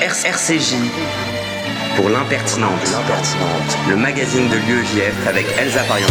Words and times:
RCJ 0.00 0.74
pour 1.94 2.08
l'impertinente, 2.08 2.72
le 3.88 3.94
magazine 3.94 4.48
de 4.48 4.56
l'UEJF 4.56 5.26
avec 5.28 5.46
Elsa 5.56 5.84
Pariente. 5.84 6.10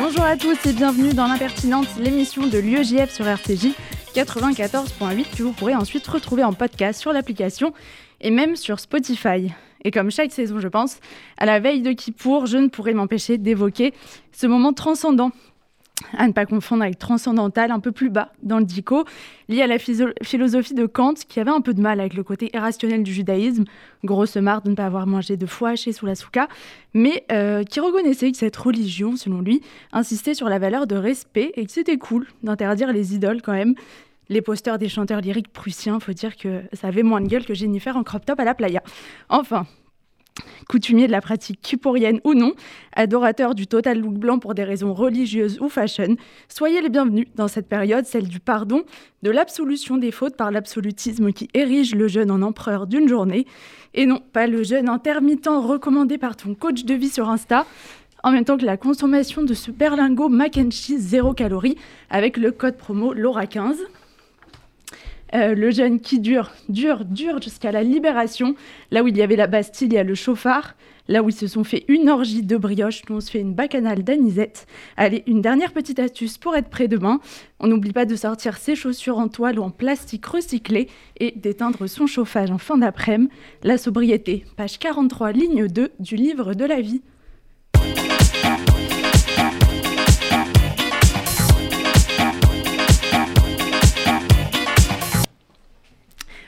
Bonjour 0.00 0.24
à 0.24 0.36
tous 0.36 0.66
et 0.66 0.72
bienvenue 0.72 1.14
dans 1.14 1.28
l'impertinente, 1.28 1.86
l'émission 2.00 2.48
de 2.48 2.58
l'UEJF 2.58 3.12
sur 3.12 3.28
RCJ 3.28 3.68
94.8 4.16 5.36
que 5.36 5.44
vous 5.44 5.52
pourrez 5.52 5.76
ensuite 5.76 6.04
retrouver 6.08 6.42
en 6.42 6.54
podcast 6.54 7.00
sur 7.00 7.12
l'application 7.12 7.72
et 8.20 8.30
même 8.32 8.56
sur 8.56 8.80
Spotify. 8.80 9.52
Et 9.84 9.92
comme 9.92 10.10
chaque 10.10 10.32
saison, 10.32 10.58
je 10.58 10.68
pense, 10.68 10.98
à 11.38 11.46
la 11.46 11.60
veille 11.60 11.82
de 11.82 11.92
Kippour, 11.92 12.46
je 12.46 12.58
ne 12.58 12.66
pourrais 12.66 12.94
m'empêcher 12.94 13.38
d'évoquer 13.38 13.94
ce 14.32 14.48
moment 14.48 14.72
transcendant 14.72 15.30
à 16.16 16.26
ne 16.26 16.32
pas 16.32 16.46
confondre 16.46 16.82
avec 16.82 16.98
transcendantal, 16.98 17.70
un 17.70 17.80
peu 17.80 17.92
plus 17.92 18.10
bas 18.10 18.32
dans 18.42 18.58
le 18.58 18.64
dico, 18.64 19.04
lié 19.48 19.62
à 19.62 19.66
la 19.66 19.78
philosophie 19.78 20.74
de 20.74 20.86
Kant, 20.86 21.14
qui 21.28 21.40
avait 21.40 21.50
un 21.50 21.60
peu 21.60 21.74
de 21.74 21.80
mal 21.80 22.00
avec 22.00 22.14
le 22.14 22.22
côté 22.22 22.50
irrationnel 22.54 23.02
du 23.02 23.12
judaïsme, 23.12 23.64
grosse 24.04 24.36
marre 24.36 24.62
de 24.62 24.70
ne 24.70 24.74
pas 24.74 24.86
avoir 24.86 25.06
mangé 25.06 25.36
de 25.36 25.46
foie 25.46 25.70
haché 25.70 25.92
sous 25.92 26.06
la 26.06 26.14
souka, 26.14 26.48
mais 26.94 27.24
euh, 27.32 27.64
qui 27.64 27.80
reconnaissait 27.80 28.30
que 28.30 28.38
cette 28.38 28.56
religion, 28.56 29.16
selon 29.16 29.40
lui, 29.40 29.62
insistait 29.92 30.34
sur 30.34 30.48
la 30.48 30.58
valeur 30.58 30.86
de 30.86 30.96
respect 30.96 31.52
et 31.54 31.64
que 31.64 31.72
c'était 31.72 31.98
cool 31.98 32.26
d'interdire 32.42 32.92
les 32.92 33.14
idoles 33.14 33.42
quand 33.42 33.52
même. 33.52 33.74
Les 34.28 34.40
posters 34.40 34.78
des 34.78 34.88
chanteurs 34.88 35.20
lyriques 35.20 35.52
prussiens, 35.52 36.00
faut 36.00 36.12
dire 36.12 36.36
que 36.36 36.62
ça 36.72 36.88
avait 36.88 37.02
moins 37.02 37.20
de 37.20 37.26
gueule 37.26 37.44
que 37.44 37.54
Jennifer 37.54 37.96
en 37.96 38.02
crop 38.02 38.24
top 38.24 38.40
à 38.40 38.44
la 38.44 38.54
playa. 38.54 38.82
Enfin, 39.28 39.66
coutumier 40.68 41.06
de 41.06 41.12
la 41.12 41.20
pratique 41.20 41.60
kiporienne 41.60 42.20
ou 42.24 42.34
non, 42.34 42.52
adorateur 42.94 43.54
du 43.54 43.66
total 43.66 44.00
look 44.00 44.14
blanc 44.14 44.38
pour 44.38 44.54
des 44.54 44.64
raisons 44.64 44.94
religieuses 44.94 45.58
ou 45.60 45.68
fashion, 45.68 46.16
soyez 46.48 46.80
les 46.80 46.88
bienvenus 46.88 47.26
dans 47.34 47.48
cette 47.48 47.68
période, 47.68 48.06
celle 48.06 48.28
du 48.28 48.40
pardon, 48.40 48.82
de 49.22 49.30
l'absolution 49.30 49.96
des 49.96 50.10
fautes 50.10 50.36
par 50.36 50.50
l'absolutisme 50.50 51.32
qui 51.32 51.48
érige 51.54 51.94
le 51.94 52.08
jeune 52.08 52.30
en 52.30 52.42
empereur 52.42 52.86
d'une 52.86 53.08
journée, 53.08 53.46
et 53.94 54.06
non 54.06 54.20
pas 54.32 54.46
le 54.46 54.62
jeune 54.62 54.88
intermittent 54.88 55.48
recommandé 55.48 56.18
par 56.18 56.36
ton 56.36 56.54
coach 56.54 56.84
de 56.84 56.94
vie 56.94 57.10
sur 57.10 57.28
Insta, 57.28 57.66
en 58.22 58.30
même 58.30 58.44
temps 58.44 58.56
que 58.56 58.64
la 58.64 58.76
consommation 58.76 59.42
de 59.42 59.54
ce 59.54 59.70
berlingot 59.70 60.28
mac 60.28 60.56
and 60.56 60.70
cheese 60.70 61.00
zéro 61.00 61.34
calorie 61.34 61.76
avec 62.08 62.36
le 62.36 62.52
code 62.52 62.76
promo 62.76 63.14
LAURA15. 63.14 63.76
Euh, 65.34 65.54
le 65.54 65.70
jeûne 65.70 66.00
qui 66.00 66.20
dure, 66.20 66.50
dure, 66.68 67.04
dure 67.04 67.40
jusqu'à 67.40 67.72
la 67.72 67.82
libération. 67.82 68.54
Là 68.90 69.02
où 69.02 69.08
il 69.08 69.16
y 69.16 69.22
avait 69.22 69.36
la 69.36 69.46
Bastille, 69.46 69.88
il 69.88 69.94
y 69.94 69.98
a 69.98 70.04
le 70.04 70.14
chauffard. 70.14 70.74
Là 71.08 71.22
où 71.22 71.30
ils 71.30 71.34
se 71.34 71.46
sont 71.46 71.64
fait 71.64 71.84
une 71.88 72.08
orgie 72.08 72.42
de 72.42 72.56
brioche, 72.56 73.02
nous 73.08 73.16
on 73.16 73.20
se 73.20 73.30
fait 73.30 73.40
une 73.40 73.54
bacchanale 73.54 74.04
d'anisette. 74.04 74.66
Allez, 74.96 75.24
une 75.26 75.40
dernière 75.40 75.72
petite 75.72 75.98
astuce 75.98 76.38
pour 76.38 76.54
être 76.54 76.68
prêt 76.68 76.86
demain. 76.86 77.20
On 77.60 77.66
n'oublie 77.66 77.92
pas 77.92 78.04
de 78.04 78.14
sortir 78.14 78.56
ses 78.56 78.76
chaussures 78.76 79.18
en 79.18 79.28
toile 79.28 79.58
ou 79.58 79.62
en 79.62 79.70
plastique 79.70 80.26
recyclé 80.26 80.88
et 81.18 81.32
d'éteindre 81.32 81.86
son 81.86 82.06
chauffage 82.06 82.50
en 82.50 82.58
fin 82.58 82.78
d'après-midi. 82.78 83.32
La 83.62 83.78
sobriété, 83.78 84.44
page 84.56 84.78
43, 84.78 85.32
ligne 85.32 85.66
2 85.66 85.92
du 85.98 86.16
livre 86.16 86.54
de 86.54 86.64
la 86.64 86.80
vie. 86.80 87.02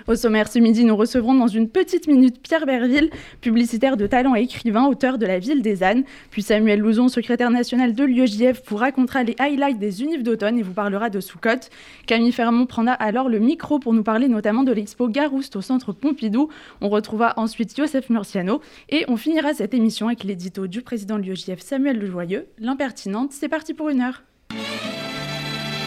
Au 0.06 0.16
sommaire 0.16 0.48
ce 0.48 0.58
midi, 0.58 0.84
nous 0.84 0.96
recevrons 0.96 1.34
dans 1.34 1.46
une 1.46 1.66
petite 1.66 2.08
minute 2.08 2.38
Pierre 2.42 2.66
Berville, 2.66 3.08
publicitaire 3.40 3.96
de 3.96 4.06
talent 4.06 4.36
et 4.36 4.42
écrivain, 4.42 4.84
auteur 4.84 5.16
de 5.16 5.24
La 5.24 5.38
Ville 5.38 5.62
des 5.62 5.82
ânes, 5.82 6.04
puis 6.30 6.42
Samuel 6.42 6.80
Louzon, 6.80 7.08
secrétaire 7.08 7.50
national 7.50 7.94
de 7.94 8.04
l'UEJF, 8.04 8.60
vous 8.68 8.76
racontera 8.76 9.22
les 9.22 9.34
highlights 9.38 9.78
des 9.78 10.02
unifs 10.02 10.22
d'automne 10.22 10.58
et 10.58 10.62
vous 10.62 10.74
parlera 10.74 11.08
de 11.08 11.20
Soukhot. 11.20 11.70
Camille 12.06 12.32
Fermont 12.32 12.66
prendra 12.66 12.92
alors 12.92 13.30
le 13.30 13.38
micro 13.38 13.78
pour 13.78 13.94
nous 13.94 14.02
parler 14.02 14.28
notamment 14.28 14.62
de 14.62 14.72
l'expo 14.72 15.08
Garouste 15.08 15.56
au 15.56 15.62
centre 15.62 15.92
Pompidou. 15.92 16.50
On 16.82 16.90
retrouvera 16.90 17.32
ensuite 17.38 17.74
Joseph 17.74 18.10
Murciano 18.10 18.60
et 18.90 19.06
on 19.08 19.16
finira 19.16 19.54
cette 19.54 19.72
émission 19.72 20.08
avec 20.08 20.22
l'édito 20.22 20.66
du 20.66 20.82
président 20.82 21.18
de 21.18 21.22
l'UEJF 21.22 21.60
Samuel 21.60 21.98
Lejoyeux, 21.98 22.46
l'impertinente. 22.58 23.32
C'est 23.32 23.48
parti 23.48 23.72
pour 23.72 23.88
une 23.88 24.02
heure. 24.02 24.22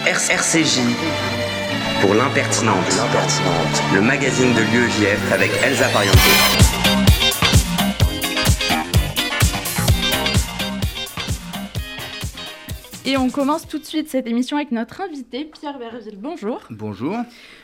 RCJ 0.07 0.79
pour 2.01 2.13
l'impertinente, 2.13 2.77
le 3.93 4.01
magazine 4.01 4.53
de 4.53 4.61
l'UEJF 4.61 5.31
avec 5.31 5.51
Elsa 5.63 5.87
Pariente. 5.89 6.66
Et 13.09 13.15
on 13.15 13.29
commence 13.29 13.65
tout 13.65 13.77
de 13.77 13.85
suite 13.85 14.09
cette 14.09 14.27
émission 14.27 14.57
avec 14.57 14.73
notre 14.73 14.99
invité, 14.99 15.45
Pierre 15.45 15.77
Verville. 15.77 16.17
Bonjour. 16.19 16.59
Bonjour. 16.69 17.15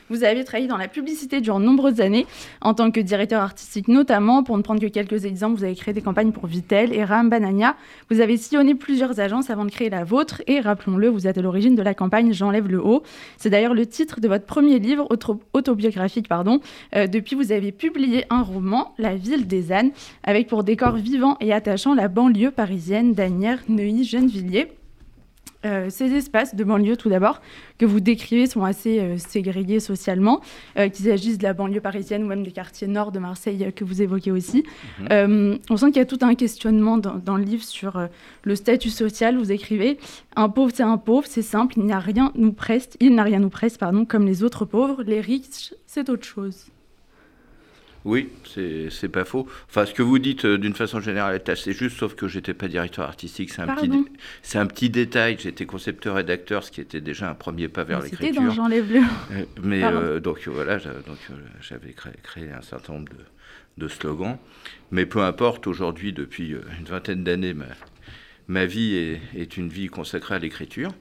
Vous 0.10 0.24
avez 0.24 0.46
travaillé 0.46 0.70
dans 0.70 0.78
la 0.78 0.88
publicité 0.88 1.42
durant 1.42 1.60
de 1.60 1.66
nombreuses 1.66 2.00
années, 2.00 2.26
en 2.62 2.74
tant 2.74 2.92
que 2.92 3.02
directeur 3.02 3.42
artistique 3.42 3.90
notamment. 3.90 4.44
Pour 4.44 4.56
ne 4.58 4.62
prendre 4.62 4.80
que 4.80 4.88
quelques 4.88 5.26
exemples, 5.26 5.58
vous 5.58 5.66
avez 5.66 5.76
créé 5.76 5.94
des 5.94 6.02
campagnes 6.02 6.32
pour 6.32 6.48
Vitel 6.48 6.94
et 6.94 7.04
Ram 7.04 7.30
Banania. 7.30 7.76
Vous 8.10 8.22
avez 8.22 8.38
sillonné 8.38 8.74
plusieurs 8.74 9.20
agences 9.20 9.50
avant 9.50 9.66
de 9.66 9.70
créer 9.70 9.90
la 9.90 10.06
vôtre. 10.06 10.42
Et 10.48 10.62
rappelons-le, 10.62 11.10
vous 11.10 11.28
êtes 11.28 11.38
à 11.38 11.42
l'origine 11.42 11.76
de 11.76 11.82
la 11.82 11.94
campagne 11.94 12.32
J'enlève 12.32 12.70
le 12.70 12.82
haut. 12.82 13.04
C'est 13.36 13.50
d'ailleurs 13.50 13.74
le 13.74 13.86
titre 13.86 14.22
de 14.22 14.30
votre 14.30 14.46
premier 14.46 14.80
livre 14.80 15.10
autobiographique. 15.52 16.30
Pardon. 16.30 16.62
Euh, 16.96 17.08
depuis, 17.08 17.36
vous 17.36 17.52
avez 17.52 17.74
publié 17.74 18.24
un 18.30 18.44
roman, 18.44 18.94
La 18.98 19.18
ville 19.18 19.46
des 19.46 19.74
ânes, 19.74 19.92
avec 20.24 20.48
pour 20.48 20.64
décor 20.64 20.94
vivant 20.94 21.36
et 21.42 21.52
attachant 21.52 21.96
la 21.96 22.08
banlieue 22.08 22.52
parisienne 22.52 23.12
d'Anières, 23.12 23.60
Neuilly, 23.68 24.06
Gennevilliers. 24.06 24.70
Euh, 25.66 25.90
ces 25.90 26.14
espaces 26.14 26.56
de 26.56 26.64
banlieue, 26.64 26.98
tout 26.98 27.10
d'abord, 27.10 27.42
que 27.78 27.86
vous 27.86 28.00
décrivez, 28.00 28.48
sont 28.48 28.64
assez 28.64 29.00
euh, 29.00 29.18
ségrégés 29.18 29.80
socialement, 29.80 30.42
euh, 30.78 30.90
qu'il 30.90 31.06
s'agisse 31.06 31.38
de 31.38 31.44
la 31.44 31.54
banlieue 31.54 31.80
parisienne 31.80 32.24
ou 32.24 32.28
même 32.28 32.44
des 32.44 32.52
quartiers 32.52 32.88
nord 32.88 33.12
de 33.12 33.20
Marseille 33.20 33.72
que 33.76 33.84
vous 33.84 34.02
évoquez 34.02 34.32
aussi. 34.32 34.64
Mhm. 35.00 35.60
on 35.70 35.78
sent 35.78 35.88
qu'il 35.88 35.98
y 35.98 36.00
a 36.00 36.06
tout 36.06 36.20
un 36.22 36.36
questionnement 36.36 36.98
dans, 36.98 37.38
le 37.38 37.44
livre 37.44 37.64
sur 37.64 38.08
le 38.44 38.56
statut 38.56 38.90
social. 38.90 39.38
Vous 39.38 39.52
écrivez 39.52 39.98
Un 40.36 40.50
pauvre, 40.50 40.72
c'est 40.74 40.84
un 40.84 40.98
pauvre, 40.98 41.26
c'est 41.28 41.42
simple, 41.42 41.76
il 41.78 41.86
n'y 41.86 41.94
a 41.94 42.00
rien 42.00 42.32
nous 42.36 42.54
presse, 42.54 42.90
il 43.00 43.16
n'a 43.16 43.24
rien 43.24 43.40
nous 43.40 43.50
presse, 43.50 43.78
pardon, 43.78 44.06
comme 44.06 44.26
les 44.26 44.44
autres 44.44 44.66
pauvres. 44.66 45.04
Les 45.04 45.22
riches, 45.22 45.74
c'est 45.88 46.10
autre 46.10 46.26
chose. 46.26 46.68
Oui, 48.06 48.30
c'est 48.46 49.10
pas 49.10 49.24
faux. 49.24 49.48
Enfin, 49.70 49.86
ce 49.86 49.94
que 49.94 50.02
vous 50.02 50.20
dites 50.20 50.44
euh, 50.44 50.58
d'une 50.58 50.74
façon 50.74 51.00
générale 51.00 51.36
est 51.36 51.48
assez 51.48 51.72
juste, 51.72 51.98
sauf 51.98 52.16
que 52.16 52.28
j'étais 52.28 52.54
pas 52.54 52.68
directeur 52.68 53.06
artistique. 53.06 53.50
C'est 53.52 53.62
un, 53.62 53.74
petit, 53.74 54.58
un 54.58 54.66
petit 54.66 54.90
détail. 54.90 55.38
J'étais 55.40 55.66
concepteur-rédacteur, 55.66 56.64
ce 56.64 56.72
qui 56.72 56.82
était 56.82 57.00
déjà 57.00 57.30
un 57.30 57.34
premier 57.34 57.70
pas 57.70 57.86
vers 57.86 58.02
l'écriture. 58.02 58.28
C'était 58.28 58.56
dans. 58.58 58.70
Euh, 58.70 59.46
mais 59.62 59.84
euh, 59.84 60.20
donc 60.20 60.48
voilà, 60.48 60.78
donc 60.80 61.18
j'avais 61.62 61.94
créé, 61.94 62.52
un 62.52 62.62
certain 62.62 62.94
nombre 62.94 63.10
de, 63.10 63.84
de, 63.84 63.88
slogans. 63.88 64.38
Mais 64.92 65.06
peu 65.06 65.22
importe, 65.22 65.66
aujourd'hui, 65.68 66.12
depuis 66.12 66.50
une 66.50 66.86
vingtaine 66.86 67.24
d'années, 67.24 67.54
ma, 67.54 67.68
ma, 68.50 68.66
vie 68.66 68.96
est, 68.96 69.22
est, 69.38 69.56
une 69.56 69.70
vie 69.70 69.88
consacrée 69.88 70.36
à 70.36 70.40
l'écriture. 70.40 70.92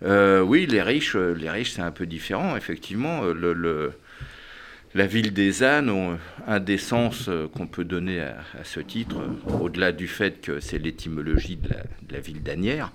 oui, 0.00 0.66
les 0.66 0.82
riches, 0.82 1.14
les 1.14 1.50
riches, 1.50 1.70
c'est 1.70 1.82
un 1.82 1.92
peu 1.92 2.06
différent, 2.06 2.56
effectivement. 2.56 3.22
le 3.26 3.92
la 4.94 5.06
ville 5.06 5.32
des 5.32 5.62
ânes 5.62 6.18
un 6.46 6.60
des 6.60 6.78
sens 6.78 7.28
euh, 7.28 7.48
qu'on 7.48 7.66
peut 7.66 7.84
donner 7.84 8.20
à, 8.20 8.36
ce 8.64 8.80
titre, 8.80 9.16
euh, 9.20 9.58
au-delà 9.60 9.92
du 9.92 10.08
fait 10.08 10.40
que 10.40 10.60
c'est 10.60 10.78
l'étymologie 10.78 11.56
de, 11.56 11.70
la, 12.10 12.20
ville 12.20 12.42
d'Anières, 12.42 12.92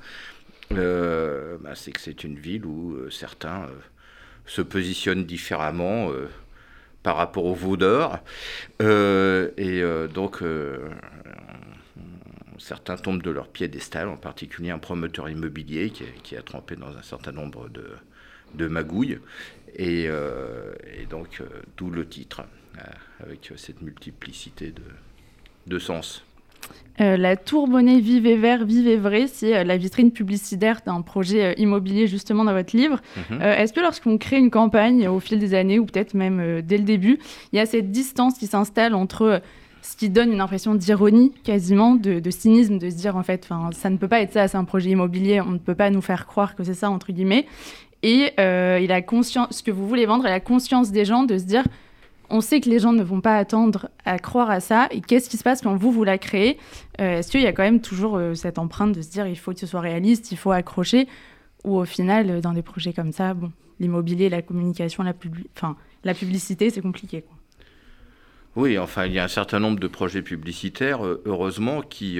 euh, 0.73 1.57
bah, 1.61 1.71
c'est 1.75 1.91
que 1.91 2.01
c'est 2.01 2.23
une 2.23 2.37
ville 2.37 2.65
où 2.65 3.09
certains 3.09 3.67
se 4.45 4.61
positionnent 4.61 5.25
différemment 5.25 6.11
par 7.03 7.17
rapport 7.17 7.45
au 7.45 7.53
veau 7.53 7.77
d'or. 7.77 8.19
et 8.79 9.81
donc, 10.13 10.43
certains 12.57 12.97
tombent 12.97 13.23
de 13.23 13.31
leur 13.31 13.47
piédestal, 13.47 14.07
en 14.07 14.17
particulier 14.17 14.71
un 14.71 14.79
promoteur 14.79 15.29
immobilier 15.29 15.91
qui, 16.23 16.35
a 16.37 16.41
trempé 16.41 16.75
dans 16.75 16.95
un 16.97 17.01
certain 17.01 17.31
nombre 17.31 17.69
de 18.55 18.67
magouilles. 18.67 19.19
Euh, 19.79 20.73
et, 20.99 21.05
donc, 21.05 21.41
euh, 21.41 21.45
d'où 21.77 21.89
le 21.89 22.07
titre, 22.07 22.43
euh, 22.77 22.81
avec 23.23 23.51
cette 23.55 23.81
multiplicité 23.81 24.71
de, 24.71 24.83
de 25.67 25.79
sens. 25.79 26.23
la 26.99 27.35
tour 27.35 27.67
Bonnet 27.67 27.99
Vive 27.99 28.25
et 28.25 28.37
Vert, 28.37 28.65
Vive 28.65 28.87
et 28.87 28.97
Vrai, 28.97 29.27
c'est 29.27 29.63
la 29.63 29.77
vitrine 29.77 30.11
publicitaire 30.11 30.81
d'un 30.85 31.01
projet 31.01 31.53
immobilier 31.57 32.07
justement 32.07 32.43
dans 32.43 32.53
votre 32.53 32.75
livre. 32.75 33.01
Mhm. 33.29 33.41
Est-ce 33.41 33.73
que 33.73 33.79
lorsqu'on 33.79 34.17
crée 34.17 34.37
une 34.37 34.51
campagne 34.51 35.07
au 35.07 35.19
fil 35.19 35.39
des 35.39 35.53
années, 35.53 35.79
ou 35.79 35.85
peut-être 35.85 36.13
même 36.13 36.61
dès 36.61 36.77
le 36.77 36.83
début, 36.83 37.19
il 37.51 37.57
y 37.57 37.59
a 37.59 37.65
cette 37.65 37.91
distance 37.91 38.37
qui 38.37 38.47
s'installe 38.47 38.95
entre 38.95 39.41
ce 39.87 39.95
qui 39.95 40.09
donne 40.09 40.33
une 40.33 40.41
impression 40.41 40.75
d'ironie 40.75 41.31
quasiment, 41.43 41.95
de, 41.95 42.19
de, 42.19 42.31
cynisme, 42.31 42.77
de 42.77 42.89
se 42.89 42.95
dire 42.95 43.15
en 43.15 43.23
fait, 43.23 43.47
ça 43.71 43.89
ne 43.89 43.97
peut 43.97 44.07
pas 44.07 44.21
être 44.21 44.33
ça, 44.33 44.47
c'est 44.47 44.57
un 44.57 44.65
projet 44.65 44.89
immobilier, 44.89 45.39
on 45.39 45.51
ne 45.51 45.57
peut 45.59 45.75
pas 45.75 45.89
nous 45.89 46.01
faire 46.01 46.25
croire 46.25 46.55
que 46.55 46.63
c'est 46.63 46.73
ça, 46.73 46.89
entre 46.89 47.11
guillemets. 47.13 47.45
Et 48.03 48.31
euh, 48.39 48.79
il 48.81 48.91
a 48.91 49.01
conscience, 49.01 49.57
ce 49.57 49.63
que 49.63 49.71
vous 49.71 49.87
voulez 49.87 50.05
vendre, 50.05 50.25
il 50.25 50.31
a 50.31 50.39
conscience 50.39 50.91
des 50.91 51.05
gens 51.05 51.23
de 51.23 51.37
se 51.37 51.43
dire, 51.43 51.63
on 52.29 52.41
sait 52.41 52.61
que 52.61 52.69
les 52.69 52.79
gens 52.79 52.93
ne 52.93 53.03
vont 53.03 53.21
pas 53.21 53.37
attendre 53.37 53.89
à 54.05 54.19
croire 54.19 54.49
à 54.49 54.59
ça. 54.59 54.87
Et 54.91 55.01
qu'est-ce 55.01 55.29
qui 55.29 55.37
se 55.37 55.43
passe 55.43 55.61
quand 55.61 55.75
vous, 55.75 55.91
vous 55.91 56.03
la 56.03 56.17
créez? 56.17 56.57
Euh, 56.99 57.19
Est-ce 57.19 57.31
qu'il 57.31 57.41
y 57.41 57.47
a 57.47 57.53
quand 57.53 57.63
même 57.63 57.81
toujours 57.81 58.17
euh, 58.17 58.35
cette 58.35 58.59
empreinte 58.59 58.93
de 58.93 59.01
se 59.01 59.09
dire, 59.09 59.27
il 59.27 59.37
faut 59.37 59.53
que 59.53 59.59
ce 59.59 59.67
soit 59.67 59.81
réaliste, 59.81 60.31
il 60.31 60.37
faut 60.37 60.51
accrocher? 60.51 61.07
Ou 61.63 61.77
au 61.77 61.85
final, 61.85 62.39
dans 62.41 62.53
des 62.53 62.61
projets 62.61 62.93
comme 62.93 63.11
ça, 63.11 63.33
bon, 63.33 63.51
l'immobilier, 63.79 64.29
la 64.29 64.41
communication, 64.41 65.03
la, 65.03 65.13
enfin, 65.55 65.75
la 66.03 66.13
publicité, 66.13 66.69
c'est 66.69 66.81
compliqué. 66.81 67.23
Oui, 68.55 68.77
enfin, 68.77 69.05
il 69.05 69.13
y 69.13 69.19
a 69.19 69.23
un 69.23 69.27
certain 69.27 69.59
nombre 69.59 69.79
de 69.79 69.87
projets 69.87 70.21
publicitaires, 70.21 70.99
heureusement, 71.25 71.81
qui 71.81 72.19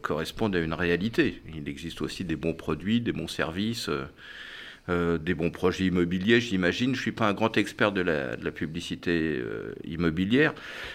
correspondent 0.00 0.56
à 0.56 0.60
une 0.60 0.72
réalité. 0.72 1.42
Il 1.54 1.68
existe 1.68 2.00
aussi 2.00 2.24
des 2.24 2.36
bons 2.36 2.54
produits, 2.54 3.00
des 3.02 3.12
bons 3.12 3.28
services, 3.28 3.90
des 4.88 5.34
bons 5.34 5.50
projets 5.50 5.86
immobiliers, 5.86 6.40
j'imagine. 6.40 6.90
Je 6.94 6.98
ne 6.98 7.02
suis 7.02 7.12
pas 7.12 7.26
un 7.26 7.32
grand 7.32 7.56
expert 7.56 7.92
de 7.92 8.02
la, 8.02 8.50
publicité 8.50 9.42
immobilière. 9.84 10.54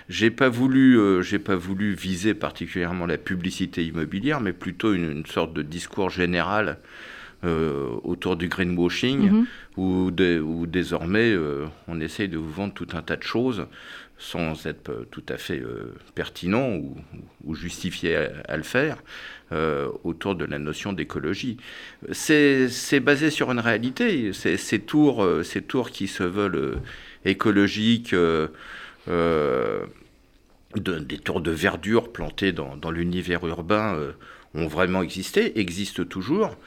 J'ai 0.10 0.30
pas 0.30 0.50
voulu, 0.50 1.24
j'ai 1.24 1.40
pas 1.40 1.56
voulu 1.56 1.94
viser 1.94 2.34
particulièrement 2.36 3.08
la 3.08 3.18
publicité 3.18 3.84
immobilière, 3.84 4.42
mais 4.42 4.54
plutôt 4.54 4.94
une, 4.94 5.26
sorte 5.26 5.54
de 5.54 5.64
discours 5.64 6.12
général 6.12 6.78
autour 7.44 8.36
du 8.36 8.48
greenwashing, 8.48 9.32
mm-hmm. 9.32 9.46
où, 9.78 10.12
où, 10.12 10.68
désormais 10.68 11.36
on 11.88 12.00
essaye 12.00 12.30
de 12.30 12.38
vous 12.38 12.52
vendre 12.52 12.74
tout 12.76 12.90
un 12.94 13.02
tas 13.02 13.18
de 13.18 13.24
choses 13.24 13.66
sans 14.20 14.68
être 14.68 14.90
euh, 14.90 15.08
tout 15.10 15.24
à 15.30 15.38
fait 15.38 15.60
euh, 15.60 15.96
pertinent 16.14 16.76
ou, 16.76 17.56
justifié 17.56 18.16
à, 18.48 18.58
le 18.58 18.64
faire, 18.64 18.98
euh, 19.52 19.90
autour 20.04 20.36
de 20.36 20.46
la 20.46 20.60
notion 20.60 20.94
d'écologie. 20.94 21.58
C'est 22.12 23.00
basé 23.02 23.30
sur 23.30 23.52
une 23.52 23.60
réalité. 23.60 24.32
Ces 24.34 24.80
tours, 24.80 25.26
ces 25.44 25.62
tours 25.62 25.92
qui 25.92 26.08
se 26.08 26.24
veulent 26.24 26.80
écologiques, 27.26 28.16
des 30.76 31.18
tours 31.24 31.42
de 31.42 31.52
verdure 31.52 32.12
plantées 32.12 32.52
dans, 32.52 32.92
l'univers 32.92 33.46
urbain 33.46 33.98
ont 34.54 34.68
vraiment 34.68 35.02
existé, 35.02 35.60
existent 35.60 36.04
toujours. 36.04 36.58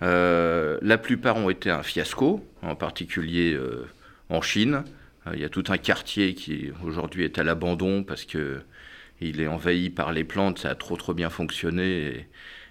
la 0.00 0.98
plupart 0.98 1.36
ont 1.36 1.50
été 1.50 1.70
un 1.70 1.82
fiasco, 1.82 2.44
en 2.62 2.74
particulier 2.74 3.58
en 4.30 4.40
Chine. 4.40 4.84
Euh, 5.26 5.32
il 5.34 5.40
y 5.40 5.44
a 5.44 5.48
tout 5.48 5.64
un 5.68 5.76
quartier 5.76 6.34
qui 6.34 6.70
aujourd'hui 6.84 7.24
est 7.24 7.38
à 7.38 7.44
l'abandon 7.44 8.02
parce 8.02 8.24
que 8.24 8.60
il 9.20 9.40
est 9.40 9.46
envahi 9.46 9.90
par 9.90 10.12
les 10.12 10.24
plantes, 10.24 10.60
ça 10.60 10.70
a 10.70 10.74
trop 10.74 10.96
trop 10.96 11.14
bien 11.14 11.30
fonctionné. 11.30 12.26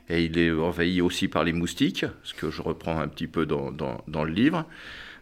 Et, 0.10 0.24
il 0.24 0.40
est 0.40 0.52
envahi 0.52 1.02
aussi 1.02 1.28
par 1.28 1.44
les 1.44 1.54
moustiques, 1.54 2.06
ce 2.24 2.34
que 2.34 2.50
je 2.50 2.64
reprends 2.64 3.00
un 3.00 3.08
petit 3.08 3.28
peu 3.28 3.46
dans, 3.46 4.24
le 4.24 4.32
livre. 4.32 4.66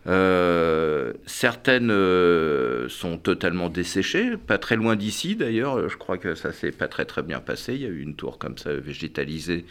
Euh, 0.08 1.12
certaines 1.26 1.92
euh, 1.92 2.88
sont 2.88 3.18
totalement 3.18 3.68
desséchées, 3.68 4.38
pas 4.38 4.58
très 4.58 4.78
loin 4.78 4.96
d'ici 4.96 5.36
d'ailleurs. 5.36 5.90
Je 5.90 5.98
crois 5.98 6.18
que 6.18 6.36
ça 6.36 6.54
s'est 6.54 6.72
pas 6.72 6.88
très 6.88 7.04
très 7.04 7.22
bien 7.22 7.42
passé. 7.42 7.76
Il 7.76 7.82
y 7.82 7.86
a 7.86 7.90
eu 7.90 8.02
une 8.02 8.16
tour 8.16 8.38
comme 8.38 8.58
ça 8.58 8.74
végétalisée 8.74 9.66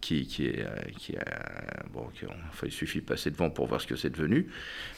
qui, 0.00 0.46
est, 0.46 0.66
qui 0.98 1.14
bon, 1.92 2.08
enfin, 2.48 2.66
il 2.66 2.72
suffit 2.72 3.00
de 3.00 3.04
passer 3.04 3.30
devant 3.30 3.50
pour 3.50 3.66
voir 3.66 3.80
ce 3.80 3.86
que 3.86 3.96
c'est 3.96 4.10
devenu. 4.10 4.48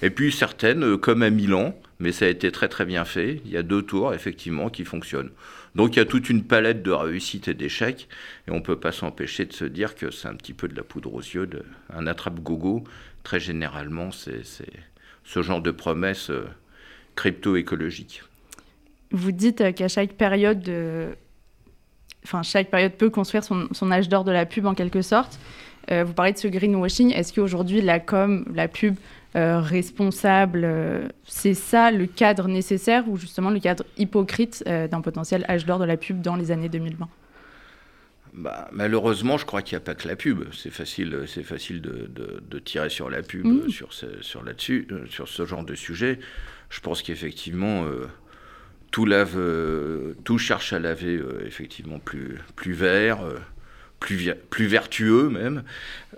Et 0.02 0.10
puis 0.10 0.32
certaines, 0.32 0.96
comme 0.98 1.22
à 1.22 1.30
Milan, 1.30 1.78
mais 1.98 2.12
ça 2.12 2.24
a 2.24 2.28
été 2.28 2.50
très 2.52 2.68
très 2.68 2.84
bien 2.84 3.04
fait. 3.04 3.40
Il 3.44 3.50
y 3.50 3.56
a 3.56 3.62
deux 3.62 3.82
tours 3.82 4.14
effectivement 4.14 4.70
qui 4.70 4.84
fonctionnent. 4.84 5.30
Donc 5.74 5.96
il 5.96 5.98
y 5.98 6.02
a 6.02 6.04
toute 6.04 6.30
une 6.30 6.44
palette 6.44 6.82
de 6.82 6.90
réussites 6.90 7.48
et 7.48 7.54
d'échecs, 7.54 8.08
et 8.46 8.50
on 8.50 8.56
ne 8.56 8.60
peut 8.60 8.78
pas 8.78 8.92
s'empêcher 8.92 9.44
de 9.44 9.52
se 9.52 9.64
dire 9.64 9.94
que 9.94 10.10
c'est 10.10 10.28
un 10.28 10.34
petit 10.34 10.54
peu 10.54 10.68
de 10.68 10.74
la 10.74 10.82
poudre 10.82 11.14
aux 11.14 11.20
yeux, 11.20 11.48
un 11.92 12.06
attrape-gogo. 12.06 12.84
Très 13.22 13.40
généralement, 13.40 14.10
c'est 14.10 14.42
ce 15.24 15.42
genre 15.42 15.60
de 15.60 15.70
promesses 15.70 16.30
euh, 16.30 16.46
crypto-écologiques. 17.16 18.22
Vous 19.10 19.32
dites 19.32 19.60
euh, 19.60 19.72
qu'à 19.72 19.88
chaque 19.88 20.12
période, 20.12 20.70
enfin 22.24 22.42
chaque 22.42 22.70
période 22.70 22.92
peut 22.92 23.10
construire 23.10 23.44
son 23.44 23.90
âge 23.92 24.08
d'or 24.08 24.24
de 24.24 24.32
la 24.32 24.46
pub 24.46 24.66
en 24.66 24.74
quelque 24.74 25.02
sorte. 25.02 25.38
Euh, 25.90 26.04
vous 26.04 26.12
parlez 26.12 26.32
de 26.32 26.38
ce 26.38 26.48
greenwashing. 26.48 27.12
Est-ce 27.12 27.32
qu'aujourd'hui 27.32 27.80
la 27.80 28.00
com, 28.00 28.44
la 28.54 28.68
pub 28.68 28.96
euh, 29.36 29.60
responsable. 29.60 30.62
Euh, 30.64 31.08
c'est 31.24 31.54
ça 31.54 31.90
le 31.90 32.06
cadre 32.06 32.48
nécessaire 32.48 33.08
ou 33.08 33.16
justement 33.16 33.50
le 33.50 33.60
cadre 33.60 33.84
hypocrite 33.96 34.64
d'un 34.66 35.00
potentiel 35.00 35.44
âge 35.48 35.66
d'or 35.66 35.78
de 35.78 35.84
la 35.84 35.96
pub 35.96 36.20
dans 36.20 36.36
les 36.36 36.50
années 36.50 36.68
2020 36.68 37.08
bah, 38.34 38.68
malheureusement, 38.70 39.36
je 39.36 39.44
crois 39.44 39.62
qu'il 39.62 39.76
n'y 39.76 39.82
a 39.82 39.84
pas 39.84 39.96
que 39.96 40.06
la 40.06 40.14
pub. 40.14 40.44
C'est 40.52 40.70
facile, 40.70 41.24
c'est 41.26 41.42
facile 41.42 41.80
de, 41.80 42.58
tirer 42.60 42.88
sur 42.88 43.10
la 43.10 43.22
pub, 43.22 43.44
mmh. 43.44 43.68
sur, 43.68 43.92
sur 43.92 44.44
là-dessus, 44.44 44.86
sur 45.10 45.26
ce 45.26 45.44
genre 45.44 45.64
de 45.64 45.74
sujet. 45.74 46.20
Je 46.70 46.78
pense 46.78 47.02
qu'effectivement, 47.02 47.84
tout 48.92 49.06
lave, 49.06 49.36
tout 50.22 50.38
cherche 50.38 50.72
à 50.72 50.78
laver 50.78 51.20
effectivement 51.44 51.98
plus, 51.98 52.38
plus 52.54 52.74
vert 52.74 53.20
plus, 54.00 54.32
plus 54.50 54.66
vertueux 54.66 55.28
même. 55.28 55.62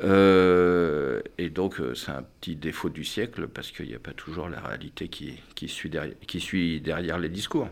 Euh, 0.03 1.21
et 1.39 1.51
donc 1.51 1.81
euh, 1.81 1.95
c'est 1.95 2.13
un 2.13 2.25
petit 2.41 2.57
défaut 2.57 2.89
du 2.89 3.05
siècle 3.05 3.49
parce 3.49 3.71
qu'il 3.71 3.87
n'y 3.87 3.95
a 3.95 3.99
pas 3.99 4.13
toujours 4.13 4.49
la 4.49 4.61
réalité 4.61 5.09
qui, 5.09 5.41
qui, 5.55 5.69
suit, 5.69 5.91
derrière, 5.91 6.15
qui 6.27 6.41
suit 6.41 6.81
derrière 6.81 7.19
les 7.19 7.29
discours. 7.29 7.69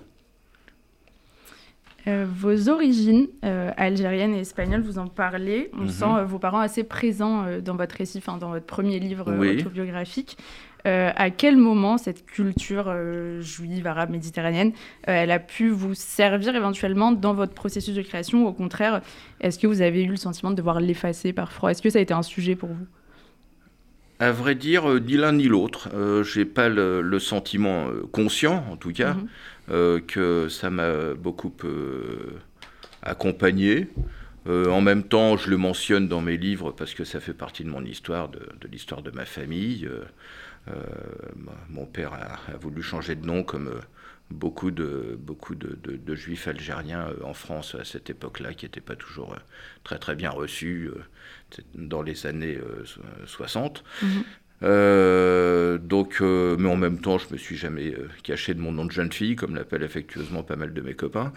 Euh, 2.06 2.26
vos 2.26 2.70
origines 2.70 3.26
algériennes 3.42 4.34
et 4.34 4.40
espagnoles, 4.40 4.80
vous 4.80 4.98
en 4.98 5.08
parlez. 5.08 5.70
On 5.74 5.82
mhm. 5.82 5.88
sent 5.88 6.24
vos 6.26 6.38
parents 6.38 6.60
assez 6.60 6.84
présents 6.84 7.60
dans 7.60 7.76
votre 7.76 7.96
récit, 7.96 8.22
dans 8.40 8.50
votre 8.50 8.66
premier 8.66 8.98
livre 8.98 9.30
autobiographique. 9.30 10.38
Euh, 10.86 11.10
à 11.16 11.30
quel 11.30 11.56
moment 11.56 11.98
cette 11.98 12.24
culture 12.24 12.84
euh, 12.86 13.40
juive, 13.40 13.86
arabe, 13.86 14.10
méditerranéenne, 14.10 14.72
euh, 15.08 15.12
elle 15.12 15.30
a 15.30 15.38
pu 15.38 15.70
vous 15.70 15.94
servir 15.94 16.54
éventuellement 16.54 17.10
dans 17.12 17.34
votre 17.34 17.52
processus 17.52 17.94
de 17.94 18.02
création 18.02 18.44
ou 18.44 18.48
au 18.48 18.52
contraire, 18.52 19.02
est-ce 19.40 19.58
que 19.58 19.66
vous 19.66 19.82
avez 19.82 20.04
eu 20.04 20.08
le 20.08 20.16
sentiment 20.16 20.50
de 20.50 20.56
devoir 20.56 20.80
l'effacer 20.80 21.32
parfois? 21.32 21.72
Est-ce 21.72 21.82
que 21.82 21.90
ça 21.90 21.98
a 21.98 22.02
été 22.02 22.14
un 22.14 22.22
sujet 22.22 22.54
pour 22.54 22.68
vous? 22.68 22.86
À 24.20 24.32
vrai 24.32 24.54
dire, 24.54 25.00
ni 25.00 25.16
l'un 25.16 25.32
ni 25.32 25.44
l'autre. 25.44 25.90
Je 25.94 26.38
n'ai 26.38 26.44
pas 26.44 26.68
le, 26.68 27.18
sentiment 27.20 27.86
conscient, 28.10 28.64
en 28.68 28.76
tout 28.76 28.92
cas, 28.92 29.14
mhm. 29.68 30.00
que 30.06 30.48
ça 30.48 30.70
m'a 30.70 31.14
beaucoup 31.14 31.52
accompagné. 33.02 33.86
en 34.44 34.80
même 34.80 35.04
temps, 35.04 35.36
je 35.36 35.48
le 35.50 35.56
mentionne 35.56 36.08
dans 36.08 36.20
mes 36.20 36.36
livres 36.36 36.72
parce 36.72 36.94
que 36.94 37.04
ça 37.04 37.20
fait 37.20 37.32
partie 37.32 37.62
de 37.62 37.70
mon 37.70 37.84
histoire, 37.84 38.28
de, 38.28 38.40
de 38.60 38.66
l'histoire 38.66 39.02
de 39.02 39.12
ma 39.12 39.24
famille. 39.24 39.86
Euh, 39.86 40.02
mon 41.68 41.86
père 41.86 42.12
a, 42.12 42.56
voulu 42.56 42.82
changer 42.82 43.14
de 43.14 43.26
nom 43.26 43.42
comme 43.42 43.68
euh, 43.68 43.80
beaucoup 44.30 44.70
de, 44.70 45.16
beaucoup 45.18 45.54
de, 45.54 46.14
juifs 46.14 46.48
algériens 46.48 47.08
euh, 47.08 47.24
en 47.24 47.34
France 47.34 47.74
à 47.78 47.84
cette 47.84 48.10
époque-là, 48.10 48.54
qui 48.54 48.64
n'étaient 48.64 48.80
pas 48.80 48.96
toujours 48.96 49.36
très 49.84 49.98
très 49.98 50.14
bien 50.14 50.30
reçus 50.30 50.90
dans 51.74 52.02
les 52.02 52.26
années 52.26 52.58
60. 53.26 53.84
Mhm. 54.02 55.78
donc, 55.78 56.20
mais 56.20 56.68
en 56.68 56.76
même 56.76 57.00
temps, 57.00 57.18
je 57.18 57.32
me 57.32 57.38
suis 57.38 57.56
jamais 57.56 57.94
caché 58.22 58.54
de 58.54 58.60
mon 58.60 58.72
nom 58.72 58.84
de 58.84 58.92
jeune 58.92 59.12
fille, 59.12 59.36
comme 59.36 59.54
l'appellent 59.54 59.84
affectueusement 59.84 60.42
pas 60.42 60.56
mal 60.56 60.74
de 60.74 60.80
mes 60.80 60.94
copains. 60.94 61.32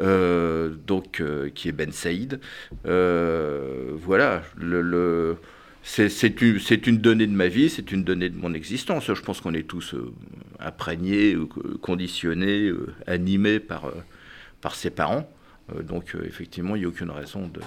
donc, 0.00 1.22
qui 1.54 1.68
est 1.68 1.72
Ben 1.72 1.92
Saïd. 1.92 2.40
voilà, 2.84 4.42
le 4.58 5.38
c'est 5.86 6.40
une, 6.40 6.58
une, 6.86 6.98
donnée 6.98 7.26
de 7.26 7.32
ma 7.32 7.48
vie, 7.48 7.68
c'est 7.68 7.92
une 7.92 8.04
donnée 8.04 8.30
de 8.30 8.38
mon 8.38 8.54
existence. 8.54 9.12
Je 9.12 9.20
pense 9.20 9.42
qu'on 9.42 9.52
est 9.52 9.68
tous 9.68 9.94
euh, 9.94 10.12
imprégnés, 10.58 11.34
euh, 11.34 11.46
conditionnés, 11.82 12.68
euh, 12.68 12.94
animés 13.06 13.60
par, 13.60 13.92
par 14.62 14.74
ses 14.74 14.90
parents. 14.90 15.28
donc 15.82 16.16
effectivement, 16.26 16.74
il 16.74 16.80
n'y 16.80 16.84
a 16.86 16.88
aucune 16.88 17.10
raison 17.10 17.48
de... 17.48 17.60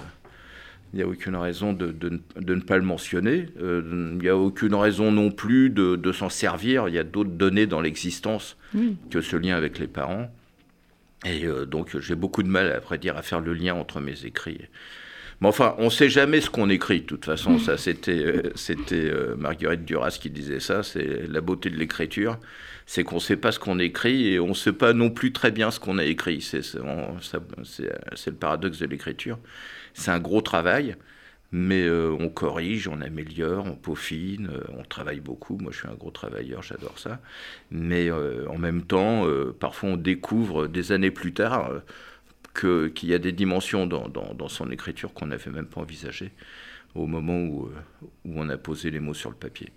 Il 0.94 0.96
n'y 0.96 1.02
a 1.02 1.06
aucune 1.06 1.36
raison 1.36 1.74
de, 1.74 1.92
de, 1.92 2.18
de, 2.40 2.54
ne 2.54 2.60
pas 2.62 2.78
le 2.78 2.82
mentionner. 2.82 3.46
il 3.60 4.18
n'y 4.22 4.28
a 4.28 4.36
aucune 4.38 4.74
raison 4.74 5.12
non 5.12 5.30
plus 5.30 5.68
de, 5.68 6.12
s'en 6.12 6.30
servir. 6.30 6.88
Il 6.88 6.94
y 6.94 6.98
a 6.98 7.04
d'autres 7.04 7.28
données 7.28 7.66
dans 7.66 7.82
l'existence 7.82 8.56
que 9.10 9.20
ce 9.20 9.36
lien 9.36 9.54
avec 9.54 9.78
les 9.78 9.86
parents. 9.86 10.30
Et 11.26 11.46
donc 11.66 11.98
j'ai 11.98 12.14
beaucoup 12.14 12.42
de 12.42 12.48
mal, 12.48 12.72
à 12.72 12.78
vrai 12.80 12.96
dire, 12.96 13.18
à 13.18 13.22
faire 13.22 13.40
le 13.40 13.52
lien 13.52 13.74
entre 13.74 14.00
mes 14.00 14.24
écrits 14.24 14.62
mais 15.40 15.48
enfin, 15.48 15.76
on 15.78 15.84
ne 15.84 15.90
sait 15.90 16.08
jamais 16.08 16.40
ce 16.40 16.50
qu'on 16.50 16.68
écrit, 16.68 17.02
de 17.02 17.06
toute 17.06 17.24
façon. 17.24 17.58
C'était, 17.76 18.24
euh, 18.24 18.52
euh, 18.92 19.36
Marguerite 19.36 19.84
Duras 19.84 20.18
qui 20.20 20.30
disait 20.30 20.58
ça. 20.58 20.82
C'est 20.82 21.28
la 21.28 21.40
beauté 21.40 21.70
de 21.70 21.76
l'écriture. 21.76 22.38
C'est 22.86 23.04
qu'on 23.04 23.16
ne 23.16 23.20
sait 23.20 23.36
pas 23.36 23.52
ce 23.52 23.60
qu'on 23.60 23.78
écrit 23.78 24.32
et 24.32 24.40
on 24.40 24.48
ne 24.48 24.54
sait 24.54 24.72
pas 24.72 24.92
non 24.92 25.10
plus 25.10 25.32
très 25.32 25.52
bien 25.52 25.70
ce 25.70 25.78
qu'on 25.78 25.98
a 25.98 26.04
écrit. 26.04 26.40
C'est, 26.40 26.62
c'est, 26.62 26.78
le 26.78 28.36
paradoxe 28.36 28.78
de 28.78 28.86
l'écriture. 28.86 29.38
C'est 29.94 30.10
un 30.10 30.18
gros 30.18 30.40
travail, 30.40 30.96
mais 31.52 31.82
euh, 31.82 32.16
on 32.18 32.30
corrige, 32.30 32.88
on 32.88 33.00
améliore, 33.00 33.64
on 33.66 33.76
peaufine, 33.76 34.50
on 34.76 34.82
travaille 34.82 35.20
beaucoup. 35.20 35.56
Moi, 35.58 35.70
je 35.70 35.78
suis 35.78 35.88
un 35.88 35.94
gros 35.94 36.10
travailleur, 36.10 36.62
j'adore 36.64 36.98
ça. 36.98 37.20
Mais 37.70 38.10
en 38.10 38.58
même 38.58 38.82
temps, 38.82 39.24
parfois, 39.60 39.90
on 39.90 39.96
découvre 39.96 40.66
des 40.66 40.90
années 40.90 41.12
plus 41.12 41.32
tard 41.32 41.70
qu'il 42.60 43.08
y 43.08 43.14
a 43.14 43.18
des 43.18 43.32
dimensions 43.32 43.86
dans, 43.86 44.08
dans, 44.08 44.48
son 44.48 44.70
écriture 44.70 45.12
qu'on 45.12 45.26
n'avait 45.26 45.50
même 45.50 45.66
pas 45.66 45.80
envisagées 45.80 46.32
au 46.94 47.06
moment 47.06 47.38
où, 47.38 47.66
euh, 47.66 48.06
où, 48.24 48.32
on 48.36 48.48
a 48.48 48.56
posé 48.56 48.90
les 48.90 49.00
mots 49.00 49.14
sur 49.14 49.30
le 49.30 49.36
papier. 49.36 49.68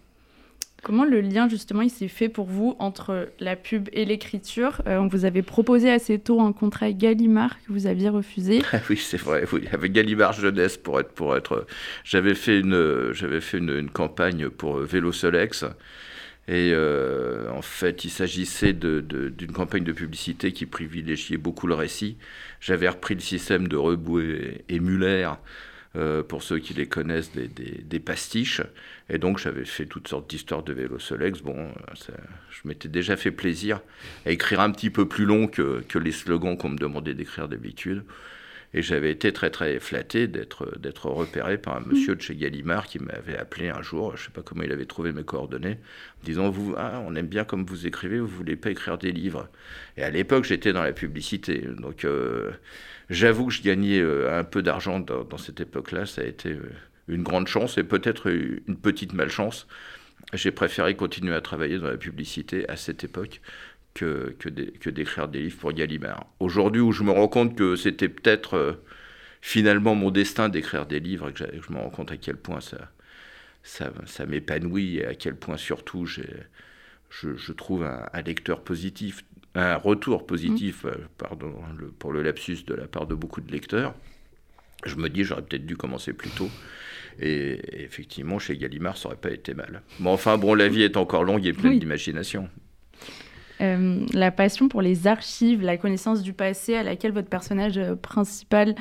Comment 0.82 1.06
le 1.06 1.22
lien 1.22 1.48
justement 1.48 1.84
il 1.84 1.92
s'est 1.92 2.08
fait 2.08 2.30
pour 2.30 2.48
vous 2.48 2.76
entre 2.80 3.30
la 3.40 3.56
pub 3.56 3.88
et 3.94 4.04
l'écriture? 4.04 4.82
Euh, 4.88 4.98
On 4.98 5.08
vous 5.08 5.26
avait 5.26 5.44
proposé 5.44 5.92
assez 5.92 6.18
tôt 6.18 6.42
un 6.42 6.54
contrat 6.54 6.92
Gallimard 6.92 7.62
que 7.64 7.72
vous 7.72 7.86
aviez 7.86 8.10
refusé. 8.10 8.64
oui, 8.90 8.98
c'est 8.98 9.18
vrai. 9.18 9.44
Oui, 9.54 9.68
avec 9.72 9.92
Gallimard 9.92 10.34
jeunesse 10.34 10.78
pour 10.78 11.00
être 11.00 11.12
pour 11.12 11.36
être. 11.36 11.68
J'avais 12.04 12.34
fait 12.34 12.60
une 12.60 13.12
j'avais 13.14 13.42
fait 13.42 13.60
une, 13.60 13.92
campagne 13.92 14.50
pour 14.50 14.78
Vélo 14.78 15.12
Solex 15.12 15.66
Et 16.53 16.75
en 16.75 17.62
fait, 17.62 18.03
il 18.03 18.10
s'agissait 18.10 18.74
d'une 18.74 19.51
campagne 19.53 19.86
de 19.86 19.93
publicité 19.93 20.51
qui 20.51 20.65
privilégiait 20.65 21.38
beaucoup 21.38 21.65
le 21.65 21.75
récit. 21.75 22.17
J'avais 22.60 22.89
repris 22.89 23.13
le 23.15 23.22
système 23.22 23.70
de 23.70 23.77
Reboué 23.77 24.65
et 24.67 24.79
Muller 24.81 25.29
euh, 25.98 26.24
pour 26.24 26.41
ceux 26.41 26.60
qui 26.60 26.74
les 26.74 26.88
connaissent, 26.88 27.31
des, 27.34 28.00
pastiches. 28.00 28.62
Et 29.10 29.17
donc 29.17 29.39
j'avais 29.39 29.65
fait 29.65 29.86
toutes 29.86 30.08
sortes 30.08 30.29
d'histoires 30.29 30.63
de 30.63 30.72
vélo 30.72 31.00
Solex. 31.00 31.41
Bon, 31.41 31.58
euh, 31.58 32.13
je 32.50 32.65
m'étais 32.65 32.88
déjà 32.88 33.17
fait 33.17 33.31
plaisir 33.31 33.81
à 34.25 34.31
écrire 34.31 34.62
un 34.62 34.72
petit 34.72 34.89
peu 34.89 35.05
plus 35.05 35.25
long 35.25 35.48
que 35.48 35.84
les 35.98 36.13
slogans 36.13 36.58
qu'on 36.58 36.70
me 36.70 36.77
demandait 36.77 37.13
d'écrire 37.13 37.50
d'habitude. 37.50 38.05
Et 38.74 38.82
j'avais 38.82 39.12
été 39.12 39.34
très 39.34 39.50
très 39.50 39.80
flatté 39.80 40.28
d'être 40.28 41.06
repéré 41.08 41.58
par 41.58 41.75
un 41.75 41.82
monsieur 41.82 42.16
de 42.16 42.22
chez 42.22 42.36
Gallimard 42.36 42.88
qui 42.88 43.00
m'avait 43.00 43.38
appelé 43.38 43.70
un 43.70 43.82
jour, 43.82 44.16
je 44.16 44.22
ne 44.22 44.25
sais 44.28 44.32
pas 44.32 44.42
comment 44.42 44.63
il 44.63 44.72
avait 44.72 44.86
trouvé 44.86 45.12
mes 45.12 45.24
coordonnées, 45.24 45.78
en 46.22 46.25
disant 46.25 46.50
vous 46.50 46.74
ah, 46.78 47.01
on 47.06 47.16
aime 47.16 47.28
bien 47.28 47.44
comme 47.44 47.66
vous 47.66 47.86
écrivez, 47.86 48.20
vous 48.20 48.28
voulez 48.28 48.56
pas 48.56 48.72
écrire 48.72 48.98
des 48.98 49.12
livres. 49.12 49.50
Et 49.98 50.04
à 50.04 50.10
l'époque 50.10 50.46
j'étais 50.46 50.72
dans 50.72 50.84
la 50.84 50.94
publicité, 50.94 51.66
donc 51.78 52.06
euh, 52.06 52.51
J'avoue 53.12 53.48
que 53.48 53.54
je 53.54 53.62
gagnais 53.62 54.00
euh, 54.00 54.40
un 54.40 54.46
peu 54.46 54.63
d'argent 54.63 55.01
dans, 55.01 55.38
cette 55.38 55.60
époque-là. 55.60 56.06
Ça 56.06 56.22
a 56.22 56.24
été 56.24 56.51
euh, 56.54 56.72
une 57.10 57.24
grande 57.24 57.46
chance 57.46 57.78
et 57.78 57.84
peut-être 57.84 58.32
une 58.32 58.78
petite 58.78 59.12
malchance. 59.12 59.68
J'ai 60.32 60.51
préféré 60.51 60.96
continuer 60.96 61.36
à 61.36 61.42
travailler 61.42 61.78
dans 61.78 61.90
la 61.90 61.98
publicité 61.98 62.68
à 62.70 62.78
cette 62.78 63.04
époque 63.04 63.42
que, 63.93 64.36
que 64.39 64.89
d'écrire 64.89 65.27
des 65.27 65.41
livres 65.41 65.57
pour 65.60 65.74
Gallimard. 65.74 66.25
Aujourd'hui, 66.39 66.81
où 66.81 66.91
je 66.91 67.03
me 67.03 67.12
rends 67.12 67.27
compte 67.27 67.55
que 67.55 67.75
c'était 67.75 68.10
peut-être 68.10 68.55
euh, 68.55 68.74
finalement 69.41 69.95
mon 69.95 70.12
destin 70.12 70.50
d'écrire 70.50 70.86
des 70.86 71.00
livres 71.00 71.29
et 71.29 71.33
que 71.33 71.43
je 71.43 71.74
me 71.74 71.79
rends 71.79 71.89
compte 71.89 72.12
à 72.12 72.17
quel 72.17 72.38
point 72.38 72.62
ça, 72.62 72.91
ça, 73.63 73.91
ça 74.05 74.25
m'épanouit 74.25 74.98
et 74.98 75.05
à 75.05 75.15
quel 75.15 75.36
point 75.36 75.57
surtout 75.57 76.05
je, 76.05 76.21
je, 77.10 77.51
trouve 77.51 77.83
un, 77.83 78.07
un, 78.13 78.21
lecteur 78.21 78.63
positif 78.63 79.24
un 79.55 79.75
retour 79.75 80.25
positif, 80.25 80.86
euh, 80.86 80.93
pardon 81.17 81.53
pour 82.00 82.13
le 82.13 82.21
lapsus 82.24 82.63
de 82.65 82.74
la 82.74 82.88
part 82.88 83.05
de 83.05 83.15
beaucoup 83.15 83.41
de 83.41 83.51
lecteurs. 83.51 83.93
Je 84.86 84.95
me 84.95 85.10
dis, 85.10 85.24
j'aurais 85.24 85.41
peut-être 85.41 85.65
dû 85.65 85.75
commencer 85.75 86.13
plus 86.13 86.29
tôt. 86.29 86.50
Et 87.19 87.83
effectivement, 87.83 88.39
chez 88.39 88.57
Gallimard, 88.57 88.98
ça 88.98 89.10
aurait 89.10 89.17
pas 89.17 89.31
été 89.31 89.53
mal. 89.53 89.83
Mais 90.00 90.10
enfin, 90.10 90.38
bon, 90.38 90.55
la 90.55 90.69
vie 90.69 90.83
est 90.83 90.98
encore 90.98 91.24
longue 91.24 91.45
et 91.45 91.53
pleine 91.53 91.77
d'imagination. 91.77 92.50
Euh, 93.62 94.06
la 94.13 94.32
passion 94.32 94.68
pour 94.68 94.82
les 94.82 95.08
archives, 95.08 95.62
la 95.62 95.77
connaissance 95.77 96.22
du 96.22 96.34
passé 96.34 96.75
à 96.75 96.84
laquelle 96.84 97.12
votre 97.12 97.30
personnage 97.30 97.77
euh, 97.77 97.96
principal 97.96 98.75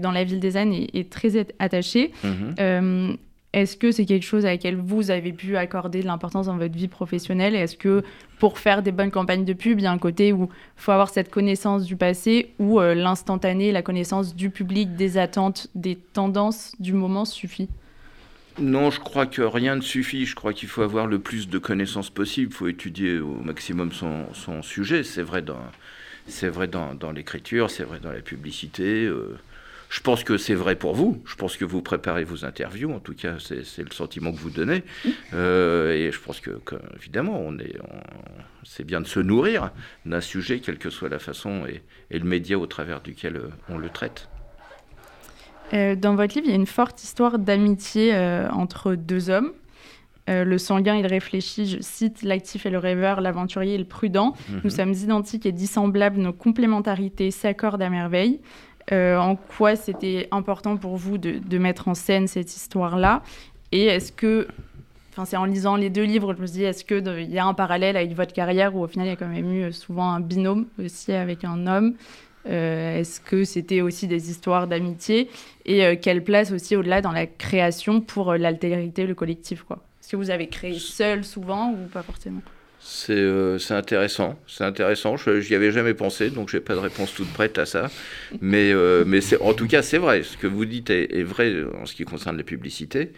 dans 0.00 0.10
La 0.10 0.24
Ville 0.24 0.40
des 0.40 0.56
ânes 0.56 0.72
est, 0.72 1.10
très 1.10 1.46
attaché. 1.58 2.12
Mhm. 2.24 3.16
Est-ce 3.54 3.76
que 3.76 3.92
c'est 3.92 4.04
quelque 4.04 4.24
chose 4.24 4.44
à 4.46 4.50
laquelle 4.50 4.74
vous 4.74 5.12
avez 5.12 5.32
pu 5.32 5.56
accorder 5.56 6.00
de 6.00 6.06
l'importance 6.06 6.46
dans 6.46 6.56
votre 6.56 6.74
vie 6.74 6.88
professionnelle? 6.88 7.54
Est-ce 7.54 7.76
que 7.76 8.02
pour 8.40 8.58
faire 8.58 8.82
des 8.82 8.90
bonnes 8.90 9.12
campagnes 9.12 9.44
de 9.44 9.52
pub, 9.52 9.78
il 9.78 9.84
y 9.84 9.86
a 9.86 9.92
un 9.92 9.98
côté 9.98 10.32
où 10.32 10.46
il 10.46 10.48
faut 10.74 10.90
avoir 10.90 11.08
cette 11.08 11.30
connaissance 11.30 11.84
du 11.84 11.94
passé 11.94 12.52
ou 12.58 12.80
euh, 12.80 12.96
l'instantané, 12.96 13.70
la 13.70 13.82
connaissance 13.82 14.34
du 14.34 14.50
public, 14.50 14.96
des 14.96 15.18
attentes, 15.18 15.68
des 15.76 15.94
tendances 15.94 16.72
du 16.80 16.94
moment 16.94 17.24
suffit? 17.24 17.68
Non, 18.58 18.90
je 18.90 19.00
crois 19.00 19.26
que 19.26 19.42
rien 19.42 19.76
ne 19.76 19.80
suffit. 19.80 20.26
Je 20.26 20.34
crois 20.34 20.52
qu'il 20.52 20.68
faut 20.68 20.82
avoir 20.82 21.06
le 21.06 21.18
plus 21.18 21.48
de 21.48 21.58
connaissances 21.58 22.10
possible. 22.10 22.52
Il 22.52 22.56
faut 22.56 22.68
étudier 22.68 23.18
au 23.18 23.34
maximum 23.34 23.90
son, 23.92 24.62
sujet. 24.62 25.02
C'est 25.02 25.22
vrai 25.22 25.42
dans, 25.42 27.12
l'écriture, 27.12 27.70
c'est 27.70 27.84
vrai 27.84 27.98
dans 28.00 28.12
la 28.12 28.20
publicité. 28.20 29.04
Euh, 29.04 29.36
je 29.88 30.00
pense 30.00 30.24
que 30.24 30.38
c'est 30.38 30.54
vrai 30.54 30.76
pour 30.76 30.94
vous. 30.94 31.22
Je 31.24 31.34
pense 31.36 31.56
que 31.56 31.64
vous 31.64 31.82
préparez 31.82 32.24
vos 32.24 32.44
interviews. 32.44 32.92
En 32.92 33.00
tout 33.00 33.14
cas, 33.14 33.36
c'est 33.38 33.78
le 33.78 33.92
sentiment 33.92 34.32
que 34.32 34.38
vous 34.38 34.50
donnez. 34.50 34.82
Euh, 35.32 35.92
et 35.92 36.10
je 36.10 36.20
pense 36.20 36.40
que, 36.40 36.50
évidemment, 36.96 37.52
c'est 38.64 38.84
bien 38.84 39.00
de 39.00 39.06
se 39.06 39.20
nourrir 39.20 39.70
d'un 40.04 40.20
sujet, 40.20 40.60
quelle 40.60 40.78
que 40.78 40.90
soit 40.90 41.08
la 41.08 41.18
façon 41.18 41.66
et, 41.66 41.82
le 42.10 42.24
média 42.24 42.58
au 42.58 42.66
travers 42.66 43.00
duquel 43.00 43.36
euh, 43.36 43.48
on 43.68 43.78
le 43.78 43.88
traite. 43.88 44.28
Euh, 45.72 45.96
dans 45.96 46.14
votre 46.14 46.34
livre, 46.34 46.46
il 46.46 46.50
y 46.50 46.52
a 46.52 46.56
une 46.56 46.66
forte 46.66 47.02
histoire 47.02 47.38
d'amitié 47.38 48.14
entre 48.52 48.94
deux 48.94 49.30
hommes. 49.30 49.52
le 50.28 50.58
sanguin 50.58 50.96
il 50.96 51.06
réfléchit, 51.06 51.66
je 51.66 51.78
cite 51.80 52.22
l'actif 52.22 52.66
et 52.66 52.70
le 52.70 52.78
rêveur, 52.78 53.20
l'aventurier 53.20 53.74
et 53.74 53.78
le 53.78 53.84
prudent. 53.84 54.34
Nous 54.50 54.60
mhm. 54.64 54.70
sommes 54.70 54.92
identiques 54.92 55.46
et 55.46 55.52
dissemblables, 55.52 56.20
nos 56.20 56.32
complémentarités 56.32 57.30
s'accordent 57.30 57.82
à 57.82 57.90
merveille. 57.90 58.40
Euh, 58.92 59.16
en 59.16 59.36
quoi 59.36 59.76
c'était 59.76 60.28
important 60.30 60.76
pour 60.76 60.96
vous 60.96 61.16
de, 61.16 61.58
mettre 61.58 61.88
en 61.88 61.94
scène 61.94 62.26
cette 62.26 62.54
histoire-là? 62.54 63.22
Et 63.72 63.84
est-ce 63.84 64.12
que, 64.12 64.46
enfin 65.12 65.24
c'est 65.24 65.36
en 65.36 65.46
lisant 65.46 65.76
les 65.76 65.90
deux 65.90 66.04
livres, 66.04 66.34
je 66.34 66.42
me 66.42 66.46
dis, 66.46 66.64
est-ce 66.64 66.84
qu'il 66.84 67.30
y 67.30 67.38
a 67.38 67.46
un 67.46 67.54
parallèle 67.54 67.96
avec 67.96 68.14
votre 68.14 68.32
carrière 68.32 68.76
où 68.76 68.82
au 68.82 68.86
final 68.86 69.06
il 69.06 69.10
y 69.10 69.12
a 69.12 69.16
quand 69.16 69.28
même 69.28 69.52
eu 69.52 69.72
souvent 69.72 70.10
un 70.10 70.20
binôme 70.20 70.66
aussi 70.78 71.12
avec 71.12 71.44
un 71.44 71.66
homme? 71.66 71.94
Euh, 72.46 72.98
Est-ce 72.98 73.20
que 73.20 73.44
c'était 73.44 73.80
aussi 73.80 74.06
des 74.06 74.30
histoires 74.30 74.66
d'amitié 74.66 75.28
Et 75.64 75.84
euh, 75.84 75.96
quelle 76.00 76.22
place 76.22 76.52
aussi 76.52 76.76
au-delà 76.76 77.00
dans 77.00 77.12
la 77.12 77.26
création 77.26 78.00
pour 78.00 78.34
l'altérité, 78.34 79.06
le 79.06 79.14
collectif 79.14 79.64
Est-ce 79.70 80.08
que 80.08 80.16
vous 80.16 80.30
avez 80.30 80.48
créé 80.48 80.78
seul 80.78 81.24
souvent 81.24 81.72
ou 81.72 81.88
pas 81.88 82.02
forcément? 82.02 82.42
Euh, 83.10 83.58
c'est 83.58 83.74
intéressant, 83.74 84.38
c'est 84.46 84.64
intéressant. 84.64 85.16
Je 85.16 85.30
n'y 85.30 85.54
avais 85.54 85.72
jamais 85.72 85.94
pensé, 85.94 86.30
donc 86.30 86.48
j'ai 86.50 86.60
pas 86.60 86.74
de 86.74 86.80
réponse 86.80 87.14
toute 87.14 87.32
prête 87.32 87.58
à 87.58 87.66
ça. 87.66 87.90
Mais, 88.40 88.72
euh, 88.72 89.04
mais 89.06 89.20
en 89.40 89.54
tout 89.54 89.66
cas, 89.66 89.82
c'est 89.82 89.98
vrai. 89.98 90.22
Ce 90.22 90.36
que 90.36 90.46
vous 90.46 90.64
dites 90.64 90.90
est, 90.90 91.22
vrai 91.22 91.64
en 91.80 91.86
ce 91.86 91.94
qui 91.94 92.04
concerne 92.04 92.36
la 92.36 92.42
publicité, 92.42 93.12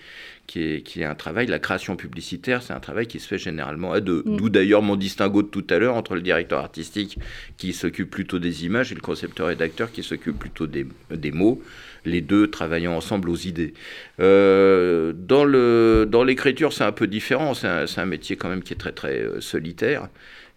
qui 0.46 0.62
est, 0.62 0.82
qui 0.82 1.00
est 1.00 1.04
un 1.04 1.14
travail, 1.14 1.46
la 1.46 1.58
création 1.58 1.96
publicitaire, 1.96 2.62
c'est 2.62 2.72
un 2.72 2.80
travail 2.80 3.06
qui 3.06 3.20
se 3.20 3.26
fait 3.28 3.38
généralement 3.38 3.92
à 3.92 4.00
deux. 4.00 4.22
Mm. 4.24 4.36
D'où 4.36 4.48
d'ailleurs 4.48 4.82
mon 4.82 4.96
distinguo 4.96 5.42
de 5.42 5.48
tout 5.48 5.66
à 5.70 5.78
l'heure 5.78 5.94
entre 5.96 6.14
le 6.14 6.22
directeur 6.22 6.60
artistique 6.60 7.18
qui 7.56 7.72
s'occupe 7.72 8.10
plutôt 8.10 8.38
des 8.38 8.64
images 8.64 8.92
et 8.92 8.94
le 8.94 9.00
concepteur 9.00 9.48
rédacteur 9.48 9.92
qui 9.92 10.02
s'occupe 10.02 10.38
plutôt 10.38 10.66
des, 10.66 10.86
des 11.10 11.32
mots 11.32 11.62
les 12.06 12.20
deux 12.20 12.48
travaillant 12.48 12.96
ensemble 12.96 13.28
aux 13.28 13.36
idées. 13.36 13.74
Euh, 14.20 15.12
dans, 15.12 16.24
l'écriture, 16.24 16.72
c'est 16.72 16.84
un 16.84 16.92
peu 16.92 17.06
différent. 17.06 17.52
C'est 17.54 17.98
un, 17.98 18.06
métier 18.06 18.36
quand 18.36 18.48
même 18.48 18.62
qui 18.62 18.72
est 18.72 18.76
très 18.76 18.92
très 18.92 19.20
euh, 19.20 19.40
solitaire 19.40 20.08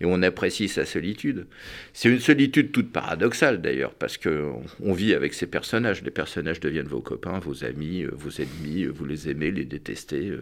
et 0.02 0.06
on 0.06 0.22
apprécie 0.22 0.68
sa 0.68 0.86
solitude. 0.86 1.48
C'est 1.94 2.10
une 2.10 2.20
solitude 2.20 2.72
toute 2.72 2.92
paradoxale 2.92 3.62
d'ailleurs, 3.62 3.94
parce 3.94 4.18
qu'on 4.18 4.62
on 4.82 4.94
vit 4.94 5.14
avec 5.14 5.34
ces 5.34 5.48
personnages. 5.48 6.04
Les 6.04 6.12
personnages 6.12 6.60
deviennent 6.60 6.88
vos 6.88 7.02
copains, 7.02 7.40
vos 7.40 7.64
amis, 7.64 8.04
euh, 8.04 8.12
vos 8.14 8.30
ennemis, 8.30 8.86
vous 8.86 9.06
les 9.06 9.30
aimez, 9.30 9.52
les 9.52 9.66
détestez. 9.66 10.34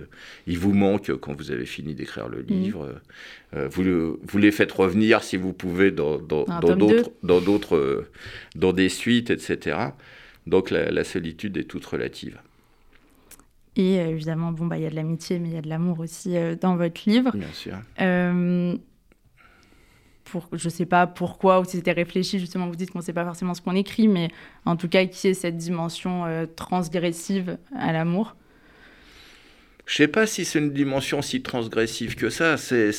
Ils 0.45 0.59
vous 0.59 0.73
manquent 0.73 1.15
quand 1.17 1.33
vous 1.33 1.51
avez 1.51 1.65
fini 1.65 1.95
d'écrire 1.95 2.29
le 2.29 2.43
mmh. 2.43 2.47
livre. 2.47 3.01
Vous, 3.53 4.19
vous, 4.21 4.37
les 4.37 4.51
faites 4.51 4.71
revenir 4.73 5.23
si 5.23 5.37
vous 5.37 5.53
pouvez 5.53 5.91
dans, 5.91 6.17
dans, 6.17 6.43
dans 6.43 6.75
d'autres, 6.75 7.11
dans, 7.23 7.39
d'autres, 7.39 8.05
dans 8.55 8.73
des 8.73 8.89
suites, 8.89 9.29
etc. 9.29 9.91
Donc 10.47 10.71
la, 10.71 11.03
solitude 11.03 11.57
est 11.57 11.65
toute 11.65 11.85
relative. 11.85 12.39
Et 13.75 13.99
euh, 13.99 14.07
évidemment, 14.07 14.51
bon, 14.51 14.65
bah, 14.65 14.77
il 14.77 14.83
y 14.83 14.87
a 14.87 14.89
de 14.89 14.95
l'amitié, 14.95 15.37
mais 15.37 15.49
il 15.49 15.53
y 15.53 15.57
a 15.57 15.61
de 15.61 15.69
l'amour 15.69 15.99
aussi 15.99 16.35
euh, 16.35 16.55
dans 16.55 16.77
votre 16.77 17.01
livre. 17.05 17.31
Bien 17.35 17.51
sûr. 17.53 17.77
Euh, 18.01 18.75
pour, 20.29 20.47
je 20.53 20.65
ne 20.65 20.69
sais 20.69 20.85
pas 20.85 21.07
pourquoi, 21.07 21.59
ou 21.59 21.65
si 21.65 21.77
c'était 21.77 21.91
réfléchi, 21.91 22.39
justement, 22.39 22.67
vous 22.67 22.75
dites 22.75 22.91
qu'on 22.91 22.99
ne 22.99 23.03
sait 23.03 23.13
pas 23.13 23.25
forcément 23.25 23.53
ce 23.53 23.61
qu'on 23.61 23.75
écrit, 23.75 24.07
mais 24.07 24.29
en 24.65 24.75
tout 24.75 24.87
cas, 24.87 25.05
qui 25.05 25.27
est 25.27 25.33
cette 25.33 25.57
dimension 25.57 26.25
transgressive 26.55 27.57
à 27.75 27.91
l'amour? 27.91 28.35
Je 29.87 29.93
ne 29.93 29.95
sais 29.95 30.07
pas 30.09 30.27
si 30.27 30.43
c'est 30.43 30.59
une 30.59 30.73
dimension 30.73 31.21
si 31.21 31.41
transgressive 31.41 32.15
que 32.15 32.29
ça. 32.29 32.57
C'est, 32.57 32.91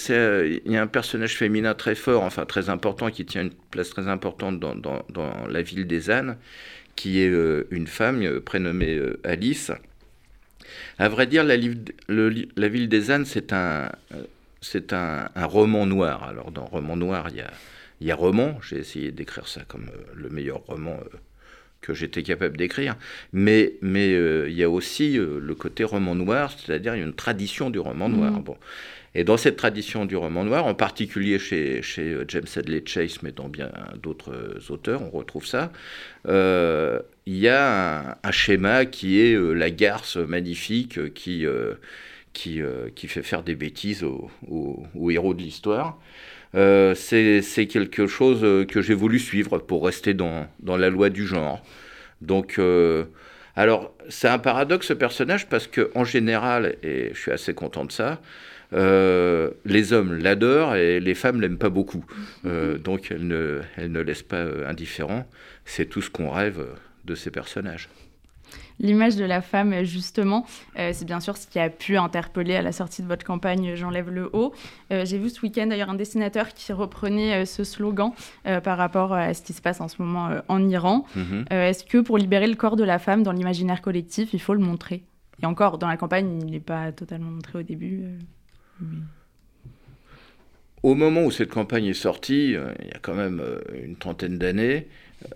il 0.65 0.73
y 0.73 0.77
a 0.77 0.83
un 0.83 0.87
personnage 0.87 1.37
féminin 1.37 1.75
très 1.75 1.95
fort, 1.95 2.23
enfin 2.23 2.47
très 2.47 2.71
important, 2.71 3.11
qui 3.11 3.27
tient 3.27 3.43
une 3.43 3.53
place 3.71 3.91
très 3.91 4.09
importante 4.09 4.59
dans, 4.59 5.47
la 5.51 5.63
ville 5.63 5.87
des 5.87 6.11
ânes, 6.11 6.39
qui 6.97 7.21
est 7.21 7.29
euh, 7.29 7.69
une 7.71 7.87
femme 7.87 8.23
euh, 8.23 8.41
prénommée 8.41 8.95
euh, 8.95 9.21
Alice. 9.23 9.71
À 10.99 11.11
vrai 11.11 11.27
dire, 11.27 11.45
la 11.45 11.59
ville 12.69 12.89
des 12.89 13.11
ânes, 13.11 13.27
c'est 13.27 13.53
un, 13.53 13.91
c'est 14.61 14.93
un, 14.93 15.29
roman 15.37 15.87
noir. 15.87 16.25
Alors, 16.25 16.51
dans 16.51 16.65
roman 16.65 16.97
noir, 16.97 17.29
il 17.31 17.37
y 17.37 17.41
a, 17.41 17.51
il 18.01 18.07
y 18.07 18.11
a 18.11 18.17
roman. 18.17 18.59
J'ai 18.63 18.79
essayé 18.79 19.13
d'écrire 19.13 19.49
ça 19.49 19.63
comme 19.67 19.91
le 20.15 20.29
meilleur 20.31 20.61
roman 20.67 20.99
que 21.81 21.95
j'étais 21.95 22.23
capable 22.23 22.57
d'écrire. 22.57 22.97
Mais, 23.33 23.75
mais 23.83 24.13
il 24.49 24.55
y 24.55 24.65
a 24.65 24.71
aussi 24.71 25.17
le 25.17 25.55
côté 25.55 25.85
roman 25.85 26.15
noir, 26.15 26.51
c'est-à-dire 26.51 26.95
une 26.95 27.15
tradition 27.15 27.71
du 27.71 27.79
roman 27.79 28.09
noir. 28.09 28.33
Mmh. 28.33 28.43
Bon. 28.43 28.57
Et 29.15 29.25
dans 29.25 29.37
cette 29.37 29.57
tradition 29.57 30.05
du 30.05 30.17
roman 30.17 30.45
noir, 30.45 30.67
en 30.67 30.75
particulier 30.75 31.39
chez, 31.39 31.83
chez 31.83 32.13
euh, 32.13 32.25
James 32.29 32.47
Hadley 32.55 32.83
Chase, 32.85 33.19
mais 33.23 33.33
dans 33.33 33.49
bien 33.49 33.71
d'autres 34.03 34.33
euh, 34.33 34.73
auteurs, 34.73 35.03
on 35.03 35.11
retrouve 35.11 35.47
ça, 35.47 35.73
euh, 36.29 37.01
il 37.27 37.37
y 37.37 37.49
a 37.49 38.19
un, 38.23 38.31
schéma 38.31 38.85
qui 38.85 39.21
est 39.21 39.37
la 39.55 39.71
garce 39.71 40.17
magnifique 40.17 41.13
qui, 41.15 41.45
qui, 42.39 42.61
qui, 42.95 43.09
fait 43.09 43.23
faire 43.23 43.43
des 43.43 43.57
bêtises 43.57 44.05
aux, 44.05 45.11
héros 45.11 45.35
de 45.35 45.43
l'histoire. 45.43 45.99
c'est 46.55 47.69
quelque 47.69 48.07
chose 48.07 48.67
que 48.67 48.81
j'ai 48.81 48.95
voulu 48.95 49.19
suivre 49.19 49.59
pour 49.59 49.85
rester 49.85 50.15
dans, 50.15 50.47
dans, 50.61 50.77
la 50.77 50.89
loi 50.89 51.11
du 51.11 51.27
genre. 51.27 51.61
Donc, 52.23 52.61
alors, 53.57 53.93
c'est 54.09 54.29
un 54.29 54.39
paradoxe 54.39 54.87
ce 54.87 54.93
personnage 54.93 55.49
parce 55.49 55.67
que 55.67 55.91
en 55.97 56.05
général, 56.05 56.77
et 56.85 57.11
je 57.13 57.19
suis 57.19 57.33
assez 57.33 57.55
content 57.55 57.85
de 57.85 57.93
ça, 57.93 58.21
les 58.73 59.93
hommes 59.93 60.15
l'adorent 60.15 60.77
et 60.77 61.01
les 61.01 61.15
femmes 61.15 61.41
l'aiment 61.41 61.59
pas 61.59 61.71
beaucoup. 61.71 62.05
donc 62.45 63.11
elle 63.11 63.27
ne, 63.27 63.61
elle 63.77 63.91
ne 63.91 64.01
laisse 64.01 64.23
pas 64.23 64.45
indifférent. 64.65 65.27
C'est 65.65 65.87
tout 65.87 66.03
ce 66.03 66.11
qu'on 66.11 66.31
rêve 66.31 66.65
de 67.05 67.15
ces 67.17 67.31
personnages. 67.33 67.89
L'image 68.81 69.17
de 69.17 69.25
la 69.25 69.41
femme, 69.41 69.83
justement, 69.85 70.47
euh, 70.79 70.91
c'est 70.93 71.05
bien 71.05 71.19
sûr 71.19 71.37
ce 71.37 71.47
qui 71.47 71.59
a 71.59 71.69
pu 71.69 71.97
interpeller 71.97 72.55
à 72.55 72.63
la 72.63 72.71
sortie 72.71 73.03
de 73.03 73.09
votre 73.09 73.25
campagne 73.25 73.75
J'enlève 73.75 74.11
le 74.11 74.31
haut. 74.33 74.55
Euh, 74.93 75.05
j'ai 75.05 75.19
vu 75.19 75.31
ce 75.31 75.41
week-end 75.43 75.67
d'ailleurs 75.67 75.91
un 75.91 75.95
dessinateur 75.95 76.55
qui 76.55 76.73
reprenait 76.73 77.43
euh, 77.43 77.45
ce 77.45 77.65
slogan 77.65 78.13
par 78.63 78.79
rapport 78.79 79.13
à 79.13 79.35
ce 79.35 79.43
qui 79.43 79.53
se 79.53 79.61
passe 79.61 79.81
en 79.81 79.89
ce 79.89 80.01
moment 80.01 80.31
en 80.49 80.69
Iran. 80.69 81.05
Mhm. 81.17 81.45
Est-ce 81.51 81.85
que 81.85 81.99
pour 81.99 82.19
libérer 82.19 82.47
le 82.47 82.55
corps 82.55 82.77
de 82.77 82.85
la 82.85 82.99
femme 82.99 83.23
dans 83.23 83.33
l'imaginaire 83.33 83.83
collectif, 83.83 84.33
il 84.33 84.41
faut 84.41 84.55
le 84.55 84.61
montrer? 84.61 85.03
Et 85.43 85.47
encore, 85.47 85.79
dans 85.79 85.89
la 85.89 85.97
campagne, 85.97 86.41
il 86.41 86.51
n'est 86.51 86.61
pas 86.61 86.93
totalement 86.93 87.31
montré 87.31 87.59
au 87.59 87.63
début. 87.63 88.05
Au 90.83 90.95
moment 90.95 91.25
où 91.25 91.31
cette 91.31 91.51
campagne 91.51 91.87
est 91.87 91.95
sortie, 91.95 92.57
il 92.81 92.87
y 92.87 92.93
a 92.93 92.99
quand 93.03 93.15
même 93.15 93.43
une 93.75 93.97
trentaine 93.97 94.39
d'années, 94.39 94.89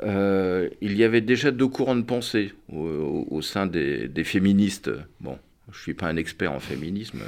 euh, 0.02 0.68
il 0.80 0.96
y 0.96 1.04
avait 1.04 1.20
déjà 1.20 1.50
deux 1.50 1.68
courants 1.68 1.96
de 1.96 2.02
pensée 2.02 2.52
au, 2.72 3.42
sein 3.42 3.66
des, 3.66 4.24
féministes. 4.24 4.90
Bon, 5.20 5.38
je 5.70 5.78
ne 5.78 5.82
suis 5.82 5.94
pas 5.94 6.06
un 6.06 6.16
expert 6.16 6.52
en 6.52 6.60
féminisme, 6.60 7.22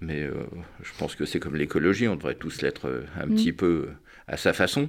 mais 0.00 0.22
euh, 0.22 0.32
je 0.82 0.90
pense 0.98 1.14
que 1.14 1.24
c'est 1.24 1.40
comme 1.40 1.56
l'écologie, 1.56 2.08
on 2.08 2.16
devrait 2.16 2.34
tous 2.34 2.62
l'être 2.62 2.88
euh, 2.88 3.02
un 3.20 3.26
mm. 3.26 3.34
petit 3.34 3.52
peu 3.52 3.88
à 4.26 4.38
sa 4.38 4.54
façon. 4.54 4.88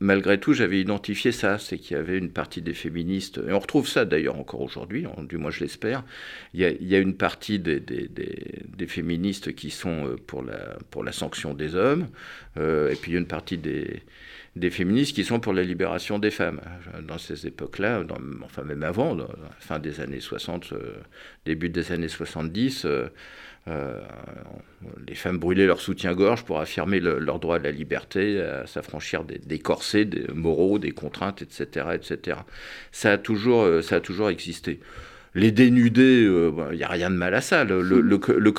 malgré 0.00 0.40
tout, 0.40 0.52
j'avais 0.52 0.80
identifié 0.80 1.30
ça, 1.30 1.58
c'est 1.58 1.78
qu'il 1.78 1.96
y 1.96 2.00
avait 2.00 2.18
une 2.18 2.32
partie 2.32 2.60
des 2.60 2.74
féministes, 2.74 3.38
et 3.46 3.52
on 3.52 3.60
retrouve 3.60 3.86
ça 3.86 4.04
d'ailleurs 4.04 4.36
encore 4.36 4.62
aujourd'hui, 4.62 5.06
du 5.28 5.36
moins 5.36 5.52
je 5.52 5.60
l'espère, 5.60 6.02
il, 6.54 6.60
y 6.80 6.94
a 6.96 6.98
une 6.98 7.14
partie 7.14 7.60
des, 7.60 7.78
des, 7.78 8.86
féministes 8.88 9.54
qui 9.54 9.70
sont 9.70 10.16
pour 10.26 10.42
la, 10.42 10.76
pour 10.90 11.04
la 11.04 11.12
sanction 11.12 11.54
des 11.54 11.76
hommes, 11.76 12.08
et 12.56 12.96
puis 13.00 13.12
il 13.12 13.14
y 13.14 13.16
a 13.16 13.20
une 13.20 13.28
partie 13.28 13.58
des 13.58 14.02
des 14.54 14.70
féministes 14.70 15.14
qui 15.14 15.24
sont 15.24 15.40
pour 15.40 15.52
la 15.52 15.62
libération 15.62 16.18
des 16.18 16.30
femmes. 16.30 16.60
Dans 17.06 17.18
ces 17.18 17.46
époques-là, 17.46 18.04
enfin 18.44 18.62
même 18.62 18.82
avant, 18.82 19.16
fin 19.58 19.78
des 19.78 20.00
années 20.00 20.20
60, 20.20 20.72
euh, 20.72 20.96
début 21.46 21.70
des 21.70 21.90
années 21.92 22.08
70, 22.08 22.84
euh, 22.84 23.06
euh, 23.68 24.00
les 25.08 25.14
femmes 25.14 25.38
brûlaient 25.38 25.66
leur 25.66 25.80
soutien-gorge 25.80 26.44
pour 26.44 26.60
affirmer 26.60 27.00
leur 27.00 27.38
droit 27.38 27.56
à 27.56 27.60
la 27.60 27.70
liberté, 27.70 28.40
à 28.40 28.66
s'affranchir 28.66 29.24
des, 29.24 29.58
corsets 29.58 30.04
des 30.04 30.26
moraux, 30.34 30.78
des 30.78 30.92
contraintes, 30.92 31.40
etc., 31.40 31.86
etc. 31.94 32.38
Ça 32.90 33.12
a 33.12 33.18
toujours, 33.18 33.82
ça 33.82 33.96
a 33.96 34.00
toujours 34.00 34.28
existé 34.28 34.80
les 35.34 35.50
dénudés, 35.50 36.28
il 36.72 36.76
n'y 36.76 36.82
a 36.82 36.88
rien 36.88 37.08
de 37.08 37.16
mal 37.16 37.32
à 37.34 37.40
ça. 37.40 37.64
Le, 37.64 37.80
le, 37.80 38.52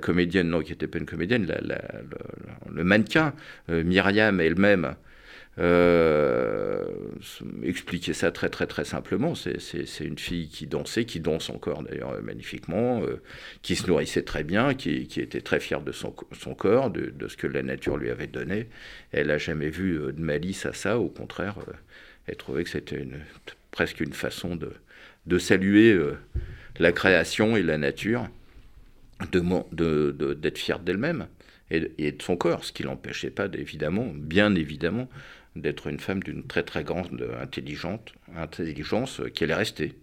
comédienne, 0.00 0.50
non, 0.50 0.62
qui 0.62 0.72
n'était 0.72 0.88
pas 0.88 0.98
une 0.98 1.06
comédienne, 1.06 1.46
le, 2.70 2.84
mannequin, 2.84 3.32
euh, 3.70 3.84
Myriam 3.84 4.40
elle-même, 4.40 4.96
euh, 5.58 6.84
expliquait 7.62 8.12
ça 8.12 8.30
très 8.30 8.50
très 8.50 8.66
très 8.66 8.84
simplement. 8.84 9.34
C'est 9.34 10.04
une 10.04 10.18
fille 10.18 10.48
qui 10.48 10.66
dansait, 10.66 11.04
qui 11.04 11.20
danse 11.20 11.48
encore 11.48 11.82
d'ailleurs 11.82 12.20
magnifiquement, 12.22 13.02
euh, 13.02 13.22
qui 13.62 13.76
se 13.76 13.86
nourrissait 13.86 14.22
très 14.22 14.44
bien, 14.44 14.74
qui, 14.74 15.06
était 15.16 15.40
très 15.40 15.60
fière 15.60 15.80
de 15.80 15.92
son, 15.92 16.10
corps, 16.10 16.90
de, 16.90 17.28
ce 17.28 17.36
que 17.36 17.46
la 17.46 17.62
nature 17.62 17.96
lui 17.96 18.10
avait 18.10 18.26
donné. 18.26 18.66
Elle 19.12 19.28
n'a 19.28 19.38
jamais 19.38 19.70
vu 19.70 19.98
de 19.98 20.20
malice 20.20 20.66
à 20.66 20.72
ça, 20.72 20.98
au 20.98 21.08
contraire, 21.08 21.54
elle 22.26 22.36
trouvait 22.36 22.64
que 22.64 22.70
c'était 22.70 23.06
presque 23.70 24.00
une 24.00 24.12
façon 24.12 24.58
de 25.26 25.38
saluer 25.38 25.98
la 26.78 26.92
création 26.92 27.56
et 27.56 27.62
la 27.62 27.78
nature 27.78 28.28
d'être 29.20 29.74
de, 29.74 30.12
de, 30.18 30.50
fière 30.54 30.78
d'elle-même 30.78 31.26
et, 31.70 32.12
de 32.12 32.22
son 32.22 32.36
corps, 32.36 32.64
ce 32.64 32.72
qui 32.72 32.82
l'empêchait 32.82 33.30
pas, 33.30 33.46
évidemment, 33.52 34.06
bien 34.14 34.54
évidemment, 34.54 35.08
d'être 35.56 35.86
une 35.88 35.98
femme 35.98 36.22
d'une 36.22 36.44
très 36.44 36.62
très 36.62 36.84
grande 36.84 37.26
intelligente, 37.40 38.12
intelligence 38.36 39.20
qu'elle 39.34 39.50
est 39.50 39.54
restée. 39.54 39.94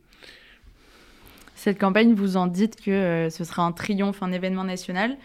Cette 1.55 1.79
campagne, 1.79 2.13
vous 2.13 2.35
en 2.35 2.47
dites 2.47 2.81
que 2.81 2.91
euh, 2.91 3.29
ce 3.29 3.43
sera 3.43 3.63
un 3.63 3.71
triomphe, 3.71 4.21
un 4.23 4.31
événement 4.31 4.63
national, 4.63 5.15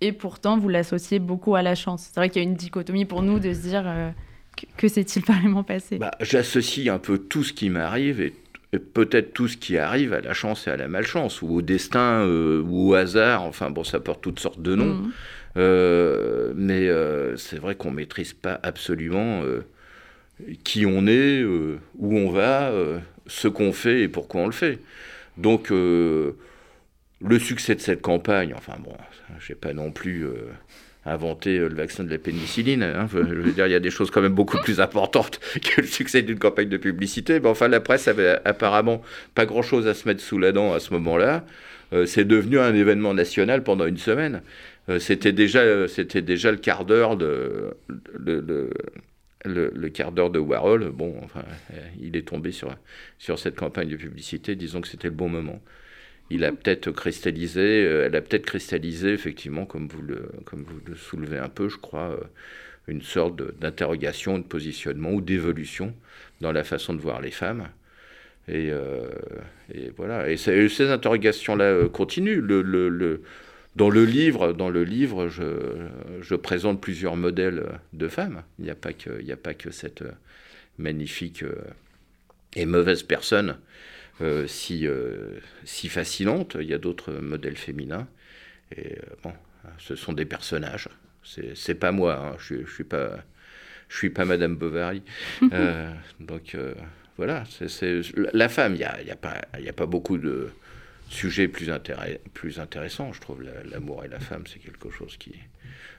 et 0.00 0.12
pourtant 0.12 0.58
vous 0.58 0.68
l'associez 0.68 1.18
beaucoup 1.18 1.54
à 1.54 1.62
la 1.62 1.74
chance. 1.74 2.10
C'est 2.12 2.20
vrai 2.20 2.28
qu'il 2.28 2.42
y 2.42 2.44
a 2.44 2.48
une 2.48 2.56
dichotomie 2.56 3.04
pour 3.04 3.22
nous 3.22 3.38
de 3.38 3.52
se 3.52 3.60
dire 3.60 3.84
euh, 3.86 4.10
que, 4.76 4.88
s'est-il 4.88 5.22
vraiment 5.24 5.62
passé? 5.62 5.98
Bah, 5.98 6.12
J'associe 6.20 6.88
un 6.88 6.98
peu 6.98 7.18
tout 7.18 7.44
ce 7.44 7.52
qui 7.52 7.68
m'arrive 7.70 8.20
et 8.20 8.34
peut-être 8.72 9.32
tout 9.32 9.48
ce 9.48 9.56
qui 9.56 9.78
arrive 9.78 10.12
à 10.12 10.20
la 10.20 10.34
chance 10.34 10.66
et 10.66 10.70
à 10.70 10.76
la 10.76 10.88
malchance, 10.88 11.42
ou 11.42 11.56
au 11.56 11.62
destin, 11.62 12.24
euh, 12.24 12.62
ou 12.62 12.90
au 12.90 12.94
hasard, 12.94 13.42
enfin 13.42 13.70
bon, 13.70 13.84
ça 13.84 14.00
porte 14.00 14.22
toutes 14.22 14.40
sortes 14.40 14.60
de 14.60 14.74
noms. 14.74 14.94
Mhm. 14.94 15.12
Euh, 15.56 16.52
mais 16.54 16.88
euh, 16.88 17.36
c'est 17.36 17.58
vrai 17.58 17.76
qu'on 17.76 17.90
ne 17.90 17.96
maîtrise 17.96 18.34
pas 18.34 18.60
absolument 18.62 19.42
qui 20.64 20.84
on 20.84 21.06
est, 21.06 21.44
où 21.44 22.16
on 22.16 22.30
va, 22.30 22.72
ce 23.26 23.48
qu'on 23.48 23.72
fait 23.72 24.02
et 24.02 24.08
pourquoi 24.08 24.42
on 24.42 24.46
le 24.46 24.52
fait. 24.52 24.80
Donc, 25.38 25.70
le 25.70 26.34
succès 27.38 27.74
de 27.74 27.80
cette 27.80 28.02
campagne, 28.02 28.52
enfin 28.54 28.74
bon, 28.78 28.96
j'ai 29.38 29.54
pas 29.54 29.72
non 29.72 29.92
plus 29.92 30.26
inventé 31.06 31.58
euh, 31.58 31.68
le 31.68 31.74
vaccin 31.74 32.04
de 32.04 32.10
la 32.10 32.18
pénicilline. 32.18 32.82
Hein. 32.82 33.08
Je 33.12 33.18
veux 33.18 33.52
dire, 33.52 33.66
il 33.66 33.72
y 33.72 33.76
a 33.76 33.80
des 33.80 33.90
choses 33.90 34.10
quand 34.10 34.20
même 34.20 34.34
beaucoup 34.34 34.58
plus 34.58 34.80
importantes 34.80 35.40
que 35.62 35.80
le 35.80 35.86
succès 35.86 36.22
d'une 36.22 36.38
campagne 36.38 36.68
de 36.68 36.76
publicité. 36.76 37.40
Enfin, 37.44 37.68
la 37.68 37.80
presse 37.80 38.08
avait 38.08 38.38
apparemment 38.44 39.02
pas 39.34 39.46
grand-chose 39.46 39.86
à 39.86 39.94
se 39.94 40.06
mettre 40.08 40.20
sous 40.20 40.38
la 40.38 40.52
dent 40.52 40.72
à 40.72 40.80
ce 40.80 40.92
moment-là. 40.94 41.44
Euh, 41.92 42.06
c'est 42.06 42.24
devenu 42.24 42.58
un 42.58 42.74
événement 42.74 43.14
national 43.14 43.62
pendant 43.62 43.86
une 43.86 43.98
semaine. 43.98 44.42
Euh, 44.88 44.98
c'était 44.98 45.32
déjà, 45.32 45.88
c'était 45.88 46.22
déjà 46.22 46.50
le 46.50 46.58
quart 46.58 46.84
d'heure 46.84 47.16
de 47.16 47.76
le, 48.18 48.70
le, 49.44 49.88
quart 49.90 50.10
d'heure 50.10 50.30
de 50.30 50.40
Warhol. 50.40 50.90
Bon, 50.90 51.14
enfin, 51.22 51.44
il 52.00 52.16
est 52.16 52.26
tombé 52.26 52.50
sur 52.50 52.74
sur 53.18 53.38
cette 53.38 53.54
campagne 53.54 53.88
de 53.88 53.96
publicité. 53.96 54.56
Disons 54.56 54.80
que 54.80 54.88
c'était 54.88 55.08
le 55.08 55.14
bon 55.14 55.28
moment 55.28 55.60
il 56.30 56.44
a 56.44 56.52
peut-être 56.52 56.90
cristallisé, 56.90 57.84
euh, 57.84 58.06
elle 58.06 58.16
a 58.16 58.20
peut-être 58.20 58.46
cristallisé, 58.46 59.12
effectivement, 59.12 59.64
comme 59.64 59.88
vous, 59.88 60.02
le, 60.02 60.28
comme 60.44 60.64
vous 60.64 60.80
le 60.86 60.96
soulevez 60.96 61.38
un 61.38 61.48
peu, 61.48 61.68
je 61.68 61.76
crois, 61.76 62.10
euh, 62.10 62.24
une 62.88 63.02
sorte 63.02 63.40
d'interrogation, 63.60 64.38
de 64.38 64.44
positionnement 64.44 65.12
ou 65.12 65.20
d'évolution 65.20 65.94
dans 66.40 66.52
la 66.52 66.64
façon 66.64 66.94
de 66.94 67.00
voir 67.00 67.20
les 67.20 67.30
femmes. 67.30 67.68
Et, 68.48 68.70
euh, 68.70 69.08
voilà. 69.96 70.30
Et, 70.30 70.36
ces 70.36 70.90
interrogations-là 70.90 71.88
continuent. 71.88 72.42
Dans 73.74 73.90
le 73.90 74.04
livre, 74.04 74.52
dans 74.52 74.70
le 74.70 74.84
livre 74.84 75.28
je, 75.28 76.34
présente 76.36 76.80
plusieurs 76.80 77.16
modèles 77.16 77.80
de 77.92 78.08
femmes. 78.08 78.42
Il 78.58 78.64
n'y 78.64 78.70
a, 78.70 78.76
pas 78.76 78.92
que, 78.92 79.30
a 79.30 79.36
pas 79.36 79.54
que 79.54 79.70
cette 79.70 80.04
magnifique 80.78 81.44
et 82.54 82.66
mauvaise 82.66 83.02
personne 83.02 83.58
si, 84.46 84.86
euh, 84.86 85.38
si 85.64 85.88
fascinante. 85.88 86.56
Il 86.60 86.66
y 86.66 86.74
a 86.74 86.78
d'autres 86.78 87.12
modèles 87.12 87.56
féminins. 87.56 88.08
Et 88.74 88.94
euh, 88.94 89.00
bon, 89.22 89.32
ce 89.78 89.94
sont 89.94 90.12
des 90.12 90.24
personnages. 90.24 90.88
C'est 91.22 91.74
pas 91.74 91.92
moi. 91.92 92.18
Hein. 92.18 92.36
Je, 92.38 92.64
je 92.64 92.72
suis 92.72 92.84
pas. 92.84 93.24
Je 93.88 93.96
suis 93.96 94.10
pas 94.10 94.24
Madame 94.24 94.56
Bovary. 94.56 95.02
donc 96.20 96.56
voilà, 97.16 97.44
c'est 97.68 98.00
la 98.14 98.48
femme. 98.48 98.74
Il 98.74 98.78
n'y 98.78 98.84
a, 98.84 99.02
y 99.02 99.10
a, 99.10 99.16
pas, 99.16 99.42
a 99.52 99.72
pas 99.72 99.86
beaucoup 99.86 100.18
de 100.18 100.50
sujets 101.08 101.46
plus, 101.46 101.70
plus 102.34 102.58
intéressants. 102.58 103.12
Je 103.12 103.20
trouve 103.20 103.44
l'amour 103.70 104.04
et 104.04 104.08
la 104.08 104.18
femme, 104.18 104.44
c'est 104.46 104.58
quelque 104.58 104.90
chose 104.90 105.16
qui, 105.16 105.34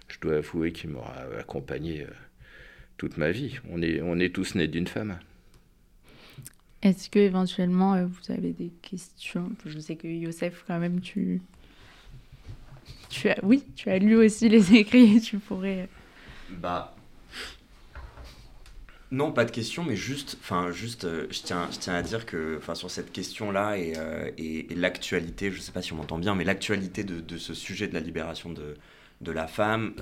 je 0.10 0.19
dois 0.19 0.38
avouer, 0.38 0.73
qui 0.73 0.88
m'aura 0.88 1.15
accompagné 1.39 2.06
toute 2.97 3.15
ma 3.17 3.32
vie. 3.32 3.60
On 3.69 3.82
est, 3.82 4.01
on 4.01 4.19
est 4.19 4.34
tous 4.36 4.56
nés 4.56 4.67
d'une 4.67 4.88
femme. 4.88 5.17
Est-ce 6.83 7.09
que 7.09 7.19
éventuellement 7.19 7.95
euh, 7.95 8.05
vous 8.05 8.31
avez 8.31 8.53
des 8.53 8.71
questions? 8.81 9.51
Je 9.65 9.79
sais 9.79 9.95
que 9.95 10.07
Youssef, 10.07 10.63
quand 10.67 10.77
même, 10.77 11.01
tu, 11.01 11.41
tu 13.09 13.29
as, 13.29 13.37
oui, 13.43 13.63
tu 13.75 13.89
as 13.89 13.97
lu 13.97 14.15
aussi 14.15 14.47
les 14.47 14.75
écrits 14.75 15.17
et 15.17 15.21
tu 15.21 15.39
pourrais. 15.39 15.89
Bah. 16.49 16.93
Non, 19.09 19.31
pas 19.31 19.45
de 19.45 19.51
questions, 19.51 19.85
mais 19.85 19.95
juste, 19.95 20.37
enfin, 20.41 20.71
juste, 20.71 21.05
euh, 21.05 21.27
je 21.31 21.41
tiens, 21.41 21.69
je 21.71 21.79
tiens 21.79 21.95
à 21.95 22.01
dire 22.01 22.25
que, 22.25 22.57
enfin, 22.57 22.75
sur 22.75 22.91
cette 22.91 23.13
question-là 23.13 23.77
et, 23.77 23.93
euh, 23.97 24.29
et, 24.37 24.67
l'actualité, 24.75 25.49
je 25.49 25.61
sais 25.61 25.71
pas 25.71 25.81
si 25.81 25.93
on 25.93 25.95
m'entend 25.95 26.17
bien, 26.17 26.35
mais 26.35 26.43
l'actualité 26.43 27.05
de, 27.05 27.21
de, 27.21 27.37
ce 27.37 27.53
sujet 27.53 27.87
de 27.87 27.93
la 27.93 28.01
libération 28.01 28.51
de, 28.51 28.75
de 29.21 29.31
la 29.31 29.47
femme, 29.47 29.93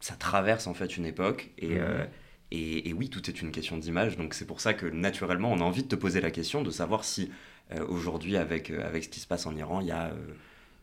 ça 0.00 0.14
traverse 0.14 0.68
en 0.68 0.74
fait 0.74 0.96
une 0.96 1.06
époque 1.06 1.50
et 1.58 1.74
mmh. 1.74 2.06
Et, 2.50 2.94
oui, 2.94 3.10
tout 3.10 3.28
est 3.28 3.42
une 3.42 3.50
question 3.50 3.76
d'image, 3.76 4.16
donc 4.16 4.32
c'est 4.32 4.46
pour 4.46 4.60
ça 4.60 4.72
que 4.72 4.86
naturellement, 4.86 5.52
on 5.52 5.60
a 5.60 5.64
envie 5.64 5.82
de 5.82 5.88
te 5.88 5.96
poser 5.96 6.22
la 6.22 6.30
question 6.30 6.62
de 6.62 6.70
savoir 6.70 7.04
si 7.04 7.30
euh, 7.72 7.84
aujourd'hui, 7.86 8.38
avec, 8.38 8.70
euh, 8.70 8.86
avec 8.86 9.04
ce 9.04 9.10
qui 9.10 9.20
se 9.20 9.26
passe 9.26 9.44
en 9.44 9.54
Iran, 9.54 9.80
il 9.82 9.88
y 9.88 9.92
a, 9.92 10.06
euh, 10.06 10.14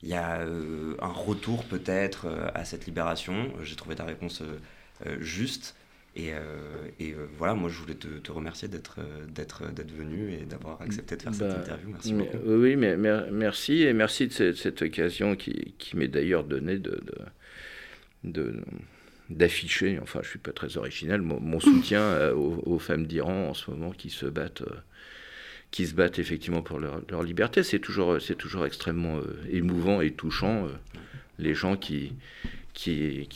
il 0.04 0.10
y 0.10 0.14
a 0.14 0.42
un 0.42 1.12
retour 1.12 1.64
peut-être 1.64 2.28
à 2.54 2.64
cette 2.64 2.86
libération. 2.86 3.52
J'ai 3.64 3.76
trouvé 3.76 3.96
ta 3.96 4.04
réponse 4.04 4.44
juste. 5.20 5.76
Et, 6.16 6.32
et 7.00 7.16
voilà, 7.38 7.56
moi 7.56 7.70
je 7.70 7.80
voulais 7.80 7.96
te, 7.96 8.08
te 8.08 8.32
remercier 8.32 8.68
d'être 8.68 9.00
d'être 9.30 9.74
d'être 9.74 9.92
venu 9.92 10.32
et 10.32 10.46
d'avoir 10.46 10.80
accepté 10.82 11.16
de 11.16 11.24
faire 11.24 11.34
cette 11.34 11.48
bah, 11.48 11.58
interview. 11.58 11.90
Merci 11.90 12.14
beaucoup. 12.14 12.38
Oui, 12.46 12.76
mais, 12.76 12.98
merci 12.98 13.82
et 13.82 13.94
merci 13.94 14.28
de 14.28 14.54
cette, 14.54 14.82
occasion 14.84 15.36
qui, 15.36 15.74
qui 15.80 15.98
m'est 15.98 16.10
d'ailleurs 16.10 16.44
donnée 16.44 16.78
de, 16.78 17.02
de, 18.24 18.62
d'afficher, 19.30 20.00
enfin 20.02 20.20
je 20.24 20.30
suis 20.30 20.40
pas 20.40 20.52
très 20.52 20.78
original, 20.78 21.22
mon, 21.22 21.60
soutien 21.60 22.32
aux, 22.36 22.80
femmes 22.80 23.06
d'Iran 23.06 23.50
en 23.50 23.54
ce 23.54 23.72
moment 23.72 23.92
qui 23.92 24.10
se 24.10 24.26
battent 24.26 24.64
qui 25.72 25.88
se 25.88 25.94
battent 25.96 26.20
effectivement 26.20 26.62
pour 26.62 26.80
leur, 26.80 27.02
leur 27.10 27.22
liberté. 27.22 27.62
C'est 27.64 27.80
toujours, 27.80 28.22
c'est 28.22 28.36
toujours 28.36 28.66
extrêmement 28.66 29.20
émouvant 29.52 30.00
et 30.00 30.12
touchant 30.12 30.70
les 31.38 31.54
gens 31.54 31.76
qui, 31.76 32.14
qui, 32.74 33.28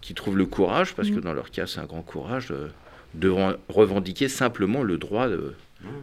qui, 0.00 0.14
trouvent 0.14 0.36
le 0.36 0.46
courage, 0.46 0.94
parce 0.94 1.10
que 1.10 1.16
mm. 1.16 1.22
dans 1.22 1.32
leur 1.32 1.50
cas 1.50 1.66
c'est 1.66 1.80
un 1.80 1.86
grand 1.86 2.02
courage, 2.02 2.50
euh, 2.50 2.68
de 3.14 3.28
revendiquer 3.68 4.28
simplement 4.28 4.82
le 4.82 4.98
droit 4.98 5.28
mm. 5.28 5.46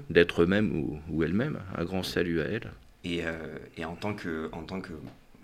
d'être 0.09 0.43
eux-mêmes 0.43 0.75
ou, 0.75 0.99
ou 1.09 1.23
elles-mêmes. 1.23 1.59
Un 1.77 1.83
grand 1.83 2.03
salut 2.03 2.41
à 2.41 2.45
elles. 2.45 2.71
Et, 3.03 3.25
euh, 3.25 3.57
et, 3.77 3.85
en, 3.85 3.95
tant 3.95 4.13
que, 4.13 4.49
en 4.51 4.63
tant 4.63 4.81
que 4.81 4.93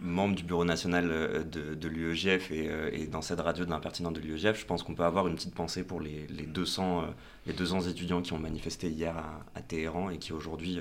membre 0.06 0.36
du 0.36 0.44
bureau 0.44 0.66
national 0.66 1.10
euh, 1.12 1.44
de, 1.44 1.76
de 1.76 1.88
l'UEGF 1.88 2.52
et, 2.52 2.70
et, 2.94 3.08
dans 3.08 3.22
cette 3.22 3.40
radio 3.40 3.66
de 3.66 3.70
l'impertinent 3.70 4.12
de 4.12 4.20
l'UEGF, 4.20 4.60
je 4.60 4.66
pense 4.66 4.84
qu'on 4.84 4.96
peut 4.96 5.04
avoir 5.04 5.28
une 5.28 5.36
petite 5.36 5.56
pensée 5.56 5.84
pour 5.84 6.00
les, 6.00 6.28
les, 6.28 6.46
200, 6.46 7.06
les 7.48 7.54
200 7.54 7.82
étudiants 7.90 8.22
qui 8.22 8.34
ont 8.34 8.40
manifesté 8.40 8.90
hier 8.90 9.18
à, 9.18 9.44
à 9.56 9.62
Téhéran 9.62 10.10
et 10.10 10.18
qui 10.18 10.34
aujourd'hui 10.34 10.80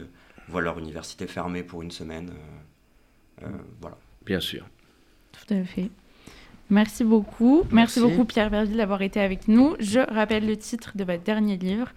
voient 0.49 0.63
leur 0.63 0.79
université 0.79 1.27
fermée 1.27 1.63
pour 1.63 1.83
une 1.83 1.91
semaine. 1.91 2.33
voilà. 3.81 3.97
Bien 4.25 4.41
sûr. 4.41 4.67
Tout 5.33 5.55
à 5.55 5.65
fait. 5.65 5.91
Merci 6.71 7.05
beaucoup. 7.05 7.63
Merci, 7.71 8.01
beaucoup 8.01 8.25
Pierre 8.25 8.49
Verville 8.49 8.77
d'avoir 8.77 9.03
été 9.03 9.21
avec 9.21 9.49
nous. 9.49 9.77
Je 9.81 10.01
rappelle 10.01 10.47
le 10.47 10.57
titre 10.57 10.93
de 10.95 11.05
votre 11.05 11.23
dernier 11.23 11.57
livre, 11.57 11.89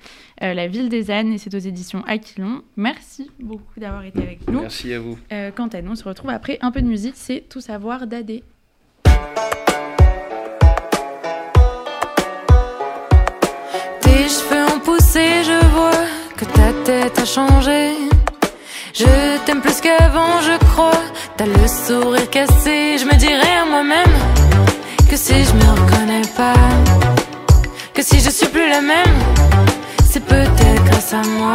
euh, 0.43 0.53
La 0.53 0.67
ville 0.67 0.89
des 0.89 1.09
ânes, 1.09 1.31
et 1.31 1.37
c'est 1.37 1.53
aux 1.55 1.59
éditions 1.59 2.03
Aquilon. 2.05 2.61
Merci 2.75 3.31
beaucoup 3.39 3.79
d'avoir 3.79 4.03
été 4.03 4.21
avec 4.21 4.47
nous. 4.49 4.61
Merci 4.61 4.93
à 4.93 4.99
vous. 4.99 5.17
Euh, 5.31 5.51
quant 5.55 5.67
à 5.67 5.81
nous, 5.81 5.91
on 5.91 5.95
se 5.95 6.03
retrouve 6.03 6.31
après 6.31 6.57
un 6.61 6.71
peu 6.71 6.81
de 6.81 6.87
musique, 6.87 7.15
c'est 7.15 7.45
Tout 7.47 7.61
savoir 7.61 8.07
d'Adé. 8.07 8.43
Tes 14.01 14.27
cheveux 14.27 14.65
ont 14.75 14.79
poussé, 14.79 15.43
je 15.43 15.65
vois 15.67 16.05
que 16.35 16.45
ta 16.45 16.73
tête 16.83 17.17
a 17.17 17.25
changé. 17.25 17.93
Je 18.93 19.45
t'aime 19.45 19.61
plus 19.61 19.79
qu'avant, 19.79 20.41
je 20.41 20.57
crois. 20.65 20.91
T'as 21.37 21.45
le 21.45 21.67
sourire 21.67 22.29
cassé, 22.29 22.97
je 22.97 23.05
me 23.05 23.15
dirais 23.15 23.57
à 23.61 23.65
moi-même 23.65 24.46
que 25.09 25.15
si 25.15 25.45
je 25.45 25.53
me 25.53 25.69
reconnais 25.71 26.21
pas, 26.35 26.53
que 27.93 28.01
si 28.01 28.19
je 28.19 28.29
suis 28.29 28.47
plus 28.47 28.69
la 28.69 28.81
même, 28.81 29.15
c'est 30.09 30.23
peut-être 30.23 30.83
grâce 30.83 31.13
à 31.13 31.21
moi. 31.39 31.53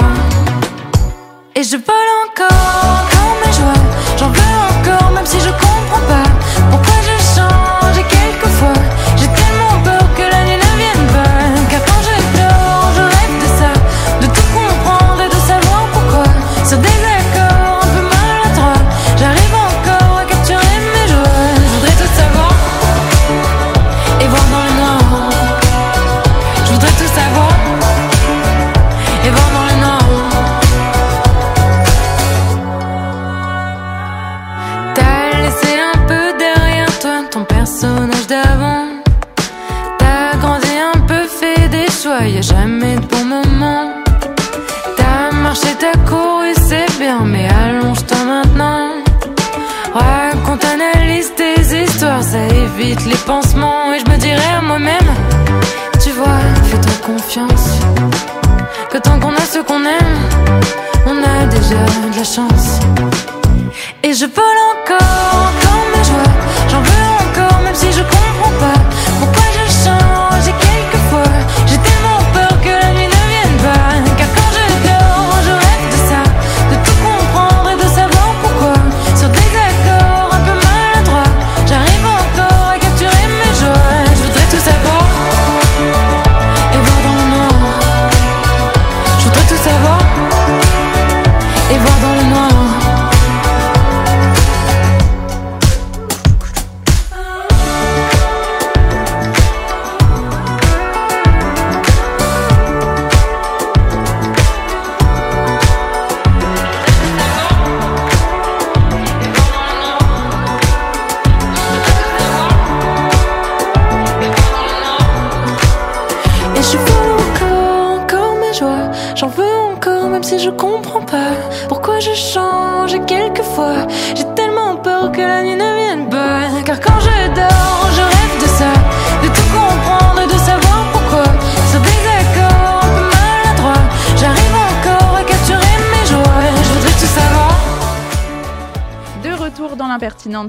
Et 1.55 1.63
je 1.63 1.77
vole 1.77 2.11
encore 2.27 3.05
quand 3.13 3.47
mes 3.47 3.53
joies, 3.53 3.83
j'en 4.19 4.29
veux 4.29 4.57
encore, 4.71 5.11
même 5.11 5.27
si 5.27 5.39
je 5.41 5.51
comprends 5.51 6.07
pas 6.09 6.22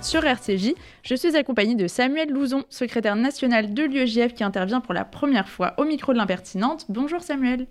sur 0.01 0.23
RCJ. 0.23 0.73
Je 1.03 1.15
suis 1.15 1.35
accompagnée 1.35 1.75
de 1.75 1.87
Samuel 1.87 2.29
Louzon, 2.29 2.63
secrétaire 2.69 3.15
national 3.15 3.73
de 3.73 3.83
l'UEJF 3.83 4.33
qui 4.33 4.43
intervient 4.43 4.79
pour 4.79 4.93
la 4.93 5.03
première 5.03 5.49
fois 5.49 5.73
au 5.77 5.83
micro 5.83 6.13
de 6.13 6.17
l'impertinente. 6.17 6.85
Bonjour 6.89 7.21
Samuel. 7.21 7.67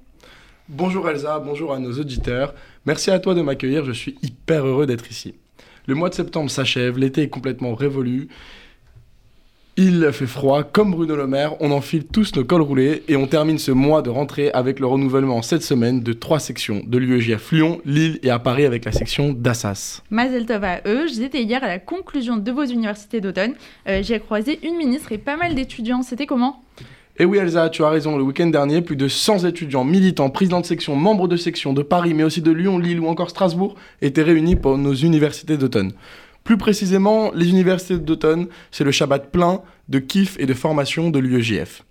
Bonjour 0.69 1.09
Elsa, 1.09 1.39
bonjour 1.39 1.73
à 1.73 1.79
nos 1.79 1.93
auditeurs. 1.93 2.55
Merci 2.85 3.11
à 3.11 3.19
toi 3.19 3.35
de 3.35 3.43
m'accueillir, 3.43 3.85
je 3.85 3.93
suis 3.93 4.17
hyper 4.23 4.67
heureux 4.67 4.87
d'être 4.87 5.11
ici. 5.11 5.35
Le 5.87 5.95
mois 5.95 6.11
de 6.11 6.15
septembre 6.15 6.51
s'achève, 6.51 6.99
l'été 6.99 7.23
est 7.23 7.29
complètement 7.29 7.75
révolu 7.75 8.29
il 9.79 10.11
fait 10.13 10.27
froid, 10.27 10.65
comme 10.65 10.91
Bruno 10.91 11.17
Le 11.17 11.27
Maire, 11.27 11.55
on 11.61 11.71
enfile 11.71 12.05
tous 12.05 12.37
nos 12.37 12.45
cols 12.45 12.61
roulés 12.61 13.05
et 13.09 13.17
on 13.17 13.27
termine 13.27 13.59
ce 13.59 13.71
mois 13.71 14.03
de 14.03 14.11
rentrée 14.11 14.51
avec 14.53 14.79
le 14.79 14.87
renouvellement 14.87 15.41
cette 15.41 15.63
semaine 15.63 16.03
de 16.03 16.13
trois 16.13 16.41
sections 16.41 16.83
de 16.87 16.99
l'UEJF 16.99 17.53
Lyon, 17.53 17.81
Lille 17.87 18.19
et 18.23 18.29
à 18.29 18.39
Paris 18.39 18.67
avec 18.67 18.85
la 18.85 18.93
section 18.93 19.33
d'Assas. 19.33 20.03
Mazel 20.11 20.45
Tov 20.45 20.65
à 20.65 20.81
eux, 20.87 21.07
j'étais 21.07 21.43
hier 21.43 21.65
à 21.65 21.69
la 21.69 21.79
conclusion 21.79 22.37
de 22.37 22.53
vos 22.53 22.65
universités 22.65 23.23
d'automne. 23.23 23.55
Euh, 23.89 24.03
J'ai 24.03 24.21
croisé 24.21 24.59
une 24.63 24.77
ministre 24.77 25.11
et 25.13 25.19
pas 25.19 25.39
mal 25.39 25.55
d'étudiants, 25.55 26.03
c'était 26.03 26.27
comment? 26.27 26.63
Et 27.19 27.25
oui 27.25 27.39
Elsa, 27.39 27.71
tu 27.71 27.83
as 27.83 27.89
raison, 27.89 28.19
le 28.19 28.25
week-end 28.25 28.49
dernier, 28.49 28.83
plus 28.83 28.97
de 28.97 29.09
100 29.09 29.47
étudiants, 29.47 29.85
militants, 29.85 30.29
présidents 30.29 30.61
de 30.61 30.67
section, 30.67 30.97
membres 30.97 31.29
de 31.29 31.37
section 31.37 31.73
de 31.73 31.83
Paris, 31.83 32.13
mais 32.13 32.25
aussi 32.25 32.43
de 32.43 32.53
Lyon, 32.53 32.79
Lille 32.79 33.01
ou 33.01 33.07
encore 33.07 33.31
Strasbourg, 33.31 33.75
étaient 34.03 34.23
réunis 34.23 34.57
pour 34.57 34.77
nos 34.77 34.95
universités 34.95 35.57
d'automne. 35.57 35.93
Plus 36.45 36.57
précisément, 36.57 37.31
les 37.35 37.49
universités 37.51 37.99
d'automne, 37.99 38.49
c'est 38.71 38.85
le 38.85 38.91
Shabbat 38.91 39.31
plein 39.31 39.63
de 39.89 39.99
kiff 39.99 40.37
et 40.39 40.47
de 40.47 40.55
formation 40.55 41.11
de 41.11 41.19
l'UEJF. 41.19 41.85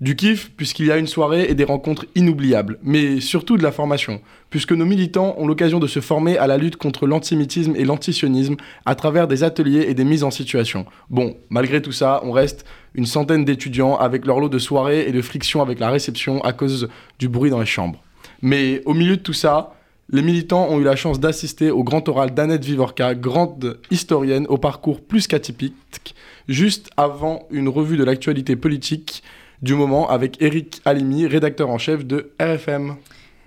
Du 0.00 0.16
kiff, 0.16 0.50
puisqu'il 0.56 0.86
y 0.86 0.90
a 0.90 0.96
une 0.96 1.06
soirée 1.06 1.50
et 1.50 1.54
des 1.54 1.64
rencontres 1.64 2.06
inoubliables, 2.14 2.78
mais 2.82 3.20
surtout 3.20 3.58
de 3.58 3.62
la 3.62 3.70
formation, 3.70 4.22
puisque 4.48 4.72
nos 4.72 4.86
militants 4.86 5.34
ont 5.36 5.46
l'occasion 5.46 5.78
de 5.78 5.86
se 5.86 6.00
former 6.00 6.38
à 6.38 6.46
la 6.46 6.56
lutte 6.56 6.76
contre 6.76 7.06
l'antisémitisme 7.06 7.76
et 7.76 7.84
l'antisionisme 7.84 8.56
à 8.86 8.94
travers 8.94 9.28
des 9.28 9.44
ateliers 9.44 9.84
et 9.88 9.92
des 9.92 10.04
mises 10.04 10.24
en 10.24 10.30
situation. 10.30 10.86
Bon, 11.10 11.36
malgré 11.50 11.82
tout 11.82 11.92
ça, 11.92 12.22
on 12.24 12.32
reste 12.32 12.64
une 12.94 13.04
centaine 13.04 13.44
d'étudiants 13.44 13.96
avec 13.96 14.24
leur 14.24 14.40
lot 14.40 14.48
de 14.48 14.58
soirées 14.58 15.06
et 15.06 15.12
de 15.12 15.20
frictions 15.20 15.60
avec 15.60 15.78
la 15.78 15.90
réception 15.90 16.42
à 16.44 16.54
cause 16.54 16.88
du 17.18 17.28
bruit 17.28 17.50
dans 17.50 17.60
les 17.60 17.66
chambres. 17.66 18.02
Mais 18.40 18.80
au 18.86 18.94
milieu 18.94 19.18
de 19.18 19.22
tout 19.22 19.34
ça, 19.34 19.74
les 20.12 20.22
militants 20.22 20.68
ont 20.68 20.80
eu 20.80 20.84
la 20.84 20.96
chance 20.96 21.20
d'assister 21.20 21.70
au 21.70 21.84
grand 21.84 22.08
oral 22.08 22.34
d'Annette 22.34 22.64
Vivorca, 22.64 23.14
grande 23.14 23.78
historienne 23.90 24.46
au 24.48 24.58
parcours 24.58 25.00
plus 25.00 25.26
qu'atypique, 25.26 26.14
juste 26.48 26.90
avant 26.96 27.46
une 27.50 27.68
revue 27.68 27.96
de 27.96 28.04
l'actualité 28.04 28.56
politique 28.56 29.22
du 29.62 29.74
moment 29.74 30.08
avec 30.08 30.40
Eric 30.42 30.80
Alimi, 30.84 31.26
rédacteur 31.26 31.70
en 31.70 31.78
chef 31.78 32.04
de 32.04 32.32
RFM. 32.40 32.96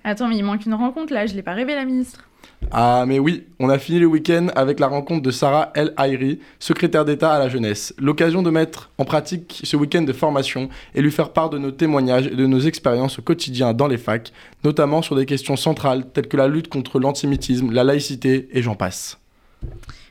Attends, 0.04 0.28
mais 0.28 0.36
il 0.36 0.44
manque 0.44 0.64
une 0.64 0.74
rencontre 0.74 1.12
là, 1.12 1.26
je 1.26 1.34
l'ai 1.34 1.42
pas 1.42 1.54
rêvé 1.54 1.74
la 1.74 1.84
ministre. 1.84 2.28
Ah 2.70 3.04
mais 3.06 3.18
oui, 3.18 3.44
on 3.60 3.68
a 3.68 3.78
fini 3.78 3.98
le 3.98 4.06
week-end 4.06 4.48
avec 4.56 4.80
la 4.80 4.86
rencontre 4.86 5.22
de 5.22 5.30
Sarah 5.30 5.70
El 5.74 5.92
Haïri, 5.96 6.40
secrétaire 6.58 7.04
d'État 7.04 7.32
à 7.32 7.38
la 7.38 7.48
jeunesse. 7.48 7.94
L'occasion 7.98 8.42
de 8.42 8.50
mettre 8.50 8.90
en 8.98 9.04
pratique 9.04 9.60
ce 9.64 9.76
week-end 9.76 10.02
de 10.02 10.12
formation 10.12 10.68
et 10.94 11.02
lui 11.02 11.10
faire 11.10 11.32
part 11.32 11.50
de 11.50 11.58
nos 11.58 11.70
témoignages 11.70 12.26
et 12.26 12.34
de 12.34 12.46
nos 12.46 12.60
expériences 12.60 13.18
au 13.18 13.22
quotidien 13.22 13.74
dans 13.74 13.86
les 13.86 13.98
facs, 13.98 14.32
notamment 14.64 15.02
sur 15.02 15.14
des 15.16 15.26
questions 15.26 15.56
centrales 15.56 16.06
telles 16.12 16.28
que 16.28 16.36
la 16.36 16.48
lutte 16.48 16.68
contre 16.68 16.98
l'antisémitisme, 16.98 17.70
la 17.70 17.84
laïcité 17.84 18.48
et 18.52 18.62
j'en 18.62 18.74
passe. 18.74 19.18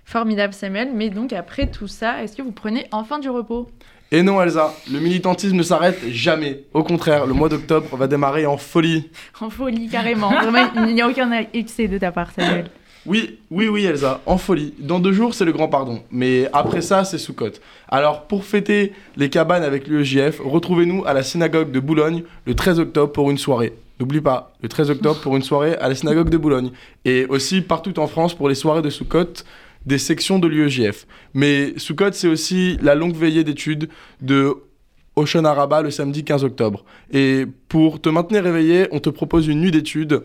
Formidable 0.06 0.54
Samuel, 0.54 0.92
mais 0.94 1.10
donc 1.10 1.34
après 1.34 1.72
tout 1.72 1.88
ça, 1.88 2.24
est-ce 2.24 2.36
que 2.36 2.42
vous 2.42 2.52
prenez 2.52 2.88
enfin 2.92 3.20
du 3.20 3.30
repos? 3.30 3.70
Et 4.14 4.22
non 4.22 4.40
Elsa, 4.40 4.76
le 4.92 5.00
militantisme 5.00 5.56
ne 5.56 5.64
s'arrête 5.64 6.00
jamais. 6.12 6.66
Au 6.76 6.84
contraire, 6.84 7.26
le 7.26 7.34
mois 7.34 7.50
d'octobre 7.50 7.98
va 7.98 8.06
démarrer 8.06 8.46
en 8.46 8.58
folie. 8.58 9.10
En 9.42 9.50
folie, 9.50 9.90
carrément. 9.90 10.30
Vraiment, 10.30 10.70
il 10.88 10.94
n'y 10.94 11.02
a 11.02 11.10
aucun 11.10 11.32
excès 11.52 11.88
de 11.88 11.98
ta 11.98 12.12
part, 12.12 12.32
Samuel. 12.32 12.70
Oui, 13.08 13.40
oui, 13.50 13.68
oui, 13.68 13.86
Elsa, 13.86 14.22
en 14.28 14.38
folie. 14.38 14.76
Dans 14.78 15.00
deux 15.00 15.14
jours, 15.14 15.34
c'est 15.34 15.46
le 15.46 15.52
grand 15.52 15.68
pardon. 15.68 16.04
Mais 16.12 16.48
après 16.54 16.82
ça, 16.82 17.06
c'est 17.06 17.18
sous. 17.18 17.36
Alors, 17.90 18.28
pour 18.28 18.46
fêter 18.46 18.94
les 19.18 19.32
cabanes 19.32 19.64
avec 19.64 19.88
l'UEJF, 19.88 20.40
retrouvez-nous 20.46 21.04
à 21.08 21.14
la 21.14 21.24
synagogue 21.24 21.72
de 21.72 21.80
Boulogne 21.80 22.22
le 22.46 22.54
13 22.54 22.82
octobre 22.82 23.12
pour 23.12 23.32
une 23.32 23.40
soirée. 23.40 23.74
N'oublie 24.00 24.22
pas, 24.22 24.54
le 24.62 24.70
13 24.70 24.92
octobre 24.92 25.20
pour 25.22 25.36
une 25.36 25.42
soirée 25.42 25.76
à 25.78 25.90
la 25.90 25.96
synagogue 25.96 26.30
de 26.30 26.38
Boulogne. 26.38 26.70
Et 27.04 27.26
aussi 27.26 27.62
partout 27.62 28.00
en 28.00 28.06
France 28.06 28.36
pour 28.36 28.48
les 28.48 28.56
soirées 28.56 28.84
de 28.84 28.92
Soukot 28.92 29.44
des 29.86 29.98
sections 29.98 30.40
de 30.40 30.48
l'UEJF. 30.48 31.06
Mais 31.34 31.74
Soukot, 31.78 32.12
c'est 32.14 32.28
aussi 32.28 32.78
la 32.82 32.96
longue 32.96 33.16
veillée 33.16 33.44
d'études 33.44 33.90
de 34.22 34.54
Ocean 35.16 35.46
Araba 35.46 35.82
le 35.82 35.92
samedi 35.92 36.24
15 36.24 36.44
octobre. 36.44 36.84
Et 37.12 37.46
pour 37.70 38.02
te 38.02 38.10
maintenir 38.10 38.46
éveillé, 38.48 38.88
on 38.92 39.00
te 39.00 39.10
propose 39.10 39.48
une 39.48 39.62
nuit 39.62 39.72
d'études 39.72 40.24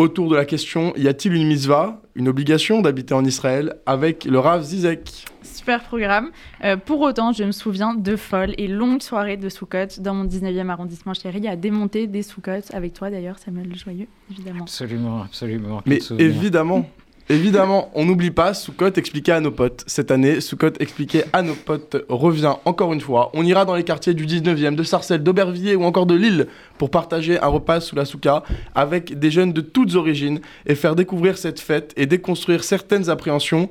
autour 0.00 0.30
de 0.30 0.36
la 0.36 0.46
question 0.46 0.94
y 0.96 1.08
a-t-il 1.08 1.34
une 1.34 1.46
mitzvah, 1.46 2.00
une 2.14 2.28
obligation 2.28 2.80
d'habiter 2.80 3.12
en 3.12 3.24
Israël, 3.24 3.76
avec 3.84 4.24
le 4.24 4.38
Rav 4.38 4.62
Zizek 4.62 5.26
Super 5.42 5.82
programme. 5.82 6.30
Euh, 6.64 6.76
pour 6.76 7.00
autant, 7.00 7.32
je 7.32 7.44
me 7.44 7.52
souviens 7.52 7.94
de 7.94 8.16
folles 8.16 8.54
et 8.56 8.66
longues 8.66 9.02
soirées 9.02 9.36
de 9.36 9.48
Soukot 9.48 10.00
dans 10.00 10.14
mon 10.14 10.24
19e 10.24 10.68
arrondissement 10.70 11.12
chéri, 11.12 11.46
à 11.48 11.56
démonter 11.56 12.06
des 12.06 12.22
Soukot 12.22 12.72
avec 12.72 12.94
toi 12.94 13.10
d'ailleurs, 13.10 13.38
Samuel 13.38 13.76
Joyeux, 13.76 14.06
évidemment. 14.30 14.62
Absolument, 14.62 15.22
absolument. 15.22 15.82
Mais 15.84 15.98
évidemment, 16.18 16.88
évidemment, 17.30 17.90
on 17.94 18.04
n'oublie 18.04 18.30
pas, 18.30 18.54
Soukot 18.54 18.92
expliquait 18.96 19.32
à 19.32 19.40
nos 19.40 19.50
potes. 19.50 19.84
Cette 19.86 20.10
année, 20.10 20.40
Soukot 20.40 20.72
expliquait 20.80 21.24
à 21.32 21.42
nos 21.42 21.54
potes 21.54 21.96
revient 22.08 22.54
encore 22.64 22.92
une 22.92 23.00
fois. 23.00 23.30
On 23.34 23.44
ira 23.44 23.64
dans 23.64 23.74
les 23.74 23.84
quartiers 23.84 24.14
du 24.14 24.26
19e, 24.26 24.74
de 24.74 24.82
Sarcelles, 24.82 25.22
d'Aubervilliers 25.22 25.76
ou 25.76 25.84
encore 25.84 26.06
de 26.06 26.14
Lille 26.14 26.48
pour 26.78 26.90
partager 26.90 27.40
un 27.40 27.46
repas 27.46 27.80
sous 27.80 27.96
la 27.96 28.04
souka 28.04 28.42
avec 28.74 29.18
des 29.18 29.30
jeunes 29.30 29.52
de 29.52 29.60
toutes 29.60 29.94
origines 29.94 30.40
et 30.66 30.74
faire 30.74 30.96
découvrir 30.96 31.38
cette 31.38 31.60
fête 31.60 31.92
et 31.96 32.06
déconstruire 32.06 32.64
certaines 32.64 33.08
appréhensions 33.08 33.68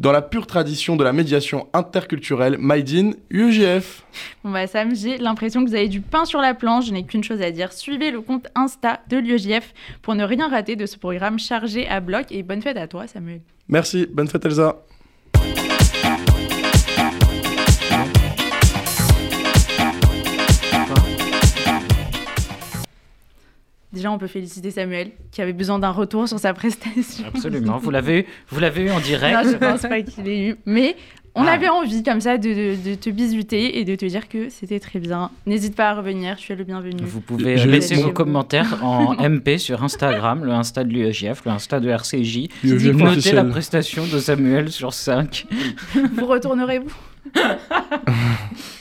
dans 0.00 0.12
la 0.12 0.22
pure 0.22 0.46
tradition 0.46 0.96
de 0.96 1.04
la 1.04 1.12
médiation 1.12 1.68
interculturelle 1.72 2.58
Made 2.58 2.90
in 2.90 3.10
UEJF. 3.30 4.04
Bon 4.44 4.50
bah 4.50 4.66
Sam, 4.66 4.94
j'ai 4.94 5.18
l'impression 5.18 5.64
que 5.64 5.70
vous 5.70 5.74
avez 5.74 5.88
du 5.88 6.00
pain 6.00 6.24
sur 6.24 6.40
la 6.40 6.54
planche. 6.54 6.86
Je 6.86 6.92
n'ai 6.92 7.04
qu'une 7.04 7.24
chose 7.24 7.40
à 7.42 7.50
dire. 7.50 7.72
Suivez 7.72 8.10
le 8.10 8.20
compte 8.20 8.48
Insta 8.54 9.00
de 9.08 9.16
l'UEJF 9.16 9.72
pour 10.02 10.14
ne 10.14 10.24
rien 10.24 10.48
rater 10.48 10.76
de 10.76 10.86
ce 10.86 10.96
programme 10.96 11.38
chargé 11.38 11.88
à 11.88 12.00
bloc. 12.00 12.26
Et 12.30 12.42
bonne 12.42 12.62
fête 12.62 12.76
à 12.76 12.88
toi, 12.88 13.06
Samuel. 13.06 13.40
Merci, 13.68 14.06
bonne 14.12 14.28
fête 14.28 14.44
Elsa. 14.44 14.76
Déjà, 23.92 24.10
on 24.10 24.18
peut 24.18 24.26
féliciter 24.26 24.70
Samuel 24.70 25.10
qui 25.30 25.40
avait 25.42 25.52
besoin 25.52 25.78
d'un 25.78 25.90
retour 25.90 26.28
sur 26.28 26.38
sa 26.38 26.52
prestation. 26.54 27.24
Absolument. 27.32 27.78
Vous 27.78 27.90
l'avez 27.90 28.20
eu, 28.20 28.26
vous 28.50 28.60
l'avez 28.60 28.82
eu 28.82 28.90
en 28.90 29.00
direct. 29.00 29.36
Non, 29.44 29.50
je 29.50 29.56
pense 29.56 29.82
pas 29.82 30.02
qu'il 30.02 30.28
ait 30.28 30.48
eu. 30.48 30.56
Mais 30.66 30.96
on 31.34 31.44
Ah. 31.44 31.52
avait 31.52 31.68
envie 31.68 32.02
comme 32.02 32.20
ça 32.20 32.36
de, 32.38 32.48
de- 32.48 32.90
de 32.90 32.94
te 32.94 33.10
bisuter 33.10 33.78
et 33.78 33.84
de 33.84 33.94
te 33.94 34.04
dire 34.04 34.28
que 34.28 34.48
c'était 34.48 34.80
très 34.80 34.98
bien. 34.98 35.30
N'hésite 35.46 35.76
pas 35.76 35.90
à 35.90 35.94
revenir, 35.94 36.36
tu 36.36 36.52
es 36.52 36.56
le 36.56 36.64
bienvenu. 36.64 37.04
Vous 37.04 37.20
pouvez 37.20 37.58
Je- 37.58 37.68
laisser 37.68 37.94
vos 37.96 38.10
commentaires 38.10 38.82
en 38.82 39.14
MP 39.18 39.58
sur 39.58 39.82
Instagram, 39.84 40.44
le 40.44 40.52
Insta 40.52 40.82
de 40.82 40.90
l'UEJF, 40.92 41.44
le 41.44 41.52
Insta 41.52 41.78
de 41.78 41.88
RCJ. 41.88 42.48
Notez 42.64 43.32
la 43.32 43.44
prestation 43.44 44.04
de 44.06 44.18
Samuel 44.18 44.70
sur 44.72 44.92
5. 44.92 45.46
Vous 46.16 46.26
retournerez-vous 46.26 46.92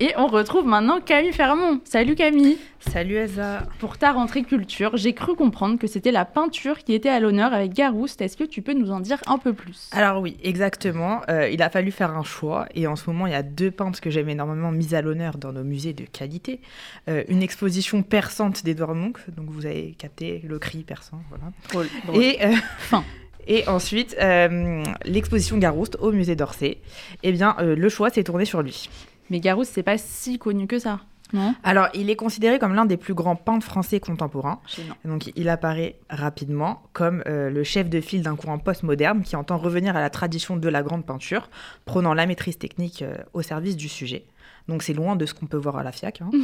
Et 0.00 0.12
on 0.16 0.26
retrouve 0.26 0.66
maintenant 0.66 1.00
Camille 1.00 1.32
Fermont. 1.32 1.80
Salut 1.84 2.14
Camille 2.14 2.58
Salut 2.80 3.14
Elsa. 3.14 3.62
Pour 3.78 3.98
ta 3.98 4.12
rentrée 4.12 4.42
culture, 4.42 4.96
j'ai 4.96 5.12
cru 5.12 5.34
comprendre 5.34 5.78
que 5.78 5.86
c'était 5.86 6.10
la 6.10 6.24
peinture 6.24 6.78
qui 6.78 6.94
était 6.94 7.08
à 7.08 7.20
l'honneur 7.20 7.52
avec 7.52 7.72
Garouste. 7.72 8.20
Est-ce 8.20 8.36
que 8.36 8.44
tu 8.44 8.62
peux 8.62 8.74
nous 8.74 8.90
en 8.90 9.00
dire 9.00 9.22
un 9.26 9.38
peu 9.38 9.52
plus? 9.52 9.88
Alors 9.92 10.20
oui, 10.20 10.36
exactement. 10.42 11.20
Euh, 11.28 11.48
il 11.48 11.62
a 11.62 11.70
fallu 11.70 11.90
faire 11.90 12.16
un 12.16 12.24
choix 12.24 12.66
et 12.74 12.86
en 12.86 12.96
ce 12.96 13.08
moment, 13.08 13.26
il 13.26 13.32
y 13.32 13.36
a 13.36 13.42
deux 13.42 13.70
peintres 13.70 14.00
que 14.00 14.10
j'aime 14.10 14.28
énormément 14.28 14.72
mises 14.72 14.94
à 14.94 15.02
l'honneur 15.02 15.38
dans 15.38 15.52
nos 15.52 15.64
musées 15.64 15.92
de 15.92 16.04
qualité. 16.04 16.60
Euh, 17.08 17.24
une 17.28 17.42
exposition 17.42 18.02
perçante 18.02 18.64
d'Edouard 18.64 18.94
Munch, 18.94 19.28
donc 19.36 19.50
vous 19.50 19.66
avez 19.66 19.94
capté 19.98 20.42
le 20.46 20.58
cri 20.58 20.82
perçant, 20.82 21.20
voilà. 21.28 21.84
Et, 22.20 22.44
euh, 22.44 22.52
Fin. 22.78 23.04
et 23.46 23.66
ensuite, 23.68 24.16
euh, 24.20 24.82
l'exposition 25.04 25.58
Garouste 25.58 25.96
au 26.00 26.12
musée 26.12 26.36
d'Orsay. 26.36 26.78
Eh 27.22 27.32
bien, 27.32 27.56
euh, 27.60 27.76
le 27.76 27.88
choix 27.88 28.10
s'est 28.10 28.24
tourné 28.24 28.44
sur 28.44 28.62
lui. 28.62 28.88
Mais 29.30 29.40
Garouste, 29.40 29.72
c'est 29.74 29.82
pas 29.82 29.98
si 29.98 30.38
connu 30.38 30.66
que 30.66 30.78
ça, 30.78 31.00
non? 31.32 31.54
Alors, 31.64 31.88
il 31.94 32.08
est 32.10 32.16
considéré 32.16 32.58
comme 32.58 32.74
l'un 32.74 32.86
des 32.86 32.96
plus 32.96 33.14
grands 33.14 33.36
peintres 33.36 33.66
français 33.66 34.00
contemporains. 34.00 34.60
Donc, 35.04 35.30
il 35.34 35.48
apparaît 35.48 35.96
rapidement 36.08 36.82
comme 36.92 37.22
euh, 37.26 37.50
le 37.50 37.64
chef 37.64 37.88
de 37.88 38.00
file 38.00 38.22
d'un 38.22 38.36
courant 38.36 38.58
postmoderne 38.58 39.22
qui 39.22 39.36
entend 39.36 39.58
revenir 39.58 39.96
à 39.96 40.00
la 40.00 40.10
tradition 40.10 40.56
de 40.56 40.68
la 40.68 40.82
grande 40.82 41.04
peinture, 41.04 41.50
prônant 41.84 42.14
la 42.14 42.26
maîtrise 42.26 42.58
technique 42.58 43.02
euh, 43.02 43.16
au 43.32 43.42
service 43.42 43.76
du 43.76 43.88
sujet. 43.88 44.24
Donc, 44.68 44.82
c'est 44.82 44.94
loin 44.94 45.16
de 45.16 45.26
ce 45.26 45.34
qu'on 45.34 45.46
peut 45.46 45.56
voir 45.56 45.76
à 45.78 45.82
la 45.82 45.92
FIAC. 45.92 46.22
hein. 46.22 46.30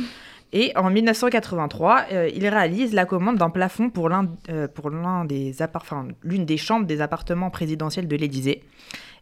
Et 0.54 0.76
en 0.76 0.90
1983, 0.90 2.06
euh, 2.12 2.30
il 2.34 2.46
réalise 2.46 2.92
la 2.92 3.06
commande 3.06 3.38
d'un 3.38 3.48
plafond 3.48 3.88
pour 3.88 4.10
l'un 4.10 4.24
des 5.24 5.54
l'une 6.22 6.44
des 6.44 6.56
chambres 6.58 6.84
des 6.84 7.00
appartements 7.00 7.48
présidentiels 7.48 8.06
de 8.06 8.16
l'Élysée. 8.16 8.62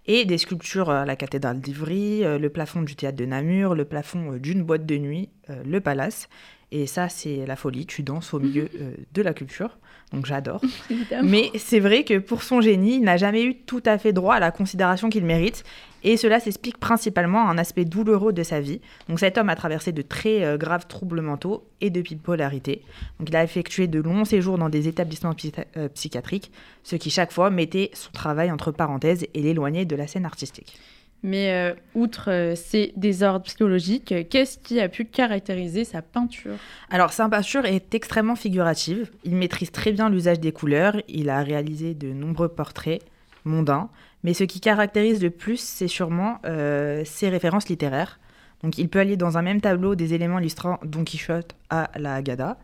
Et 0.07 0.25
des 0.25 0.39
sculptures 0.39 0.91
à 0.91 1.05
la 1.05 1.15
cathédrale 1.15 1.61
d'Ivry, 1.61 2.25
euh, 2.25 2.39
le 2.39 2.49
plafond 2.49 2.83
du 2.83 2.97
théâtre 2.97 3.17
de 3.17 3.27
Namur, 3.27 3.75
le 3.75 3.85
plafond 3.85 4.33
euh, 4.33 4.39
d'une 4.39 4.63
boîte 4.63 4.87
de 4.87 4.97
nuit, 4.97 5.29
euh, 5.51 5.63
le 5.65 5.81
palace. 5.81 6.29
Et 6.73 6.87
ça, 6.87 7.09
c'est 7.09 7.45
la 7.47 7.57
folie. 7.57 7.87
Tu 7.87 8.03
danses 8.03 8.33
au 8.33 8.41
milieu 8.41 8.69
de 9.13 9.23
la 9.23 9.35
culture. 9.35 9.79
Donc 10.13 10.27
j'adore. 10.27 10.61
Mais 11.23 11.51
c'est 11.57 11.79
vrai 11.81 12.03
que 12.05 12.19
pour 12.19 12.43
son 12.43 12.61
génie, 12.61 12.97
il 12.97 13.03
n'a 13.03 13.17
jamais 13.17 13.45
eu 13.45 13.55
tout 13.55 13.83
à 13.87 13.97
fait 13.99 14.13
droit 14.13 14.35
à 14.35 14.41
la 14.41 14.51
considération 14.51 15.09
qu'il 15.09 15.25
mérite. 15.25 15.63
Et 16.03 16.17
cela 16.17 16.41
s'explique 16.41 16.79
principalement 16.79 17.47
à 17.47 17.51
un 17.53 17.59
aspect 17.59 17.85
douloureux 17.85 18.33
de 18.33 18.43
sa 18.43 18.59
vie. 18.61 18.81
Donc 19.09 19.21
cet 19.21 19.37
homme 19.37 19.51
a 19.51 19.55
traversé 19.55 19.93
de 19.93 20.01
très 20.03 20.43
euh, 20.45 20.57
graves 20.57 20.87
troubles 20.87 21.21
mentaux 21.21 21.65
et 21.83 21.91
de 21.91 22.01
bipolarité. 22.01 22.83
Donc 23.19 23.29
il 23.29 23.37
a 23.37 23.45
effectué 23.45 23.87
de 23.87 24.01
longs 24.01 24.25
séjours 24.25 24.57
dans 24.57 24.71
des 24.71 24.89
établissements 24.89 25.35
psy- 25.35 25.53
euh, 25.77 25.89
psychiatriques, 25.91 26.51
ce 26.85 26.97
qui 26.97 27.11
chaque 27.11 27.33
fois 27.33 27.51
mettait 27.51 27.91
son 27.93 28.11
travail 28.13 28.51
entre 28.51 28.73
parenthèses 28.73 29.27
et 29.35 29.43
l'éloignait 29.43 29.85
de 29.85 29.95
la 29.95 30.07
scène 30.07 30.25
artistique. 30.25 30.79
Mais 31.23 31.53
euh, 31.53 31.75
outre 31.95 32.31
euh, 32.31 32.55
ces 32.57 32.93
désordres 32.97 33.45
psychologiques, 33.45 34.13
euh, 34.13 34.25
qu'est-ce 34.29 34.59
qui 34.59 34.81
a 34.81 34.89
pu 34.89 35.05
caractériser 35.05 35.85
sa 35.85 36.01
peinture? 36.01 36.57
Alors, 36.89 37.13
sa 37.13 37.29
peinture 37.29 37.67
est 37.67 37.95
extrêmement 37.95 38.37
figurative. 38.37 39.11
Il 39.25 39.37
maîtrise 39.37 39.71
très 39.71 39.93
bien 39.93 40.09
l'usage 40.09 40.41
des 40.41 40.53
couleurs. 40.53 40.97
Il 41.09 41.29
a 41.29 41.43
réalisé 41.43 41.95
de 41.95 42.13
nombreux 42.13 42.49
portraits 42.49 43.03
mondains. 43.45 43.91
Mais 44.23 44.35
ce 44.35 44.45
qui 44.45 44.61
caractérise 44.61 45.23
le 45.23 45.31
plus, 45.31 45.61
c'est 45.61 45.89
sûrement 45.89 46.41
ses 46.45 47.31
références 47.31 47.71
littéraires. 47.71 48.21
Donc, 48.63 48.77
il 48.77 48.91
peut 48.91 48.99
allier 48.99 49.17
dans 49.17 49.39
un 49.39 49.43
même 49.43 49.63
tableau 49.63 49.95
des 49.95 50.13
éléments 50.13 50.39
illustrant 50.39 50.79
Don 50.85 51.05
Quichotte 51.05 51.57
à 51.71 51.91
la 51.97 52.17
Haggadah. 52.17 52.59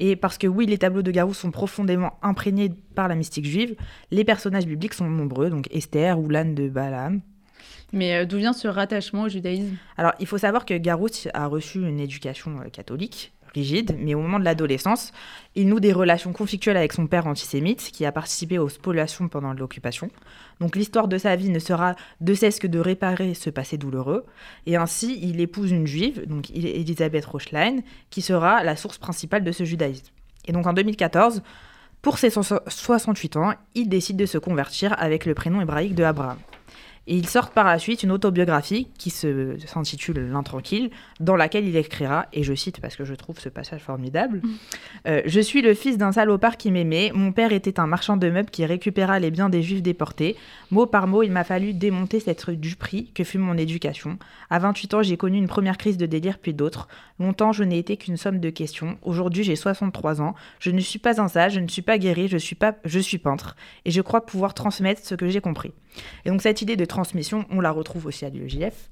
Et 0.00 0.16
parce 0.16 0.36
que 0.36 0.46
oui, 0.46 0.66
les 0.66 0.76
tableaux 0.76 1.00
de 1.00 1.10
Garou 1.10 1.32
sont 1.32 1.50
profondément 1.50 2.18
imprégnés 2.22 2.70
par 2.94 3.08
la 3.08 3.14
mystique 3.14 3.46
juive, 3.46 3.76
les 4.10 4.24
personnages 4.24 4.66
bibliques 4.66 4.94
sont 4.94 5.08
nombreux, 5.08 5.48
donc 5.48 5.68
Esther 5.70 6.18
ou 6.18 6.28
l'âne 6.28 6.54
de 6.54 6.68
Balaam. 6.68 7.20
Mais 7.92 8.14
euh, 8.14 8.24
d'où 8.24 8.38
vient 8.38 8.52
ce 8.52 8.68
rattachement 8.68 9.22
au 9.22 9.28
judaïsme? 9.28 9.76
Alors, 9.96 10.12
il 10.20 10.26
faut 10.26 10.38
savoir 10.38 10.64
que 10.64 10.74
Garouste 10.74 11.28
a 11.34 11.46
reçu 11.46 11.78
une 11.78 12.00
éducation 12.00 12.60
euh, 12.60 12.68
catholique 12.68 13.32
rigide, 13.54 13.96
mais 13.98 14.14
au 14.14 14.20
moment 14.20 14.38
de 14.38 14.44
l'adolescence, 14.44 15.12
il 15.54 15.68
noue 15.68 15.80
des 15.80 15.92
relations 15.92 16.32
conflictuelles 16.32 16.76
avec 16.76 16.92
son 16.92 17.06
père 17.06 17.26
antisémite 17.26 17.90
qui 17.92 18.04
a 18.06 18.12
participé 18.12 18.58
aux 18.58 18.68
spoliations 18.68 19.28
pendant 19.28 19.52
l'occupation. 19.52 20.10
Donc 20.60 20.76
l'histoire 20.76 21.08
de 21.08 21.18
sa 21.18 21.36
vie 21.36 21.50
ne 21.50 21.58
sera 21.58 21.94
de 22.20 22.34
cesse 22.34 22.58
que 22.58 22.66
de 22.66 22.78
réparer 22.78 23.34
ce 23.34 23.50
passé 23.50 23.76
douloureux, 23.76 24.24
et 24.66 24.76
ainsi 24.76 25.18
il 25.22 25.40
épouse 25.40 25.70
une 25.70 25.86
juive, 25.86 26.26
donc 26.26 26.50
Elisabeth 26.50 27.26
Rochlein, 27.26 27.80
qui 28.10 28.22
sera 28.22 28.62
la 28.64 28.76
source 28.76 28.98
principale 28.98 29.44
de 29.44 29.52
ce 29.52 29.64
judaïsme. 29.64 30.06
Et 30.46 30.52
donc 30.52 30.66
en 30.66 30.72
2014, 30.72 31.42
pour 32.00 32.18
ses 32.18 32.30
68 32.30 33.36
ans, 33.36 33.52
il 33.74 33.88
décide 33.88 34.16
de 34.16 34.26
se 34.26 34.38
convertir 34.38 34.94
avec 34.98 35.24
le 35.24 35.34
prénom 35.34 35.60
hébraïque 35.60 35.94
de 35.94 36.02
Abraham. 36.02 36.38
Et 37.06 37.16
il 37.16 37.28
sort 37.28 37.50
par 37.50 37.66
la 37.66 37.78
suite 37.78 38.02
une 38.02 38.12
autobiographie 38.12 38.88
qui 38.98 39.10
s'intitule 39.10 40.30
L'intranquille, 40.30 40.90
dans 41.20 41.36
laquelle 41.36 41.66
il 41.66 41.76
écrira, 41.76 42.26
et 42.32 42.42
je 42.42 42.54
cite 42.54 42.80
parce 42.80 42.96
que 42.96 43.04
je 43.04 43.14
trouve 43.14 43.40
ce 43.40 43.48
passage 43.48 43.82
formidable 43.82 44.40
mm. 44.42 44.50
euh, 45.08 45.22
Je 45.26 45.40
suis 45.40 45.62
le 45.62 45.74
fils 45.74 45.98
d'un 45.98 46.12
salopard 46.12 46.56
qui 46.56 46.70
m'aimait. 46.70 47.10
Mon 47.14 47.32
père 47.32 47.52
était 47.52 47.80
un 47.80 47.86
marchand 47.86 48.16
de 48.16 48.28
meubles 48.28 48.50
qui 48.50 48.64
récupéra 48.64 49.18
les 49.18 49.30
biens 49.30 49.48
des 49.48 49.62
juifs 49.62 49.82
déportés. 49.82 50.36
Mot 50.70 50.86
par 50.86 51.06
mot, 51.06 51.22
il 51.22 51.32
m'a 51.32 51.44
fallu 51.44 51.74
démonter 51.74 52.20
cette 52.20 52.42
du 52.50 52.76
prix 52.76 53.10
que 53.14 53.24
fut 53.24 53.38
mon 53.38 53.56
éducation. 53.56 54.18
À 54.50 54.58
28 54.58 54.94
ans, 54.94 55.02
j'ai 55.02 55.16
connu 55.16 55.38
une 55.38 55.48
première 55.48 55.78
crise 55.78 55.96
de 55.96 56.06
délire, 56.06 56.38
puis 56.38 56.54
d'autres. 56.54 56.88
Longtemps, 57.18 57.52
je 57.52 57.64
n'ai 57.64 57.78
été 57.78 57.96
qu'une 57.96 58.16
somme 58.16 58.40
de 58.40 58.50
questions. 58.50 58.96
Aujourd'hui, 59.02 59.44
j'ai 59.44 59.56
63 59.56 60.20
ans. 60.20 60.34
Je 60.58 60.70
ne 60.70 60.80
suis 60.80 60.98
pas 60.98 61.20
un 61.20 61.28
sage, 61.28 61.54
je 61.54 61.60
ne 61.60 61.68
suis 61.68 61.82
pas 61.82 61.98
guéri, 61.98 62.28
je 62.28 62.36
suis, 62.36 62.56
pas, 62.56 62.74
je 62.84 62.98
suis 62.98 63.18
peintre. 63.18 63.56
Et 63.84 63.90
je 63.90 64.00
crois 64.00 64.26
pouvoir 64.26 64.54
transmettre 64.54 65.04
ce 65.04 65.14
que 65.14 65.28
j'ai 65.28 65.40
compris. 65.40 65.72
Et 66.24 66.30
donc, 66.30 66.42
cette 66.42 66.62
idée 66.62 66.76
de 66.76 66.84
transmission, 66.92 67.46
on 67.50 67.60
la 67.60 67.70
retrouve 67.70 68.06
aussi 68.06 68.24
à 68.24 68.30
l'UEJF. 68.30 68.90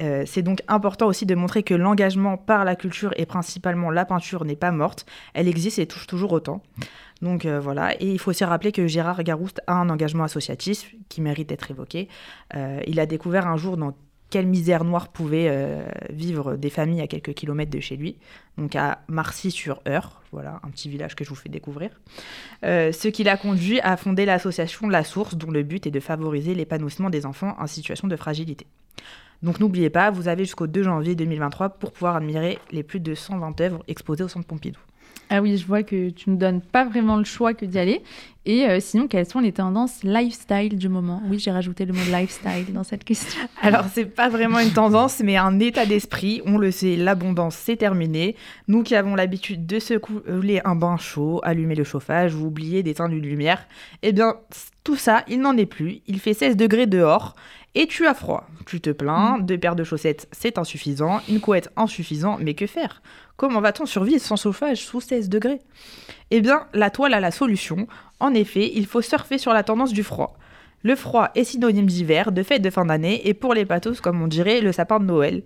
Euh, 0.00 0.22
c'est 0.26 0.42
donc 0.42 0.62
important 0.66 1.06
aussi 1.06 1.26
de 1.26 1.34
montrer 1.34 1.62
que 1.62 1.74
l'engagement 1.74 2.38
par 2.38 2.64
la 2.64 2.74
culture 2.74 3.12
et 3.16 3.26
principalement 3.26 3.90
la 3.90 4.06
peinture 4.06 4.44
n'est 4.44 4.56
pas 4.56 4.70
morte, 4.70 5.04
elle 5.34 5.48
existe 5.48 5.78
et 5.78 5.86
touche 5.86 6.06
toujours 6.06 6.32
autant. 6.32 6.62
Donc 7.20 7.44
euh, 7.44 7.60
voilà, 7.60 7.94
et 8.00 8.06
il 8.06 8.18
faut 8.18 8.30
aussi 8.30 8.44
rappeler 8.44 8.72
que 8.72 8.86
Gérard 8.86 9.22
Garouste 9.22 9.60
a 9.66 9.74
un 9.74 9.90
engagement 9.90 10.24
associatif 10.24 10.94
qui 11.10 11.20
mérite 11.20 11.50
d'être 11.50 11.70
évoqué. 11.70 12.08
Euh, 12.54 12.80
il 12.86 12.98
a 12.98 13.04
découvert 13.04 13.46
un 13.46 13.58
jour 13.58 13.76
dans 13.76 13.94
quelle 14.30 14.46
misère 14.46 14.84
noire 14.84 15.08
pouvaient 15.08 15.48
euh, 15.50 15.82
vivre 16.10 16.56
des 16.56 16.70
familles 16.70 17.02
à 17.02 17.06
quelques 17.06 17.34
kilomètres 17.34 17.70
de 17.70 17.80
chez 17.80 17.96
lui, 17.96 18.16
donc 18.56 18.76
à 18.76 19.00
Marcy-sur-Eure, 19.08 20.22
voilà, 20.32 20.60
un 20.62 20.70
petit 20.70 20.88
village 20.88 21.16
que 21.16 21.24
je 21.24 21.30
vous 21.30 21.36
fais 21.36 21.48
découvrir. 21.48 21.90
Euh, 22.64 22.92
ce 22.92 23.08
qui 23.08 23.24
l'a 23.24 23.36
conduit 23.36 23.80
à 23.80 23.96
fonder 23.96 24.24
l'association 24.24 24.88
La 24.88 25.04
Source, 25.04 25.34
dont 25.34 25.50
le 25.50 25.62
but 25.62 25.86
est 25.86 25.90
de 25.90 26.00
favoriser 26.00 26.54
l'épanouissement 26.54 27.10
des 27.10 27.26
enfants 27.26 27.56
en 27.58 27.66
situation 27.66 28.08
de 28.08 28.16
fragilité. 28.16 28.66
Donc 29.42 29.58
n'oubliez 29.58 29.90
pas, 29.90 30.10
vous 30.10 30.28
avez 30.28 30.44
jusqu'au 30.44 30.66
2 30.66 30.82
janvier 30.82 31.14
2023 31.14 31.70
pour 31.70 31.92
pouvoir 31.92 32.16
admirer 32.16 32.58
les 32.70 32.82
plus 32.82 33.00
de 33.00 33.14
120 33.14 33.60
œuvres 33.62 33.82
exposées 33.88 34.24
au 34.24 34.28
Centre 34.28 34.46
Pompidou. 34.46 34.80
Ah 35.32 35.40
oui, 35.40 35.56
je 35.56 35.64
vois 35.64 35.84
que 35.84 36.10
tu 36.10 36.28
ne 36.28 36.36
donnes 36.36 36.60
pas 36.60 36.84
vraiment 36.84 37.16
le 37.16 37.22
choix 37.22 37.54
que 37.54 37.64
d'y 37.64 37.78
aller. 37.78 38.02
Et 38.46 38.64
euh, 38.64 38.80
sinon, 38.80 39.06
quelles 39.06 39.26
sont 39.26 39.38
les 39.38 39.52
tendances 39.52 40.02
lifestyle 40.02 40.76
du 40.76 40.88
moment? 40.88 41.22
Oui, 41.28 41.38
j'ai 41.38 41.52
rajouté 41.52 41.84
le 41.84 41.92
mot 41.92 42.00
lifestyle 42.10 42.72
dans 42.72 42.82
cette 42.82 43.04
question. 43.04 43.40
Alors, 43.62 43.84
c'est 43.92 44.06
pas 44.06 44.28
vraiment 44.28 44.58
une 44.58 44.72
tendance, 44.72 45.20
mais 45.20 45.36
un 45.36 45.60
état 45.60 45.86
d'esprit. 45.86 46.42
On 46.46 46.58
le 46.58 46.72
sait, 46.72 46.96
l'abondance, 46.96 47.54
c'est 47.54 47.76
terminé. 47.76 48.34
Nous 48.66 48.82
qui 48.82 48.96
avons 48.96 49.14
l'habitude 49.14 49.66
de 49.66 49.78
se 49.78 49.94
couler 49.94 50.60
un 50.64 50.74
bain 50.74 50.96
chaud, 50.96 51.40
allumer 51.44 51.76
le 51.76 51.84
chauffage 51.84 52.34
ou 52.34 52.46
oublier 52.46 52.82
d'éteindre 52.82 53.14
une 53.14 53.22
lumière, 53.22 53.68
eh 54.02 54.10
bien, 54.10 54.34
tout 54.82 54.96
ça, 54.96 55.22
il 55.28 55.40
n'en 55.40 55.56
est 55.56 55.66
plus. 55.66 56.00
Il 56.08 56.18
fait 56.18 56.34
16 56.34 56.56
degrés 56.56 56.86
dehors 56.86 57.36
et 57.74 57.86
tu 57.86 58.06
as 58.06 58.14
froid. 58.14 58.48
Tu 58.66 58.80
te 58.80 58.90
plains, 58.90 59.38
mm. 59.38 59.46
deux 59.46 59.58
paires 59.58 59.76
de 59.76 59.84
chaussettes, 59.84 60.28
c'est 60.32 60.58
insuffisant, 60.58 61.20
une 61.28 61.40
couette, 61.40 61.70
insuffisant, 61.76 62.38
mais 62.40 62.54
que 62.54 62.66
faire? 62.66 63.02
Comment 63.40 63.62
va-t-on 63.62 63.86
survivre 63.86 64.20
sans 64.20 64.36
chauffage 64.36 64.84
sous 64.84 65.00
16 65.00 65.30
degrés? 65.30 65.62
Eh 66.30 66.42
bien, 66.42 66.66
la 66.74 66.90
toile 66.90 67.14
a 67.14 67.20
la 67.20 67.30
solution. 67.30 67.86
En 68.18 68.34
effet, 68.34 68.70
il 68.74 68.84
faut 68.84 69.00
surfer 69.00 69.38
sur 69.38 69.54
la 69.54 69.62
tendance 69.62 69.94
du 69.94 70.02
froid. 70.02 70.36
Le 70.82 70.94
froid 70.94 71.30
est 71.34 71.44
synonyme 71.44 71.86
d'hiver, 71.86 72.32
de 72.32 72.42
fête 72.42 72.60
de 72.60 72.68
fin 72.68 72.84
d'année, 72.84 73.26
et 73.26 73.32
pour 73.32 73.54
les 73.54 73.64
patos, 73.64 74.02
comme 74.02 74.20
on 74.20 74.26
dirait, 74.26 74.60
le 74.60 74.72
sapin 74.72 75.00
de 75.00 75.06
Noël. 75.06 75.42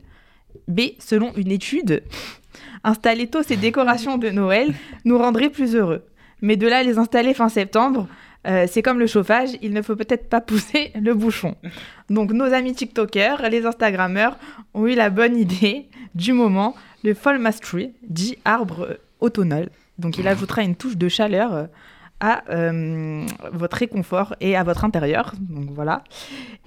B, 0.66 0.80
selon 0.98 1.32
une 1.36 1.52
étude, 1.52 2.02
installer 2.82 3.28
tôt 3.28 3.44
ces 3.44 3.56
décorations 3.56 4.18
de 4.18 4.30
Noël 4.30 4.74
nous 5.04 5.16
rendrait 5.16 5.50
plus 5.50 5.76
heureux. 5.76 6.02
Mais 6.42 6.56
de 6.56 6.66
là 6.66 6.82
les 6.82 6.98
installer 6.98 7.32
fin 7.32 7.48
septembre, 7.48 8.08
euh, 8.48 8.66
c'est 8.68 8.82
comme 8.82 8.98
le 8.98 9.06
chauffage, 9.06 9.50
il 9.62 9.72
ne 9.72 9.82
faut 9.82 9.94
peut-être 9.94 10.28
pas 10.28 10.40
pousser 10.40 10.90
le 11.00 11.14
bouchon. 11.14 11.54
Donc 12.10 12.32
nos 12.32 12.52
amis 12.52 12.74
TikTokers, 12.74 13.48
les 13.50 13.64
Instagrammeurs, 13.64 14.36
ont 14.74 14.86
eu 14.86 14.94
la 14.94 15.10
bonne 15.10 15.36
idée 15.36 15.86
du 16.14 16.32
moment 16.32 16.74
le 17.02 17.14
Fall 17.14 17.40
Tree, 17.60 17.92
dit 18.02 18.38
arbre 18.44 18.98
automnal. 19.20 19.68
Donc 19.98 20.18
il 20.18 20.26
ajoutera 20.26 20.62
une 20.62 20.74
touche 20.74 20.96
de 20.96 21.08
chaleur 21.08 21.54
euh, 21.54 21.64
à 22.24 22.42
euh, 22.48 23.26
votre 23.52 23.76
réconfort 23.76 24.34
et 24.40 24.56
à 24.56 24.62
votre 24.62 24.86
intérieur. 24.86 25.34
Donc 25.38 25.70
voilà. 25.72 26.04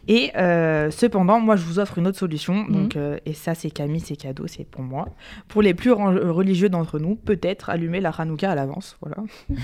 Et 0.08 0.32
euh, 0.38 0.92
cependant, 0.92 1.40
moi, 1.40 1.56
je 1.56 1.64
vous 1.64 1.80
offre 1.80 1.98
une 1.98 2.06
autre 2.06 2.20
solution. 2.20 2.54
Mhm. 2.54 2.72
Donc, 2.72 2.98
et 3.26 3.34
ça, 3.34 3.56
c'est 3.56 3.72
Camille, 3.72 4.00
c'est 4.00 4.16
cadeau, 4.16 4.46
c'est 4.46 4.66
pour 4.66 4.84
moi. 4.84 5.10
Pour 5.48 5.64
les 5.64 5.74
plus 5.74 5.92
religieux 5.92 6.70
d'entre 6.70 7.00
nous, 7.00 7.16
peut-être 7.16 7.72
allumer 7.72 8.00
la 8.00 8.12
Hanouka 8.12 8.52
à 8.52 8.56
l'avance. 8.56 8.98
Voilà. 9.02 9.18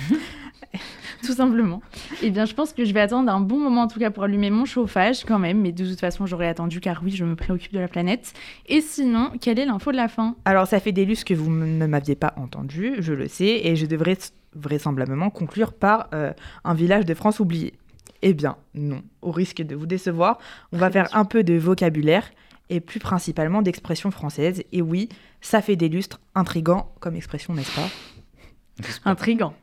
tout 1.23 1.34
simplement. 1.34 1.82
Eh 2.23 2.32
bien, 2.32 2.45
je 2.45 2.56
pense 2.56 2.73
que 2.73 2.86
je 2.86 2.93
vais 2.93 2.99
attendre 2.99 3.32
un 3.32 3.39
bon 3.39 3.60
moment, 3.60 3.84
en 3.84 3.88
tout 3.88 3.99
cas, 3.99 4.10
pour 4.10 4.23
allumer 4.23 4.49
mon 4.49 4.65
chauffage 4.65 5.23
quand 5.25 5.39
même. 5.39 5.62
Mais 5.62 5.71
de 5.71 5.88
toute 5.88 5.99
façon, 5.99 6.25
j'aurais 6.25 6.47
attendu, 6.47 6.79
car 6.79 7.01
oui, 7.03 7.12
je 7.12 7.23
me 7.23 7.36
préoccupe 7.36 7.71
de 7.71 7.79
la 7.79 7.88
planète. 7.88 8.34
Et 8.67 8.82
sinon, 8.82 9.32
quelle 9.39 9.60
est 9.60 9.65
l'info 9.65 9.91
de 9.91 9.97
la 9.97 10.08
fin? 10.08 10.36
Alors, 10.45 10.65
ça 10.65 10.79
fait 10.79 10.91
des 10.91 11.06
lustres 11.06 11.25
que 11.25 11.36
vous 11.36 11.51
ne 11.51 11.86
m'aviez 11.86 12.15
pas 12.15 12.34
entendu, 12.38 12.95
je 12.99 13.13
le 13.13 13.27
sais, 13.27 13.62
et 13.63 13.75
je 13.75 13.86
devrais 13.86 14.17
vraisemblablement 14.55 15.29
conclure 15.29 15.73
par 15.73 16.07
euh, 16.13 16.33
un 16.63 16.73
village 16.73 17.05
de 17.05 17.13
France 17.13 17.39
oublié. 17.39 17.73
Eh 18.21 18.33
bien, 18.33 18.55
non. 18.73 19.01
Au 19.21 19.31
risque 19.31 19.61
de 19.61 19.75
vous 19.75 19.85
décevoir, 19.85 20.39
on 20.71 20.77
va 20.77 20.89
faire 20.89 21.09
un 21.15 21.25
peu 21.25 21.43
de 21.43 21.55
vocabulaire 21.55 22.29
et 22.69 22.79
plus 22.79 22.99
principalement 22.99 23.61
d'expressions 23.61 24.11
françaises. 24.11 24.63
Et 24.71 24.81
oui, 24.81 25.09
ça 25.41 25.61
fait 25.61 25.75
des 25.75 25.89
lustres, 25.89 26.19
intrigant 26.35 26.93
comme 26.99 27.15
expression, 27.15 27.53
n'est-ce 27.53 27.75
pas? 27.75 27.89
Intrigant. 29.05 29.53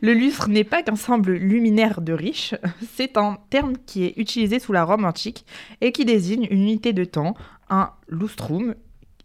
Le 0.00 0.14
lustre 0.14 0.48
n'est 0.48 0.64
pas 0.64 0.82
qu'un 0.82 0.96
semble 0.96 1.32
luminaire 1.32 2.00
de 2.00 2.12
riche, 2.12 2.54
c'est 2.94 3.16
un 3.16 3.38
terme 3.50 3.74
qui 3.86 4.04
est 4.04 4.14
utilisé 4.16 4.58
sous 4.58 4.72
la 4.72 4.84
Rome 4.84 5.04
antique 5.04 5.44
et 5.80 5.92
qui 5.92 6.04
désigne 6.04 6.46
une 6.50 6.62
unité 6.62 6.92
de 6.92 7.04
temps, 7.04 7.34
un 7.70 7.90
lustrum, 8.08 8.74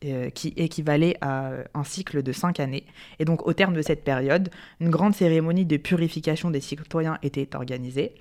euh, 0.05 0.29
qui 0.29 0.53
équivalait 0.55 1.17
à 1.19 1.51
un 1.73 1.83
cycle 1.83 2.23
de 2.23 2.31
cinq 2.31 2.61
années. 2.61 2.85
Et 3.19 3.25
donc 3.25 3.45
au 3.45 3.51
terme 3.51 3.73
de 3.73 3.81
cette 3.81 4.05
période, 4.05 4.49
une 4.79 4.89
grande 4.89 5.13
cérémonie 5.13 5.65
de 5.65 5.75
purification 5.75 6.51
des 6.51 6.61
citoyens 6.61 7.17
était 7.21 7.53
organisée, 7.53 8.13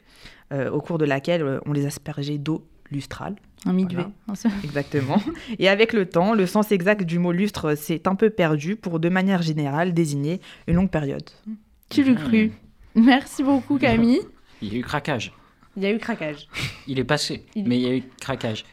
euh, 0.52 0.70
au 0.70 0.80
cours 0.80 0.98
de 0.98 1.04
laquelle 1.04 1.42
euh, 1.42 1.60
on 1.66 1.72
les 1.72 1.86
aspergeait 1.86 2.38
d'eau 2.38 2.66
lustrale. 2.90 3.36
Un 3.64 3.74
midway. 3.74 4.04
Exactement. 4.64 5.22
Et 5.60 5.68
avec 5.68 5.92
le 5.92 6.06
temps, 6.06 6.34
le 6.34 6.46
sens 6.46 6.72
exact 6.72 7.04
du 7.04 7.20
mot 7.20 7.30
lustre 7.30 7.76
s'est 7.76 8.08
un 8.08 8.16
peu 8.16 8.30
perdu 8.30 8.74
pour, 8.74 8.98
de 8.98 9.08
manière 9.08 9.42
générale, 9.42 9.94
désigner 9.94 10.40
une 10.66 10.74
longue 10.74 10.90
période. 10.90 11.30
Tu 11.90 12.02
l'as 12.02 12.14
cru. 12.14 12.50
Merci 12.96 13.44
beaucoup, 13.44 13.78
Camille. 13.78 14.22
Il 14.62 14.72
y 14.72 14.76
a 14.76 14.80
eu 14.80 14.82
craquage. 14.82 15.32
Il 15.76 15.84
y 15.84 15.86
a 15.86 15.92
eu 15.92 15.98
craquage. 15.98 16.48
Il 16.88 16.98
est 16.98 17.04
passé, 17.04 17.44
mais 17.54 17.76
il 17.76 17.82
y 17.82 17.86
a 17.86 17.94
eu 17.94 18.02
craquage. 18.20 18.64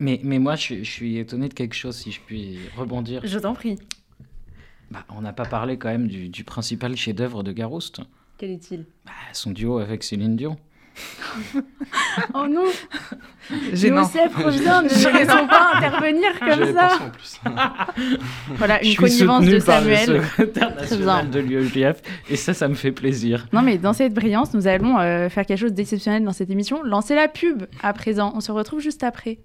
Mais, 0.00 0.20
mais 0.22 0.38
moi, 0.38 0.54
je, 0.54 0.82
suis 0.82 1.18
étonné 1.18 1.48
de 1.48 1.54
quelque 1.54 1.74
chose, 1.74 1.96
si 1.96 2.12
je 2.12 2.20
puis 2.20 2.58
rebondir. 2.76 3.20
Je 3.24 3.38
t'en 3.38 3.54
prie. 3.54 3.78
Bah, 4.90 5.04
on 5.08 5.20
n'a 5.20 5.32
pas 5.32 5.44
parlé 5.44 5.76
quand 5.76 5.88
même 5.88 6.08
du, 6.08 6.28
du 6.28 6.44
principal 6.44 6.96
chef-d'œuvre 6.96 7.42
de 7.42 7.52
Garouste. 7.52 8.00
Quel 8.38 8.50
est-il? 8.50 8.86
Bah, 9.04 9.12
Son 9.32 9.50
duo 9.50 9.78
avec 9.78 10.04
Céline 10.04 10.36
Dion. 10.36 10.56
oh 12.34 12.46
non 12.48 12.64
Joseph, 13.72 14.34
reviens, 14.44 14.82
ne 14.82 14.88
laissons 14.88 15.46
pas 15.46 15.72
intervenir 15.76 16.38
comme 16.38 16.74
ça. 16.74 16.90
En 17.00 17.10
plus. 17.10 17.40
voilà, 18.56 18.84
une 18.84 18.94
connivence 18.94 19.46
de 19.46 19.58
Samuel. 19.58 20.10
Le 20.10 20.22
secrétaire 20.22 20.74
national 20.74 21.30
de 21.30 21.40
l'UEJF, 21.40 22.02
et 22.28 22.36
ça, 22.36 22.52
ça 22.52 22.68
me 22.68 22.74
fait 22.74 22.92
plaisir. 22.92 23.46
Non, 23.52 23.62
mais 23.62 23.78
dans 23.78 23.92
cette 23.92 24.12
brillance, 24.12 24.52
nous 24.54 24.66
allons 24.66 24.98
euh, 24.98 25.28
faire 25.28 25.46
quelque 25.46 25.60
chose 25.60 25.72
d'exceptionnel 25.72 26.24
dans 26.24 26.32
cette 26.32 26.50
émission. 26.50 26.82
Lancer 26.82 27.14
la 27.14 27.28
pub 27.28 27.64
à 27.82 27.92
présent. 27.92 28.32
On 28.34 28.40
se 28.40 28.52
retrouve 28.52 28.80
juste 28.80 29.02
après. 29.02 29.38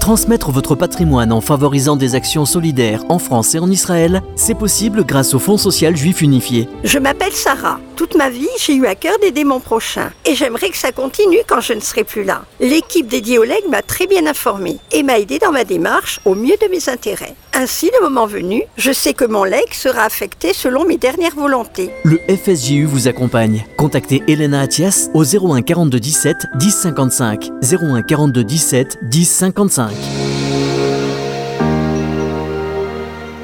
Transmettre 0.00 0.50
votre 0.50 0.74
patrimoine 0.74 1.30
en 1.30 1.40
favorisant 1.40 1.94
des 1.94 2.16
actions 2.16 2.44
solidaires 2.44 3.04
en 3.08 3.20
France 3.20 3.54
et 3.54 3.60
en 3.60 3.70
Israël, 3.70 4.22
c'est 4.34 4.56
possible 4.56 5.04
grâce 5.04 5.34
au 5.34 5.38
Fonds 5.38 5.56
social 5.56 5.96
juif 5.96 6.20
unifié. 6.20 6.68
Je 6.82 6.98
m'appelle 6.98 7.32
Sarah. 7.32 7.78
Toute 8.00 8.14
ma 8.14 8.30
vie, 8.30 8.48
j'ai 8.58 8.76
eu 8.76 8.86
à 8.86 8.94
cœur 8.94 9.18
d'aider 9.20 9.44
mon 9.44 9.60
prochain. 9.60 10.10
Et 10.24 10.34
j'aimerais 10.34 10.70
que 10.70 10.78
ça 10.78 10.90
continue 10.90 11.36
quand 11.46 11.60
je 11.60 11.74
ne 11.74 11.80
serai 11.80 12.02
plus 12.02 12.24
là. 12.24 12.46
L'équipe 12.58 13.06
dédiée 13.06 13.38
au 13.38 13.44
leg 13.44 13.60
m'a 13.68 13.82
très 13.82 14.06
bien 14.06 14.26
informée 14.26 14.78
et 14.90 15.02
m'a 15.02 15.18
aidé 15.18 15.38
dans 15.38 15.52
ma 15.52 15.64
démarche 15.64 16.18
au 16.24 16.34
mieux 16.34 16.56
de 16.62 16.70
mes 16.70 16.88
intérêts. 16.88 17.34
Ainsi, 17.52 17.90
le 17.92 18.02
moment 18.02 18.24
venu, 18.24 18.62
je 18.78 18.90
sais 18.90 19.12
que 19.12 19.26
mon 19.26 19.44
leg 19.44 19.66
sera 19.72 20.04
affecté 20.04 20.54
selon 20.54 20.86
mes 20.86 20.96
dernières 20.96 21.34
volontés. 21.34 21.90
Le 22.04 22.18
FSJU 22.26 22.86
vous 22.86 23.06
accompagne. 23.06 23.66
Contactez 23.76 24.22
Elena 24.28 24.62
Atias 24.62 25.10
au 25.12 25.22
01 25.22 25.60
42 25.60 26.00
17 26.00 26.36
10 26.54 26.70
55. 26.70 27.50
01 27.62 28.00
42 28.00 28.44
17 28.44 28.98
10 29.10 29.24
55. 29.26 29.90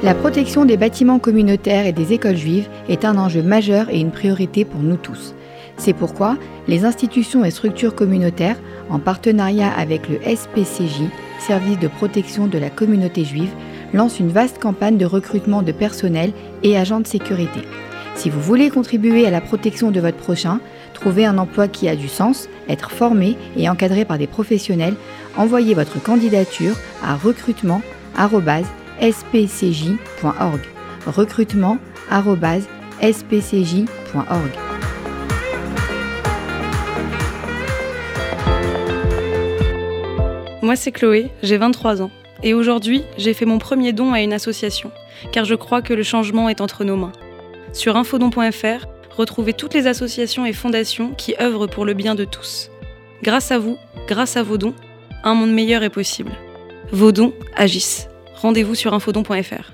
La 0.06 0.14
protection 0.14 0.64
des 0.64 0.76
bâtiments 0.76 1.18
communautaires 1.18 1.84
et 1.84 1.92
des 1.92 2.12
écoles 2.12 2.36
juives 2.36 2.68
est 2.88 3.04
un 3.04 3.18
enjeu 3.18 3.42
majeur 3.42 3.90
et 3.90 3.98
une 3.98 4.12
priorité 4.12 4.64
pour 4.64 4.80
nous 4.80 4.96
tous. 4.96 5.34
C'est 5.78 5.94
pourquoi 5.94 6.36
les 6.68 6.84
institutions 6.84 7.44
et 7.44 7.50
structures 7.50 7.96
communautaires, 7.96 8.56
en 8.88 9.00
partenariat 9.00 9.68
avec 9.76 10.08
le 10.08 10.20
SPCJ, 10.20 11.10
Service 11.40 11.80
de 11.80 11.88
protection 11.88 12.46
de 12.46 12.56
la 12.56 12.70
communauté 12.70 13.24
juive, 13.24 13.50
lancent 13.94 14.20
une 14.20 14.30
vaste 14.30 14.60
campagne 14.60 14.96
de 14.96 15.06
recrutement 15.06 15.62
de 15.62 15.72
personnel 15.72 16.30
et 16.62 16.78
agents 16.78 17.00
de 17.00 17.08
sécurité. 17.08 17.62
Si 18.14 18.30
vous 18.30 18.40
voulez 18.40 18.70
contribuer 18.70 19.26
à 19.26 19.32
la 19.32 19.40
protection 19.40 19.90
de 19.90 19.98
votre 19.98 20.18
prochain, 20.18 20.60
trouver 20.94 21.26
un 21.26 21.36
emploi 21.36 21.66
qui 21.66 21.88
a 21.88 21.96
du 21.96 22.06
sens, 22.06 22.48
être 22.68 22.92
formé 22.92 23.36
et 23.56 23.68
encadré 23.68 24.04
par 24.04 24.18
des 24.18 24.28
professionnels, 24.28 24.94
envoyez 25.36 25.74
votre 25.74 26.00
candidature 26.00 26.76
à 27.02 27.16
recrutement 27.16 27.82
spcj.org. 29.00 30.60
Recrutement 31.06 31.78
spcj.org. 33.00 33.86
Moi, 40.62 40.74
c'est 40.74 40.90
Chloé, 40.90 41.30
j'ai 41.42 41.58
23 41.58 42.02
ans. 42.02 42.10
Et 42.42 42.54
aujourd'hui, 42.54 43.04
j'ai 43.16 43.34
fait 43.34 43.44
mon 43.44 43.58
premier 43.58 43.92
don 43.92 44.12
à 44.12 44.20
une 44.20 44.32
association, 44.32 44.90
car 45.32 45.44
je 45.44 45.54
crois 45.54 45.80
que 45.80 45.94
le 45.94 46.02
changement 46.02 46.48
est 46.48 46.60
entre 46.60 46.84
nos 46.84 46.96
mains. 46.96 47.12
Sur 47.72 47.96
infodon.fr, 47.96 48.86
retrouvez 49.16 49.52
toutes 49.52 49.74
les 49.74 49.86
associations 49.86 50.44
et 50.44 50.52
fondations 50.52 51.10
qui 51.10 51.34
œuvrent 51.40 51.68
pour 51.68 51.84
le 51.84 51.94
bien 51.94 52.14
de 52.14 52.24
tous. 52.24 52.70
Grâce 53.22 53.52
à 53.52 53.58
vous, 53.58 53.78
grâce 54.08 54.36
à 54.36 54.42
vos 54.42 54.58
dons, 54.58 54.74
un 55.24 55.34
monde 55.34 55.52
meilleur 55.52 55.82
est 55.82 55.90
possible. 55.90 56.32
Vos 56.90 57.12
dons 57.12 57.32
agissent. 57.54 58.08
Rendez-vous 58.36 58.74
sur 58.74 58.92
infodon.fr. 58.92 59.72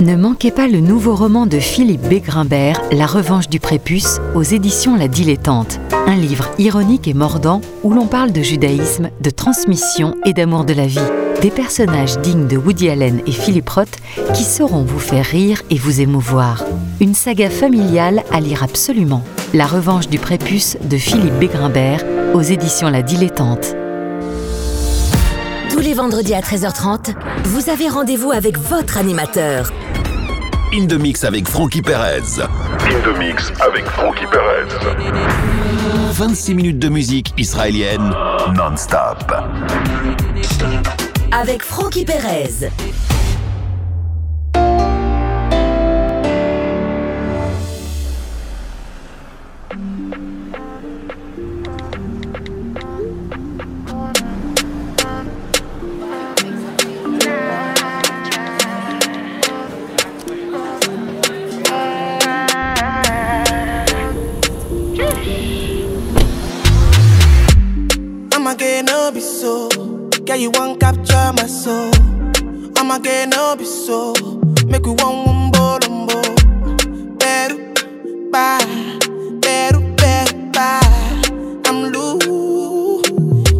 Ne 0.00 0.14
manquez 0.14 0.52
pas 0.52 0.68
le 0.68 0.80
nouveau 0.80 1.16
roman 1.16 1.46
de 1.46 1.58
Philippe 1.58 2.08
Bégrimbert, 2.08 2.80
La 2.92 3.06
revanche 3.06 3.48
du 3.48 3.58
prépuce, 3.58 4.20
aux 4.34 4.42
éditions 4.42 4.96
La 4.96 5.08
Dilettante. 5.08 5.80
Un 6.06 6.14
livre 6.14 6.48
ironique 6.58 7.08
et 7.08 7.14
mordant 7.14 7.60
où 7.82 7.92
l'on 7.92 8.06
parle 8.06 8.30
de 8.30 8.42
judaïsme, 8.42 9.10
de 9.20 9.30
transmission 9.30 10.14
et 10.24 10.32
d'amour 10.32 10.64
de 10.64 10.74
la 10.74 10.86
vie. 10.86 11.00
Des 11.42 11.50
personnages 11.50 12.18
dignes 12.18 12.46
de 12.46 12.56
Woody 12.56 12.90
Allen 12.90 13.22
et 13.26 13.32
Philippe 13.32 13.70
Roth 13.70 13.96
qui 14.34 14.44
sauront 14.44 14.82
vous 14.82 15.00
faire 15.00 15.24
rire 15.24 15.62
et 15.70 15.76
vous 15.76 16.00
émouvoir. 16.00 16.64
Une 17.00 17.14
saga 17.14 17.50
familiale 17.50 18.22
à 18.32 18.40
lire 18.40 18.62
absolument. 18.62 19.24
La 19.52 19.66
revanche 19.66 20.08
du 20.08 20.18
prépuce 20.18 20.76
de 20.84 20.96
Philippe 20.96 21.38
Bégrimbert, 21.38 22.04
aux 22.34 22.42
éditions 22.42 22.88
La 22.88 23.02
Dilettante. 23.02 23.74
Tous 25.78 25.84
les 25.84 25.94
vendredis 25.94 26.34
à 26.34 26.40
13h30, 26.40 27.14
vous 27.44 27.70
avez 27.70 27.88
rendez-vous 27.88 28.32
avec 28.32 28.58
votre 28.58 28.98
animateur. 28.98 29.70
In 30.74 30.88
the 30.88 30.94
Mix 30.94 31.22
avec 31.22 31.46
Frankie 31.46 31.82
Perez. 31.82 32.40
In 32.40 33.00
the 33.04 33.16
Mix 33.16 33.52
avec 33.60 33.84
Frankie 33.84 34.26
Perez. 34.26 34.66
26 36.14 36.54
minutes 36.56 36.78
de 36.80 36.88
musique 36.88 37.32
israélienne 37.38 38.12
non-stop. 38.56 39.32
Avec 41.30 41.62
Frankie 41.62 42.04
Perez. 42.04 42.70
No 69.08 69.14
be 69.14 69.20
so. 69.20 69.68
Girl, 70.26 70.36
you 70.36 70.50
won't 70.50 70.80
capture 70.80 71.32
my 71.36 71.46
soul. 71.46 71.90
I'ma 72.76 72.98
get 72.98 73.30
no 73.30 73.56
be 73.56 73.64
so. 73.64 74.12
Make 74.66 74.84
we 74.84 74.92
one 74.92 75.24
one 75.24 75.50
bolombo. 75.50 76.20
Beru, 77.18 77.56
bye. 78.30 78.58
Beru, 79.40 79.80
beru, 79.96 80.50
bye. 80.52 81.22
I'm 81.64 81.90
loose. 81.92 83.08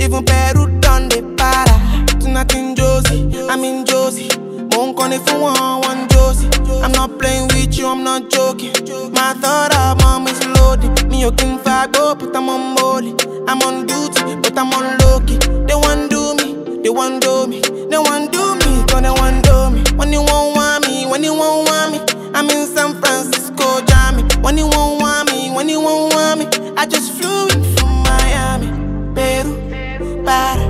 Even 0.03 0.24
Peru 0.24 0.66
done 0.80 1.09
the 1.09 1.22
para. 1.38 2.18
Tonight 2.20 2.55
in 2.55 2.74
Josie, 2.74 3.49
I'm 3.49 3.64
in 3.64 3.86
Josie. 3.86 4.28
Won't 4.72 4.96
call 4.99 5.12
it 5.12 5.26
for 5.26 5.40
one, 5.40 5.80
one 5.80 6.09
Josie. 6.09 6.49
I'm 6.82 6.92
not 6.92 7.18
playing 7.18 7.49
with 7.49 7.57
you, 7.57 7.57
I'm 7.89 8.05
not 8.05 8.28
joking. 8.28 8.72
My 9.12 9.32
thought 9.32 9.74
of 9.74 9.99
mom 10.03 10.26
is 10.28 10.47
loaded. 10.47 11.09
Me, 11.09 11.22
you 11.22 11.32
can 11.32 11.59
fight, 11.59 11.93
go, 11.93 12.14
but 12.14 12.36
I'm 12.36 12.49
on 12.51 12.74
molly. 12.74 13.14
I'm 13.49 13.62
on 13.62 13.86
duty, 13.86 14.36
but 14.43 14.59
I'm 14.59 14.72
on 14.74 14.99
low. 14.99 15.18
They 15.20 15.74
want 15.74 16.11
do 16.11 16.34
me, 16.34 16.82
they 16.82 16.91
want 16.91 17.22
do 17.22 17.47
me, 17.47 17.61
they 17.61 17.97
want 17.99 18.30
do 18.30 18.55
me, 18.57 18.84
cause 18.89 19.01
they 19.01 19.11
want 19.11 19.43
do 19.45 19.70
me. 19.70 19.82
When 19.97 20.12
you 20.12 20.20
won't 20.20 20.55
want 20.55 20.86
me, 20.86 21.07
when 21.07 21.24
you 21.24 21.32
won't 21.32 21.66
want 21.68 21.93
me, 21.93 22.30
I'm 22.34 22.51
in 22.51 22.66
San 22.66 22.95
Francisco, 23.01 23.80
Jammy. 23.86 24.22
When 24.43 24.59
you 24.59 24.66
won't 24.66 25.01
want 25.01 25.30
me, 25.30 25.51
when 25.51 25.68
you 25.70 25.80
won't 25.80 26.14
want 26.14 26.41
me, 26.41 26.47
I 26.76 26.84
just 26.84 27.12
flew 27.12 27.49
in 27.49 27.64
from 27.76 28.03
Miami, 28.03 28.68
Peru, 29.14 30.22
para, 30.24 30.64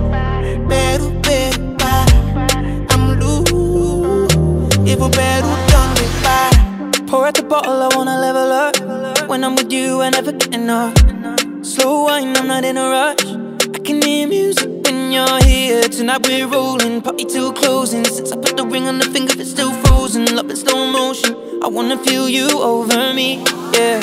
Peru, 0.68 1.20
Peru, 1.22 1.76
para. 1.78 2.86
I'm 2.90 3.18
loose, 3.18 4.34
even 4.88 5.10
Peru. 5.10 5.57
Pour 7.08 7.26
out 7.26 7.34
the 7.36 7.42
bottle, 7.42 7.82
I 7.82 7.88
wanna 7.96 8.20
level 8.20 8.52
up. 8.52 9.28
When 9.30 9.42
I'm 9.42 9.54
with 9.54 9.72
you, 9.72 10.02
I 10.02 10.10
never 10.10 10.30
get 10.30 10.54
enough. 10.54 10.94
Slow 11.62 12.04
wine, 12.04 12.36
I'm 12.36 12.46
not 12.46 12.66
in 12.66 12.76
a 12.76 12.90
rush. 12.90 13.24
I 13.74 13.78
can 13.78 14.02
hear 14.02 14.28
music 14.28 14.68
when 14.84 15.10
you're 15.10 15.42
here. 15.42 15.88
Tonight 15.88 16.26
we're 16.28 16.46
rolling, 16.46 17.00
party 17.00 17.24
till 17.24 17.54
closing. 17.54 18.04
Since 18.04 18.32
I 18.32 18.36
put 18.36 18.58
the 18.58 18.66
ring 18.66 18.86
on 18.88 18.98
the 18.98 19.06
finger, 19.06 19.32
it's 19.38 19.50
still 19.50 19.72
frozen. 19.84 20.26
Love 20.36 20.50
in 20.50 20.56
slow 20.56 20.92
motion. 20.92 21.34
I 21.62 21.68
wanna 21.68 21.96
feel 21.96 22.28
you 22.28 22.46
over 22.60 23.14
me, 23.14 23.42
yeah. 23.72 24.00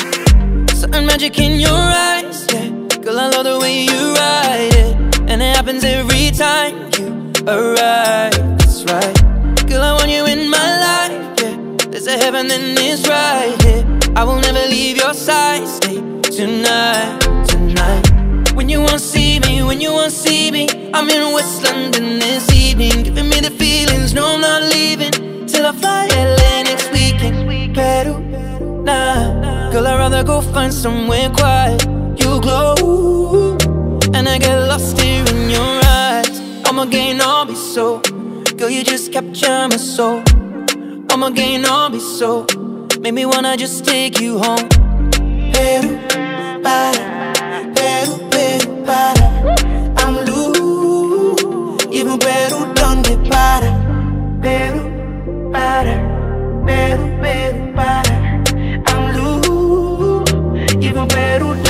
Certain 0.74 1.06
magic 1.06 1.38
in 1.38 1.60
your 1.60 1.84
eyes, 2.10 2.48
yeah. 2.52 2.70
Girl, 3.04 3.20
I 3.20 3.30
love 3.30 3.44
the 3.46 3.60
way 3.60 3.84
you 3.84 4.16
ride 4.16 4.74
it, 4.84 5.30
and 5.30 5.44
it 5.44 5.56
happens 5.56 5.84
every 5.84 6.32
time 6.32 6.90
you 6.98 7.06
arrive. 7.46 8.34
That's 8.58 8.84
right. 8.86 9.16
Girl, 9.68 9.84
I 9.84 9.94
want 9.94 10.10
you 10.10 10.26
in 10.26 10.50
my 10.50 10.80
life. 10.80 10.95
There's 11.96 12.08
a 12.08 12.18
heaven 12.18 12.52
and 12.52 12.78
it's 12.78 13.08
right 13.08 13.56
here. 13.64 13.86
I 14.18 14.26
will 14.26 14.42
never 14.42 14.68
leave 14.68 14.98
your 14.98 15.14
side. 15.14 15.66
Stay 15.66 15.96
tonight, 16.24 17.22
tonight. 17.48 18.52
When 18.54 18.68
you 18.68 18.82
won't 18.82 19.00
see 19.00 19.40
me, 19.40 19.64
when 19.64 19.80
you 19.80 19.94
won't 19.94 20.12
see 20.12 20.52
me, 20.52 20.68
I'm 20.94 21.10
in 21.10 21.34
West 21.34 21.64
London 21.64 22.20
this 22.20 22.52
evening, 22.52 23.04
giving 23.04 23.30
me 23.30 23.40
the 23.40 23.50
feelings. 23.50 24.14
No, 24.14 24.34
I'm 24.34 24.42
not 24.42 24.64
leaving 24.64 25.48
till 25.48 25.66
I 25.66 25.72
fly 25.72 26.08
LA 26.12 26.64
next 26.64 26.92
weekend. 26.92 27.74
Peru, 27.74 28.20
nah, 28.84 29.72
girl, 29.72 29.88
I'd 29.88 29.98
rather 29.98 30.22
go 30.26 30.42
find 30.42 30.74
somewhere 30.74 31.30
quiet. 31.30 31.82
You 32.20 32.42
glow, 32.42 33.56
and 34.14 34.28
I 34.28 34.38
get 34.38 34.58
lost 34.68 35.00
here 35.00 35.24
in 35.30 35.50
your 35.50 35.80
eyes. 35.86 36.42
I'ma 36.66 36.84
gain 36.84 37.22
all 37.22 37.46
be 37.46 37.56
so, 37.56 38.02
girl, 38.58 38.70
you 38.70 38.84
just 38.84 39.14
capture 39.14 39.70
my 39.70 39.78
soul. 39.78 40.22
I'ma 41.16 41.30
gain 41.30 41.66
all 41.66 41.90
be 41.90 42.00
so, 42.02 42.46
make 43.00 43.14
me 43.14 43.26
wanna 43.26 43.56
just 43.56 43.86
take 43.86 44.20
you 44.20 44.38
home. 44.38 44.68
Peru, 45.54 45.98
para, 46.62 47.32
Peru, 47.74 48.18
Peru, 48.30 48.84
para. 48.84 49.26
I'm 49.96 50.14
loose, 50.26 51.86
even 51.90 52.20
Peru 52.20 52.74
donde 52.74 53.16
para. 53.30 53.72
Peru, 54.42 54.82
para, 55.54 55.96
Peru, 56.66 57.06
Peru, 57.22 57.74
para. 57.74 58.14
I'm 58.88 59.16
loose, 59.16 60.76
even 60.84 61.08
Peru 61.08 61.65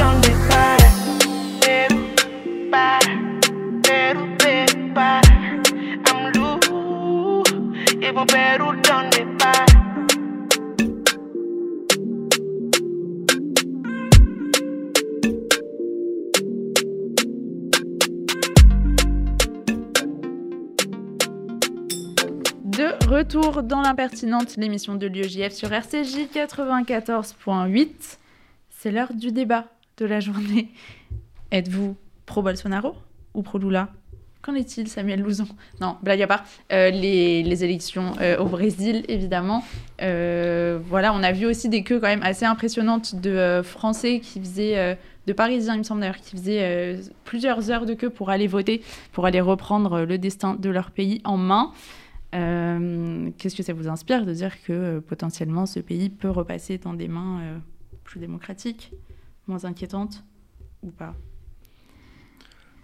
Retour 23.26 23.64
dans 23.64 23.82
l'impertinente, 23.82 24.56
l'émission 24.56 24.94
de 24.94 25.08
l'UEJF 25.08 25.52
sur 25.52 25.74
RCJ 25.74 26.30
94.8. 26.32 27.88
C'est 28.70 28.92
l'heure 28.92 29.16
du 29.16 29.32
débat 29.32 29.66
de 29.98 30.06
la 30.06 30.20
journée. 30.20 30.70
Êtes-vous 31.52 31.98
pro-Bolsonaro 32.28 32.94
ou 33.34 33.42
pro-Lula 33.42 33.90
Qu'en 34.44 34.54
est-il, 34.54 34.88
Samuel 34.88 35.22
Louzon 35.22 35.48
Non, 35.82 35.98
blague 36.04 36.22
à 36.22 36.28
part. 36.28 36.44
Euh, 36.72 36.92
les, 36.92 37.64
élections 37.64 38.14
euh, 38.22 38.38
au 38.38 38.46
Brésil, 38.46 39.04
évidemment. 39.08 39.64
Euh, 40.04 40.78
voilà, 40.86 41.12
on 41.12 41.24
a 41.24 41.32
vu 41.32 41.48
aussi 41.48 41.68
des 41.68 41.82
queues 41.82 42.00
quand 42.00 42.08
même 42.08 42.24
assez 42.24 42.46
impressionnantes 42.46 43.16
de 43.16 43.62
Français 43.64 44.20
qui 44.20 44.40
faisaient, 44.40 45.00
de 45.26 45.34
Parisiens, 45.34 45.74
il 45.74 45.80
me 45.80 45.84
semble 45.84 46.02
d'ailleurs, 46.02 46.22
qui 46.22 46.36
faisaient 46.36 47.00
plusieurs 47.24 47.72
heures 47.72 47.88
de 47.88 47.96
queue 47.96 48.12
pour 48.12 48.30
aller 48.30 48.46
voter, 48.46 48.84
pour 49.14 49.26
aller 49.26 49.42
reprendre 49.42 50.02
le 50.02 50.20
destin 50.20 50.54
de 50.54 50.70
leur 50.70 50.92
pays 50.92 51.22
en 51.24 51.38
main. 51.38 51.72
Qu'est-ce 53.38 53.56
que 53.56 53.64
ça 53.64 53.74
vous 53.74 53.88
inspire 53.88 54.26
de 54.26 54.34
dire 54.34 54.62
que 54.64 55.00
potentiellement 55.00 55.66
ce 55.66 55.80
pays 55.80 56.10
peut 56.10 56.30
repasser 56.30 56.78
dans 56.78 56.94
des 56.94 57.08
mains 57.08 57.62
plus 58.04 58.20
démocratiques, 58.20 58.92
moins 59.48 59.66
inquiétantes 59.66 60.24
ou 60.84 60.92
pas? 60.92 61.16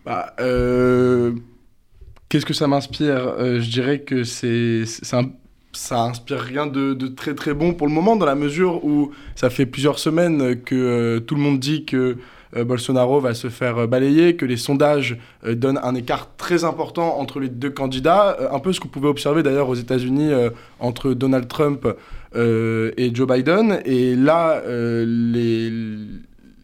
Bah, 0.06 0.34
euh, 0.40 1.34
Qu'est-ce 2.30 2.46
que 2.46 2.54
ça 2.54 2.68
m'inspire? 2.68 3.28
Euh, 3.28 3.60
Je 3.60 3.70
dirais 3.70 4.00
que 4.00 4.24
c'est, 4.24 4.86
ça 4.86 6.04
inspire 6.04 6.40
rien 6.40 6.66
de, 6.66 6.94
très 7.08 7.36
très 7.36 7.54
bon 7.54 7.74
pour 7.74 7.88
le 7.88 7.94
moment, 7.94 8.16
dans 8.16 8.26
la 8.26 8.36
mesure 8.36 8.86
où 8.86 9.12
ça 9.36 9.50
fait 9.50 9.66
plusieurs 9.66 10.00
semaines 10.00 10.62
que 10.62 10.76
euh, 10.76 11.20
tout 11.20 11.36
le 11.36 11.42
monde 11.42 11.60
dit 11.60 11.86
que 11.86 12.18
Bolsonaro 12.56 13.20
va 13.20 13.34
se 13.34 13.50
faire 13.50 13.88
balayer, 13.88 14.36
que 14.36 14.46
les 14.46 14.58
sondages 14.58 15.18
donnent 15.46 15.80
un 15.84 15.96
écart 15.96 16.30
très 16.38 16.64
important 16.64 17.20
entre 17.20 17.40
les 17.40 17.50
deux 17.50 17.70
candidats, 17.70 18.38
un 18.52 18.60
peu 18.60 18.74
ce 18.74 18.80
que 18.80 18.86
vous 18.86 18.92
pouvez 18.92 19.08
observer 19.08 19.42
d'ailleurs 19.42 19.70
aux 19.70 19.76
États-Unis 19.76 20.32
entre 20.80 21.14
Donald 21.14 21.48
Trump 21.48 21.88
et 22.36 23.12
Joe 23.14 23.28
Biden. 23.28 23.80
Et 23.86 24.16
là, 24.16 24.62
les, 24.68 25.72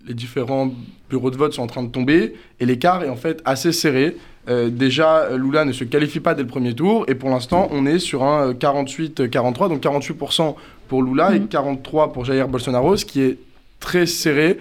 les 0.07 0.13
différents 0.13 0.71
bureaux 1.09 1.31
de 1.31 1.37
vote 1.37 1.53
sont 1.53 1.63
en 1.63 1.67
train 1.67 1.83
de 1.83 1.91
tomber 1.91 2.35
et 2.59 2.65
l'écart 2.65 3.03
est 3.03 3.09
en 3.09 3.15
fait 3.15 3.41
assez 3.45 3.71
serré. 3.71 4.17
Euh, 4.49 4.69
déjà, 4.69 5.29
Lula 5.35 5.65
ne 5.65 5.73
se 5.73 5.83
qualifie 5.83 6.19
pas 6.19 6.33
dès 6.33 6.43
le 6.43 6.47
premier 6.47 6.73
tour 6.73 7.05
et 7.07 7.15
pour 7.15 7.29
l'instant, 7.29 7.67
on 7.71 7.85
est 7.85 7.99
sur 7.99 8.23
un 8.23 8.53
48-43, 8.53 9.69
donc 9.69 9.81
48% 9.81 10.55
pour 10.87 11.03
Lula 11.03 11.35
et 11.35 11.39
43% 11.39 12.07
mhm. 12.07 12.13
pour 12.13 12.25
Jair 12.25 12.47
Bolsonaro, 12.47 12.95
ce 12.95 13.05
qui 13.05 13.21
est 13.21 13.37
très 13.79 14.05
serré 14.05 14.51
euh, 14.51 14.55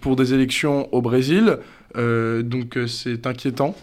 pour 0.00 0.16
des 0.16 0.34
élections 0.34 0.92
au 0.92 1.00
Brésil. 1.00 1.58
Euh, 1.96 2.42
donc 2.42 2.78
c'est 2.86 3.26
inquiétant. 3.26 3.74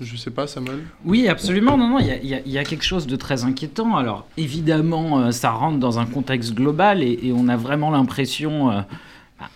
Je 0.00 0.16
sais 0.16 0.30
pas, 0.30 0.46
Samuel 0.46 0.78
Oui, 1.04 1.28
absolument. 1.28 1.76
Non, 1.76 1.88
non, 1.88 1.98
il 1.98 2.42
y, 2.46 2.58
a 2.58 2.64
quelque 2.64 2.84
chose 2.84 3.06
de 3.06 3.14
très 3.14 3.44
inquiétant. 3.44 3.96
Alors, 3.96 4.26
évidemment, 4.36 5.30
ça 5.32 5.50
rentre 5.50 5.78
dans 5.78 5.98
un 5.98 6.06
contexte 6.06 6.54
global 6.54 7.02
et, 7.02 7.32
on 7.34 7.46
a 7.48 7.56
vraiment 7.56 7.90
l'impression 7.90 8.84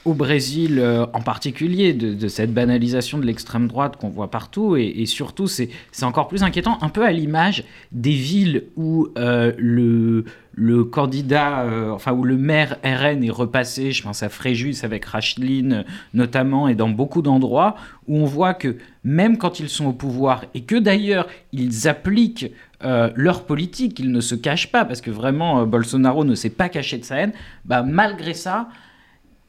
au 0.04 0.14
Brésil 0.14 0.78
euh, 0.78 1.06
en 1.12 1.20
particulier, 1.20 1.92
de, 1.92 2.28
cette 2.28 2.52
banalisation 2.52 3.18
de 3.18 3.24
l'extrême 3.24 3.68
droite 3.68 3.96
qu'on 3.96 4.08
voit 4.08 4.30
partout. 4.30 4.76
Et, 4.76 5.06
surtout, 5.06 5.46
c'est 5.46 5.70
encore 6.02 6.28
plus 6.28 6.42
inquiétant, 6.42 6.78
un 6.82 6.88
peu 6.88 7.04
à 7.04 7.12
l'image 7.12 7.64
des 7.92 8.12
villes 8.12 8.64
où 8.76 9.08
euh, 9.18 9.52
le, 9.58 10.24
le 10.56 10.84
candidat, 10.84 11.60
euh, 11.60 11.90
enfin 11.90 12.12
où 12.12 12.24
le 12.24 12.36
maire 12.36 12.78
RN 12.82 13.22
est 13.22 13.30
repassé, 13.30 13.92
je 13.92 14.02
pense 14.02 14.22
à 14.22 14.28
Fréjus 14.28 14.76
avec 14.82 15.04
Racheline 15.04 15.84
notamment, 16.14 16.66
et 16.66 16.74
dans 16.74 16.88
beaucoup 16.88 17.22
d'endroits, 17.22 17.76
où 18.08 18.18
on 18.18 18.24
voit 18.24 18.54
que 18.54 18.76
même 19.04 19.36
quand 19.36 19.60
ils 19.60 19.68
sont 19.68 19.86
au 19.86 19.92
pouvoir, 19.92 20.44
et 20.54 20.62
que 20.62 20.76
d'ailleurs 20.76 21.28
ils 21.52 21.86
appliquent 21.86 22.52
leur 22.82 23.44
politique, 23.44 23.98
ils 23.98 24.12
ne 24.12 24.20
se 24.20 24.34
cachent 24.34 24.70
pas, 24.70 24.84
parce 24.84 25.00
que 25.00 25.10
vraiment 25.10 25.66
Bolsonaro 25.66 26.24
ne 26.24 26.34
s'est 26.34 26.50
pas 26.50 26.68
caché 26.68 26.98
de 26.98 27.04
sa 27.04 27.16
haine, 27.16 27.32
bah, 27.64 27.82
malgré 27.82 28.34
ça, 28.34 28.68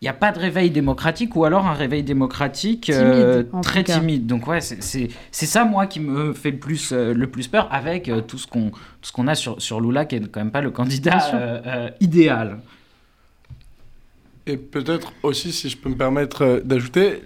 il 0.01 0.05
n'y 0.05 0.09
a 0.09 0.13
pas 0.13 0.31
de 0.31 0.37
réveil 0.37 0.69
démocratique 0.69 1.35
ou 1.35 1.43
alors 1.43 1.65
un 1.65 1.73
réveil 1.73 2.03
démocratique 2.03 2.91
euh, 2.91 3.43
très 3.63 3.83
timide. 3.83 4.27
Donc 4.27 4.45
ouais, 4.45 4.59
c'est 4.61 5.09
ça 5.31 5.65
moi 5.65 5.87
qui 5.87 5.99
me 5.99 6.33
fait 6.33 6.51
le 6.51 6.59
plus, 6.59 6.91
euh, 6.91 7.13
le 7.13 7.27
plus 7.27 7.47
peur 7.47 7.67
avec 7.71 8.07
euh, 8.07 8.21
tout 8.21 8.37
ce 8.37 8.45
qu'on 8.45 8.71
qu'on 9.13 9.27
a 9.27 9.35
sur, 9.35 9.59
sur 9.59 9.81
Lula 9.81 10.05
qui 10.05 10.17
est 10.17 10.27
quand 10.27 10.41
même 10.41 10.51
pas 10.51 10.61
le 10.61 10.69
candidat 10.69 11.91
idéal. 11.99 12.59
Et 14.45 14.57
peut-être 14.57 15.13
aussi, 15.23 15.51
si 15.51 15.69
je 15.69 15.77
peux 15.77 15.89
me 15.89 15.95
permettre 15.95 16.61
d'ajouter, 16.63 17.23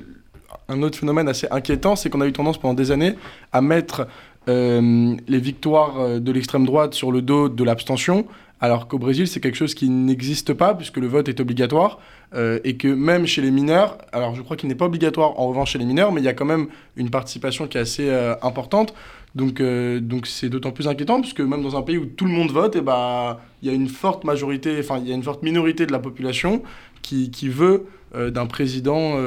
un 0.70 0.82
autre 0.82 0.98
phénomène 0.98 1.28
assez 1.28 1.48
inquiétant, 1.52 1.96
c'est 1.96 2.10
qu'on 2.10 2.22
a 2.22 2.28
eu 2.28 2.32
tendance 2.32 2.58
pendant 2.58 2.74
des 2.74 2.92
années 2.92 3.16
à 3.52 3.62
mettre 3.62 4.08
les 4.48 5.40
victoires 5.40 6.20
de 6.20 6.32
l'extrême 6.32 6.66
droite 6.66 6.94
sur 6.94 7.12
le 7.12 7.22
dos 7.22 7.50
de 7.50 7.64
l'abstention, 7.64 8.26
alors 8.62 8.88
qu'au 8.88 9.00
Brésil, 9.00 9.28
c'est 9.28 9.40
quelque 9.40 9.58
chose 9.58 9.74
qui 9.74 9.90
n'existe 9.90 10.54
pas 10.54 10.76
puisque 10.76 10.98
le 10.98 11.08
vote 11.08 11.28
est 11.28 11.40
obligatoire. 11.40 11.98
Euh, 12.34 12.60
et 12.64 12.78
que 12.78 12.88
même 12.88 13.26
chez 13.26 13.42
les 13.42 13.52
mineurs, 13.52 13.98
alors 14.14 14.36
je 14.36 14.42
crois 14.42 14.56
qu'il 14.56 14.70
n'est 14.70 14.76
pas 14.76 14.86
obligatoire 14.86 15.38
en 15.38 15.48
revanche 15.48 15.72
chez 15.72 15.80
les 15.80 15.86
mineurs, 15.86 16.14
mais 16.14 16.22
il 16.22 16.24
y 16.24 16.30
a 16.30 16.34
quand 16.34 16.46
même 16.46 16.68
une 16.96 17.10
participation 17.10 17.68
qui 17.68 17.78
est 17.78 17.82
assez 17.82 18.08
euh, 18.08 18.36
importante. 18.44 18.94
Donc 19.34 19.60
euh, 19.60 20.00
donc 20.00 20.28
c'est 20.28 20.48
d'autant 20.48 20.72
plus 20.72 20.88
inquiétant 20.88 21.20
puisque 21.22 21.42
même 21.42 21.64
dans 21.64 21.76
un 21.76 21.82
pays 21.82 21.98
où 21.98 22.06
tout 22.06 22.26
le 22.26 22.32
monde 22.32 22.52
vote, 22.52 22.76
et 22.76 22.80
eh 22.80 22.82
bah 22.82 23.42
il 23.62 23.68
y 23.68 23.72
a 23.72 23.74
une 23.74 23.88
forte 23.90 24.24
majorité, 24.24 24.78
enfin 24.80 25.00
il 25.00 25.10
y 25.10 25.12
a 25.12 25.16
une 25.16 25.24
forte 25.24 25.42
minorité 25.42 25.86
de 25.86 25.92
la 25.92 26.00
population 26.00 26.62
qui, 27.02 27.32
qui 27.32 27.50
veut 27.50 27.86
d'un 28.14 28.46
président 28.46 29.18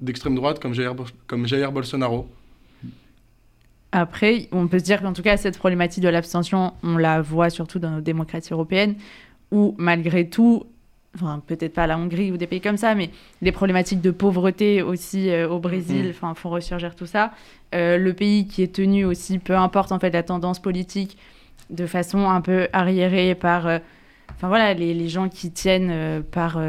d'extrême 0.00 0.34
droite 0.34 0.60
comme 0.60 0.74
comme 1.28 1.46
Jair 1.46 1.70
Bolsonaro. 1.70 2.28
Après, 3.96 4.48
on 4.50 4.66
peut 4.66 4.80
se 4.80 4.84
dire 4.84 5.00
qu'en 5.00 5.12
tout 5.12 5.22
cas, 5.22 5.36
cette 5.36 5.56
problématique 5.56 6.02
de 6.02 6.08
l'abstention, 6.08 6.72
on 6.82 6.96
la 6.96 7.22
voit 7.22 7.48
surtout 7.48 7.78
dans 7.78 7.90
nos 7.90 8.00
démocraties 8.00 8.52
européennes, 8.52 8.96
où 9.52 9.76
malgré 9.78 10.28
tout, 10.28 10.64
enfin 11.14 11.40
peut-être 11.46 11.74
pas 11.74 11.86
la 11.86 11.96
Hongrie 11.96 12.32
ou 12.32 12.36
des 12.36 12.48
pays 12.48 12.60
comme 12.60 12.76
ça, 12.76 12.96
mais 12.96 13.10
les 13.40 13.52
problématiques 13.52 14.00
de 14.00 14.10
pauvreté 14.10 14.82
aussi 14.82 15.30
euh, 15.30 15.48
au 15.48 15.60
Brésil, 15.60 16.06
mm-hmm. 16.06 16.10
enfin 16.10 16.34
font 16.34 16.50
ressurgir 16.50 16.96
tout 16.96 17.06
ça. 17.06 17.30
Euh, 17.72 17.96
le 17.96 18.12
pays 18.14 18.48
qui 18.48 18.64
est 18.64 18.74
tenu 18.74 19.04
aussi, 19.04 19.38
peu 19.38 19.56
importe 19.56 19.92
en 19.92 20.00
fait 20.00 20.10
la 20.10 20.24
tendance 20.24 20.58
politique, 20.58 21.16
de 21.70 21.86
façon 21.86 22.28
un 22.28 22.40
peu 22.40 22.66
arriérée 22.72 23.36
par, 23.36 23.68
euh, 23.68 23.78
enfin 24.32 24.48
voilà, 24.48 24.74
les, 24.74 24.92
les, 24.92 25.08
gens 25.08 25.28
qui 25.28 25.52
tiennent 25.52 26.24
par 26.32 26.60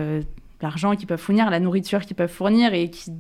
l'argent 0.62 0.96
qu'ils 0.96 1.08
peuvent 1.08 1.20
fournir, 1.20 1.50
la 1.50 1.60
nourriture 1.60 2.06
qu'ils 2.06 2.16
peuvent 2.16 2.32
fournir 2.32 2.76
et 2.76 2.92
qui 2.92 3.12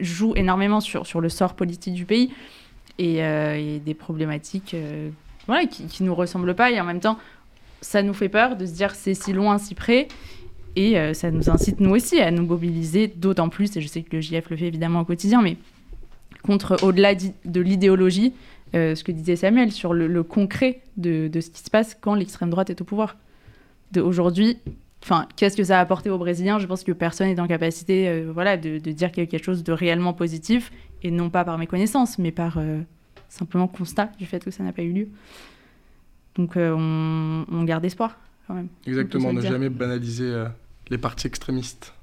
jouent 0.00 0.34
énormément 0.34 0.80
sur, 0.80 1.06
sur 1.06 1.20
le 1.20 1.28
sort 1.28 1.52
politique 1.52 1.92
du 1.92 2.06
pays 2.06 2.30
et, 2.98 3.18
et 3.18 3.78
des 3.78 3.94
problématiques 3.94 4.76
voilà, 5.46 5.66
qui, 5.66 5.86
qui 5.86 6.02
nous 6.02 6.14
ressemblent 6.14 6.54
pas. 6.54 6.70
Et 6.70 6.80
en 6.80 6.84
même 6.84 7.00
temps 7.00 7.18
ça 7.80 8.02
nous 8.02 8.14
fait 8.14 8.28
peur 8.28 8.56
de 8.56 8.66
se 8.66 8.72
dire 8.72 8.94
c'est 8.94 9.14
si 9.14 9.32
loin, 9.32 9.58
si 9.58 9.74
près. 9.74 10.08
Et 10.76 10.98
euh, 10.98 11.14
ça 11.14 11.30
nous 11.30 11.50
incite, 11.50 11.80
nous 11.80 11.90
aussi, 11.90 12.20
à 12.20 12.30
nous 12.30 12.44
mobiliser 12.44 13.08
d'autant 13.08 13.48
plus, 13.48 13.76
et 13.76 13.80
je 13.80 13.88
sais 13.88 14.02
que 14.02 14.16
le 14.16 14.22
JF 14.22 14.50
le 14.50 14.56
fait 14.56 14.66
évidemment 14.66 15.00
au 15.00 15.04
quotidien, 15.04 15.42
mais 15.42 15.56
contre, 16.44 16.84
au-delà 16.84 17.14
de 17.14 17.60
l'idéologie, 17.60 18.32
euh, 18.74 18.94
ce 18.94 19.02
que 19.02 19.10
disait 19.10 19.34
Samuel, 19.34 19.72
sur 19.72 19.92
le, 19.92 20.22
concret 20.22 20.80
de, 20.96 21.28
de, 21.28 21.40
ce 21.40 21.50
qui 21.50 21.60
se 21.60 21.70
passe 21.70 21.96
quand 22.00 22.14
l'extrême 22.14 22.50
droite 22.50 22.70
est 22.70 22.80
au 22.80 22.84
pouvoir. 22.84 23.16
Aujourd'hui, 23.96 24.58
enfin, 25.02 25.26
qu'est-ce 25.34 25.56
que 25.56 25.64
ça 25.64 25.78
a 25.78 25.80
apporté 25.80 26.08
aux 26.08 26.18
Brésiliens? 26.18 26.60
Je 26.60 26.66
pense 26.66 26.84
que 26.84 26.92
personne 26.92 27.26
n'est 27.26 27.40
en 27.40 27.48
capacité 27.48 28.08
euh, 28.08 28.30
voilà, 28.32 28.56
de, 28.56 28.78
de, 28.78 28.92
dire 28.92 29.10
quelque 29.10 29.42
chose 29.42 29.64
de 29.64 29.72
réellement 29.72 30.12
positif, 30.12 30.70
et 31.02 31.10
non 31.10 31.30
pas 31.30 31.44
par 31.44 31.58
méconnaissance, 31.58 32.18
mais 32.18 32.32
par 32.32 32.58
simplement 33.28 33.68
constat 33.68 34.10
du 34.18 34.26
fait 34.26 34.44
que 34.44 34.50
ça 34.50 34.62
n'a 34.62 34.72
pas 34.72 34.82
eu 34.82 34.92
lieu. 34.92 35.08
Donc 36.34 36.52
on, 36.56 37.44
on 37.50 37.64
garde 37.64 37.84
espoir. 37.84 38.16
Exactement, 38.86 39.32
ne 39.32 39.40
jamais 39.40 39.68
banaliser 39.68 40.24
euh, 40.24 40.46
les 40.88 40.98
partis 40.98 41.26
extrémistes. 41.26 41.94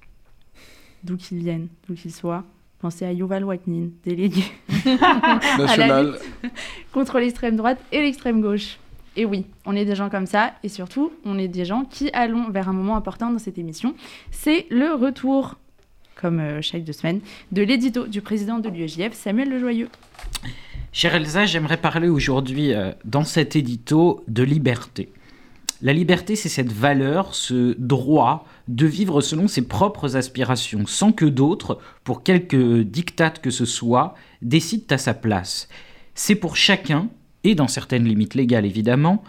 D'où 1.04 1.18
qu'ils 1.18 1.40
viennent, 1.40 1.68
d'où 1.88 1.96
qu'ils 1.96 2.14
soient. 2.14 2.44
Pensez 2.80 3.06
à 3.06 3.12
Yuval 3.12 3.44
Waknin, 3.44 3.90
délégué 4.04 4.44
national 5.58 6.20
contre 6.94 7.20
l'extrême 7.20 7.56
droite 7.56 7.80
et 7.92 8.02
l'extrême 8.02 8.42
gauche. 8.42 8.78
Et 9.16 9.26
oui, 9.26 9.46
on 9.66 9.76
est 9.76 9.86
des 9.86 9.96
gens 9.96 10.12
comme 10.12 10.28
ça, 10.28 10.54
et 10.62 10.70
surtout, 10.70 11.12
on 11.26 11.40
est 11.40 11.48
des 11.48 11.66
gens 11.66 11.86
qui 11.86 12.12
allons 12.14 12.52
vers 12.52 12.70
un 12.70 12.74
moment 12.74 12.96
important 12.96 13.32
dans 13.32 13.40
cette 13.40 13.58
émission. 13.58 13.96
C'est 14.30 14.68
le 14.70 14.94
retour, 14.94 15.56
comme 16.20 16.40
euh, 16.40 16.62
chaque 16.62 16.84
deux 16.84 16.94
semaines, 16.94 17.22
de 17.52 17.62
l'édito 17.62 18.08
du 18.08 18.22
président 18.22 18.60
de 18.60 18.70
l'UEJF, 18.70 19.14
Samuel 19.14 19.50
Lejoyeux. 19.50 19.90
Chère 20.92 21.16
Elsa, 21.16 21.46
j'aimerais 21.46 21.78
parler 21.78 22.10
aujourd'hui, 22.10 22.74
euh, 22.74 22.92
dans 23.06 23.24
cet 23.24 23.56
édito, 23.56 24.24
de 24.28 24.44
liberté. 24.44 25.10
La 25.82 25.94
liberté, 25.94 26.36
c'est 26.36 26.50
cette 26.50 26.72
valeur, 26.72 27.36
ce 27.36 27.76
droit 27.78 28.48
de 28.68 28.88
vivre 28.88 29.22
selon 29.22 29.48
ses 29.48 29.68
propres 29.68 30.16
aspirations, 30.16 30.88
sans 30.88 31.12
que 31.12 31.26
d'autres, 31.26 31.80
pour 32.04 32.24
quelque 32.24 32.82
dictat 32.82 33.30
que 33.30 33.52
ce 33.52 33.66
soit, 33.66 34.16
décident 34.42 34.88
à 34.90 34.98
sa 34.98 35.14
place. 35.14 35.70
C'est 36.16 36.36
pour 36.36 36.56
chacun, 36.56 37.10
et 37.44 37.54
dans 37.54 37.68
certaines 37.68 38.06
limites 38.06 38.34
légales 38.34 38.66
évidemment, 38.66 39.24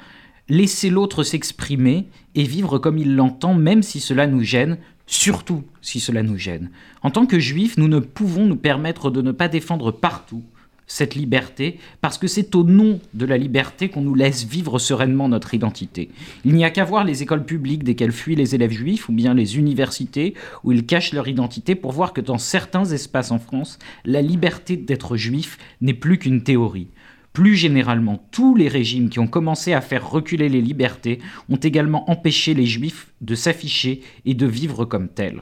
laisser 0.48 0.90
l'autre 0.90 1.22
s'exprimer 1.22 2.08
et 2.34 2.44
vivre 2.44 2.78
comme 2.78 2.98
il 2.98 3.16
l'entend, 3.16 3.54
même 3.54 3.82
si 3.82 4.00
cela 4.00 4.26
nous 4.26 4.42
gêne, 4.42 4.78
surtout 5.06 5.64
si 5.80 6.00
cela 6.00 6.22
nous 6.22 6.38
gêne. 6.38 6.70
En 7.02 7.10
tant 7.10 7.26
que 7.26 7.38
juifs, 7.38 7.78
nous 7.78 7.88
ne 7.88 7.98
pouvons 7.98 8.46
nous 8.46 8.56
permettre 8.56 9.10
de 9.10 9.22
ne 9.22 9.32
pas 9.32 9.48
défendre 9.48 9.90
partout, 9.90 10.42
cette 10.88 11.14
liberté, 11.14 11.78
parce 12.00 12.18
que 12.18 12.26
c'est 12.26 12.54
au 12.54 12.64
nom 12.64 12.98
de 13.14 13.26
la 13.26 13.36
liberté 13.36 13.90
qu'on 13.90 14.00
nous 14.00 14.14
laisse 14.14 14.44
vivre 14.44 14.78
sereinement 14.78 15.28
notre 15.28 15.54
identité. 15.54 16.10
Il 16.44 16.54
n'y 16.54 16.64
a 16.64 16.70
qu'à 16.70 16.84
voir 16.84 17.04
les 17.04 17.22
écoles 17.22 17.44
publiques 17.44 17.84
desquelles 17.84 18.12
fuient 18.12 18.34
les 18.34 18.54
élèves 18.54 18.72
juifs, 18.72 19.08
ou 19.08 19.12
bien 19.12 19.34
les 19.34 19.58
universités 19.58 20.34
où 20.64 20.72
ils 20.72 20.86
cachent 20.86 21.12
leur 21.12 21.28
identité, 21.28 21.74
pour 21.74 21.92
voir 21.92 22.12
que 22.12 22.22
dans 22.22 22.38
certains 22.38 22.86
espaces 22.86 23.30
en 23.30 23.38
France, 23.38 23.78
la 24.04 24.22
liberté 24.22 24.76
d'être 24.76 25.16
juif 25.16 25.58
n'est 25.82 25.94
plus 25.94 26.18
qu'une 26.18 26.42
théorie. 26.42 26.88
Plus 27.32 27.54
généralement, 27.54 28.26
tous 28.32 28.54
les 28.54 28.68
régimes 28.68 29.10
qui 29.10 29.18
ont 29.18 29.26
commencé 29.26 29.72
à 29.72 29.80
faire 29.80 30.10
reculer 30.10 30.48
les 30.48 30.60
libertés 30.60 31.20
ont 31.48 31.56
également 31.56 32.10
empêché 32.10 32.54
les 32.54 32.66
juifs 32.66 33.12
de 33.20 33.34
s'afficher 33.34 34.02
et 34.24 34.34
de 34.34 34.46
vivre 34.46 34.84
comme 34.84 35.08
tels. 35.08 35.40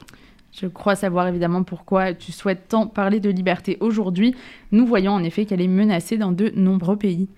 Je 0.59 0.67
crois 0.67 0.95
savoir 0.95 1.29
évidemment 1.29 1.65
pourquoi 1.65 2.15
tu 2.15 2.33
souhaites 2.33 2.69
tant 2.69 2.87
parler 2.87 3.21
de 3.21 3.29
liberté 3.29 3.77
aujourd'hui. 3.81 4.35
Nous 4.73 4.87
voyons 4.87 5.13
en 5.13 5.23
effet 5.23 5.45
qu'elle 5.45 5.61
est 5.61 5.69
menacée 5.69 6.17
dans 6.17 6.33
de 6.33 6.51
nombreux 6.57 6.97
pays. 6.97 7.29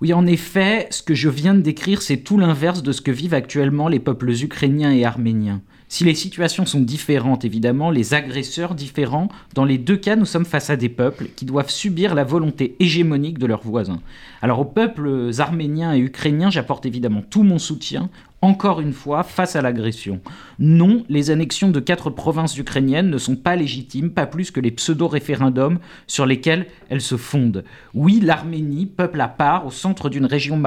Oui, 0.00 0.14
en 0.14 0.26
effet, 0.26 0.86
ce 0.90 1.02
que 1.02 1.14
je 1.14 1.28
viens 1.28 1.54
de 1.54 1.60
décrire, 1.60 2.00
c'est 2.00 2.16
tout 2.16 2.38
l'inverse 2.38 2.82
de 2.82 2.92
ce 2.92 3.02
que 3.02 3.10
vivent 3.10 3.34
actuellement 3.34 3.88
les 3.88 4.00
peuples 4.00 4.30
ukrainiens 4.30 4.92
et 4.92 5.04
arméniens. 5.04 5.60
Si 5.92 6.04
les 6.04 6.14
situations 6.14 6.66
sont 6.66 6.80
différentes, 6.80 7.44
évidemment, 7.44 7.90
les 7.90 8.14
agresseurs 8.14 8.76
différents, 8.76 9.28
dans 9.54 9.64
les 9.64 9.76
deux 9.76 9.96
cas, 9.96 10.14
nous 10.14 10.24
sommes 10.24 10.44
face 10.44 10.70
à 10.70 10.76
des 10.76 10.88
peuples 10.88 11.26
qui 11.34 11.44
doivent 11.44 11.68
subir 11.68 12.14
la 12.14 12.22
volonté 12.22 12.76
hégémonique 12.78 13.40
de 13.40 13.46
leurs 13.46 13.64
voisins. 13.64 13.98
Alors 14.40 14.60
aux 14.60 14.64
peuples 14.64 15.32
arméniens 15.38 15.92
et 15.92 15.98
ukrainiens, 15.98 16.48
j'apporte 16.48 16.86
évidemment 16.86 17.24
tout 17.28 17.42
mon 17.42 17.58
soutien, 17.58 18.08
encore 18.42 18.80
une 18.80 18.92
fois, 18.92 19.22
face 19.22 19.56
à 19.56 19.62
l'agression. 19.62 20.20
Non, 20.58 21.04
les 21.08 21.30
annexions 21.30 21.70
de 21.70 21.80
quatre 21.80 22.10
provinces 22.10 22.56
ukrainiennes 22.56 23.10
ne 23.10 23.18
sont 23.18 23.36
pas 23.36 23.56
légitimes, 23.56 24.10
pas 24.10 24.26
plus 24.26 24.50
que 24.50 24.60
les 24.60 24.70
pseudo-référendums 24.70 25.78
sur 26.06 26.26
lesquels 26.26 26.66
elles 26.88 27.00
se 27.00 27.16
fondent. 27.16 27.64
Oui, 27.94 28.20
l'Arménie, 28.22 28.86
peuple 28.86 29.20
à 29.20 29.28
part, 29.28 29.66
au 29.66 29.70
centre 29.70 30.08
d'une 30.08 30.26
région 30.26 30.60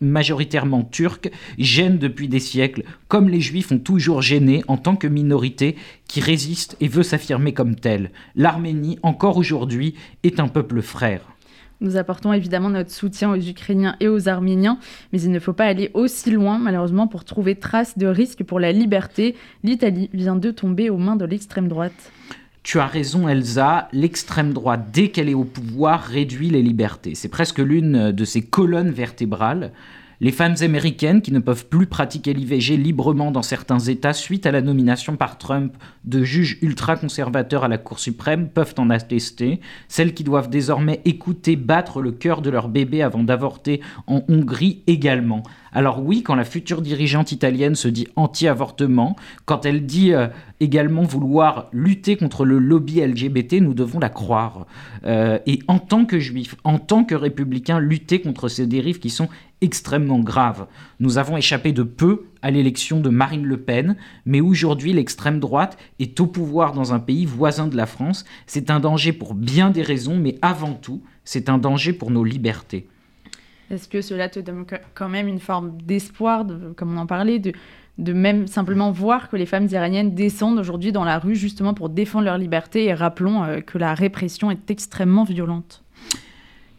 majoritairement 0.00 0.84
turque, 0.84 1.30
gêne 1.58 1.98
depuis 1.98 2.28
des 2.28 2.40
siècles, 2.40 2.84
comme 3.08 3.28
les 3.28 3.40
Juifs 3.40 3.72
ont 3.72 3.78
toujours 3.78 4.22
gêné 4.22 4.62
en 4.68 4.76
tant 4.76 4.96
que 4.96 5.08
minorité 5.08 5.76
qui 6.06 6.20
résiste 6.20 6.76
et 6.80 6.88
veut 6.88 7.02
s'affirmer 7.02 7.52
comme 7.52 7.74
telle. 7.74 8.10
L'Arménie, 8.36 8.98
encore 9.02 9.36
aujourd'hui, 9.36 9.94
est 10.22 10.38
un 10.38 10.48
peuple 10.48 10.82
frère. 10.82 11.22
Nous 11.80 11.96
apportons 11.96 12.32
évidemment 12.32 12.70
notre 12.70 12.90
soutien 12.90 13.30
aux 13.30 13.40
Ukrainiens 13.40 13.96
et 14.00 14.08
aux 14.08 14.28
Arméniens, 14.28 14.78
mais 15.12 15.20
il 15.20 15.30
ne 15.30 15.38
faut 15.38 15.52
pas 15.52 15.66
aller 15.66 15.90
aussi 15.92 16.30
loin, 16.30 16.58
malheureusement, 16.58 17.06
pour 17.06 17.24
trouver 17.24 17.54
trace 17.54 17.98
de 17.98 18.06
risque 18.06 18.44
pour 18.44 18.60
la 18.60 18.72
liberté. 18.72 19.36
L'Italie 19.62 20.08
vient 20.14 20.36
de 20.36 20.50
tomber 20.50 20.88
aux 20.88 20.96
mains 20.96 21.16
de 21.16 21.26
l'extrême 21.26 21.68
droite. 21.68 22.12
Tu 22.62 22.80
as 22.80 22.86
raison, 22.86 23.28
Elsa. 23.28 23.88
L'extrême 23.92 24.52
droite, 24.52 24.86
dès 24.92 25.10
qu'elle 25.10 25.28
est 25.28 25.34
au 25.34 25.44
pouvoir, 25.44 26.02
réduit 26.02 26.50
les 26.50 26.62
libertés. 26.62 27.14
C'est 27.14 27.28
presque 27.28 27.58
l'une 27.58 28.10
de 28.10 28.24
ses 28.24 28.42
colonnes 28.42 28.90
vertébrales. 28.90 29.72
Les 30.20 30.32
femmes 30.32 30.54
américaines 30.62 31.20
qui 31.20 31.30
ne 31.30 31.40
peuvent 31.40 31.66
plus 31.66 31.86
pratiquer 31.86 32.32
l'IVG 32.32 32.78
librement 32.78 33.30
dans 33.30 33.42
certains 33.42 33.78
États 33.78 34.14
suite 34.14 34.46
à 34.46 34.50
la 34.50 34.62
nomination 34.62 35.16
par 35.16 35.36
Trump 35.36 35.76
de 36.04 36.24
juges 36.24 36.58
ultra-conservateurs 36.62 37.64
à 37.64 37.68
la 37.68 37.76
Cour 37.76 37.98
suprême 37.98 38.48
peuvent 38.48 38.74
en 38.78 38.88
attester. 38.88 39.60
Celles 39.88 40.14
qui 40.14 40.24
doivent 40.24 40.48
désormais 40.48 41.02
écouter 41.04 41.56
battre 41.56 42.00
le 42.00 42.12
cœur 42.12 42.40
de 42.40 42.48
leur 42.48 42.68
bébé 42.68 43.02
avant 43.02 43.22
d'avorter 43.22 43.82
en 44.06 44.22
Hongrie 44.28 44.82
également. 44.86 45.42
Alors 45.72 46.02
oui, 46.02 46.22
quand 46.22 46.34
la 46.34 46.44
future 46.44 46.82
dirigeante 46.82 47.32
italienne 47.32 47.74
se 47.74 47.88
dit 47.88 48.06
anti-avortement, 48.16 49.16
quand 49.44 49.66
elle 49.66 49.86
dit 49.86 50.12
euh, 50.12 50.28
également 50.60 51.02
vouloir 51.02 51.68
lutter 51.72 52.16
contre 52.16 52.44
le 52.44 52.58
lobby 52.58 53.00
LGBT, 53.00 53.54
nous 53.54 53.74
devons 53.74 53.98
la 53.98 54.08
croire. 54.08 54.66
Euh, 55.04 55.38
et 55.46 55.60
en 55.68 55.78
tant 55.78 56.04
que 56.04 56.18
juifs, 56.18 56.56
en 56.64 56.78
tant 56.78 57.04
que 57.04 57.14
républicains, 57.14 57.80
lutter 57.80 58.20
contre 58.20 58.48
ces 58.48 58.66
dérives 58.66 58.98
qui 58.98 59.10
sont 59.10 59.28
extrêmement 59.60 60.20
graves. 60.20 60.66
Nous 61.00 61.18
avons 61.18 61.36
échappé 61.36 61.72
de 61.72 61.82
peu 61.82 62.26
à 62.42 62.50
l'élection 62.50 63.00
de 63.00 63.08
Marine 63.08 63.44
Le 63.44 63.56
Pen, 63.56 63.96
mais 64.24 64.40
aujourd'hui 64.40 64.92
l'extrême 64.92 65.40
droite 65.40 65.78
est 65.98 66.20
au 66.20 66.26
pouvoir 66.26 66.72
dans 66.72 66.92
un 66.92 66.98
pays 66.98 67.24
voisin 67.24 67.66
de 67.66 67.76
la 67.76 67.86
France. 67.86 68.24
C'est 68.46 68.70
un 68.70 68.80
danger 68.80 69.12
pour 69.12 69.34
bien 69.34 69.70
des 69.70 69.82
raisons, 69.82 70.16
mais 70.16 70.36
avant 70.42 70.74
tout, 70.74 71.02
c'est 71.24 71.48
un 71.48 71.58
danger 71.58 71.92
pour 71.92 72.10
nos 72.10 72.24
libertés. 72.24 72.86
Est-ce 73.70 73.88
que 73.88 74.00
cela 74.00 74.28
te 74.28 74.38
donne 74.38 74.64
quand 74.94 75.08
même 75.08 75.28
une 75.28 75.40
forme 75.40 75.76
d'espoir, 75.82 76.46
comme 76.76 76.96
on 76.96 77.00
en 77.00 77.06
parlait, 77.06 77.38
de, 77.38 78.12
même 78.12 78.46
simplement 78.46 78.92
voir 78.92 79.28
que 79.28 79.36
les 79.36 79.46
femmes 79.46 79.68
iraniennes 79.70 80.14
descendent 80.14 80.58
aujourd'hui 80.58 80.92
dans 80.92 81.04
la 81.04 81.18
rue 81.18 81.34
justement 81.34 81.74
pour 81.74 81.88
défendre 81.88 82.26
leur 82.26 82.38
liberté 82.38 82.84
et 82.84 82.94
rappelons 82.94 83.42
euh, 83.42 83.60
que 83.60 83.78
la 83.78 83.94
répression 83.94 84.50
est 84.50 84.70
extrêmement 84.70 85.24
violente. 85.24 85.82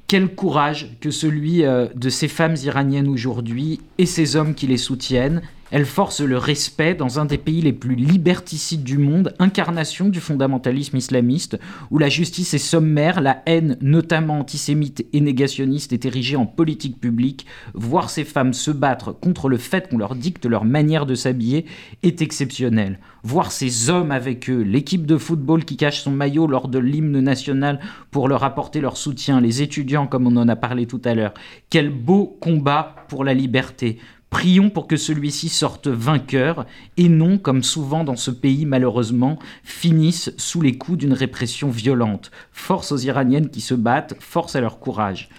Quel 0.08 0.34
courage 0.34 0.96
que 1.02 1.12
celui 1.12 1.66
euh, 1.66 1.88
de 1.94 2.10
ces 2.10 2.30
femmes 2.30 2.56
iraniennes 2.64 3.10
aujourd'hui 3.10 3.82
et 3.98 4.06
ces 4.06 4.38
hommes 4.38 4.56
qui 4.56 4.68
les 4.68 4.78
soutiennent, 4.78 5.42
elle 5.72 5.86
force 5.86 6.22
le 6.22 6.38
respect 6.38 6.96
dans 6.96 7.20
un 7.20 7.26
des 7.26 7.38
pays 7.38 7.62
les 7.62 7.74
plus 7.74 7.96
liberticides 7.96 8.84
du 8.84 8.98
monde, 8.98 9.34
incarnation 9.40 10.10
du 10.10 10.20
fondamentalisme 10.20 10.98
islamiste, 10.98 11.60
où 11.92 11.98
la 11.98 12.10
justice 12.10 12.54
est 12.54 12.58
sommaire, 12.58 13.22
la 13.22 13.42
haine, 13.46 13.78
notamment 13.82 14.40
antisémite 14.40 15.06
et 15.14 15.22
négationniste, 15.22 15.94
est 15.94 16.06
érigée 16.06 16.36
en 16.36 16.46
politique 16.46 17.00
publique. 17.00 17.46
Voir 17.74 18.10
ces 18.10 18.24
femmes 18.24 18.54
se 18.54 18.72
battre 18.72 19.12
contre 19.12 19.50
le 19.50 19.58
fait 19.58 19.90
qu'on 19.90 19.98
leur 19.98 20.16
dicte 20.16 20.46
leur 20.46 20.66
manière 20.66 21.06
de 21.06 21.16
s'habiller 21.16 21.66
est 22.04 22.22
exceptionnel. 22.22 23.00
Voir 23.24 23.52
ces 23.52 23.90
hommes 23.90 24.12
avec 24.12 24.50
eux, 24.50 24.62
l'équipe 24.62 25.06
de 25.06 25.18
football 25.18 25.66
qui 25.66 25.76
cache 25.76 26.02
son 26.02 26.12
maillot 26.12 26.48
lors 26.48 26.70
de 26.70 26.80
l'hymne 26.80 27.20
national 27.20 27.80
pour 28.12 28.28
leur 28.28 28.44
apporter 28.44 28.80
leur 28.80 28.96
soutien, 28.96 29.42
les 29.42 29.62
étudiants 29.62 30.08
comme 30.08 30.28
on 30.28 30.38
en 30.38 30.48
a 30.48 30.56
parlé 30.56 30.86
tout 30.86 31.02
à 31.04 31.14
l'heure. 31.14 31.34
Quel 31.70 31.90
beau 31.90 32.38
combat 32.40 32.96
pour 33.10 33.24
la 33.24 33.34
liberté. 33.34 34.00
Prions 34.30 34.70
pour 34.70 34.88
que 34.88 34.98
celui-ci 34.98 35.50
sorte 35.50 35.88
vainqueur 35.88 36.66
et 36.98 37.08
non, 37.08 37.38
comme 37.38 37.64
souvent 37.64 38.04
dans 38.04 38.18
ce 38.18 38.32
pays 38.32 38.66
malheureusement, 38.66 39.40
finisse 39.64 40.34
sous 40.38 40.62
les 40.62 40.78
coups 40.78 40.98
d'une 40.98 41.14
répression 41.14 41.70
violente. 41.70 42.32
Force 42.52 42.92
aux 42.92 42.98
Iraniennes 42.98 43.50
qui 43.50 43.62
se 43.62 43.74
battent, 43.74 44.16
force 44.20 44.56
à 44.56 44.62
leur 44.62 44.80
courage. 44.80 45.30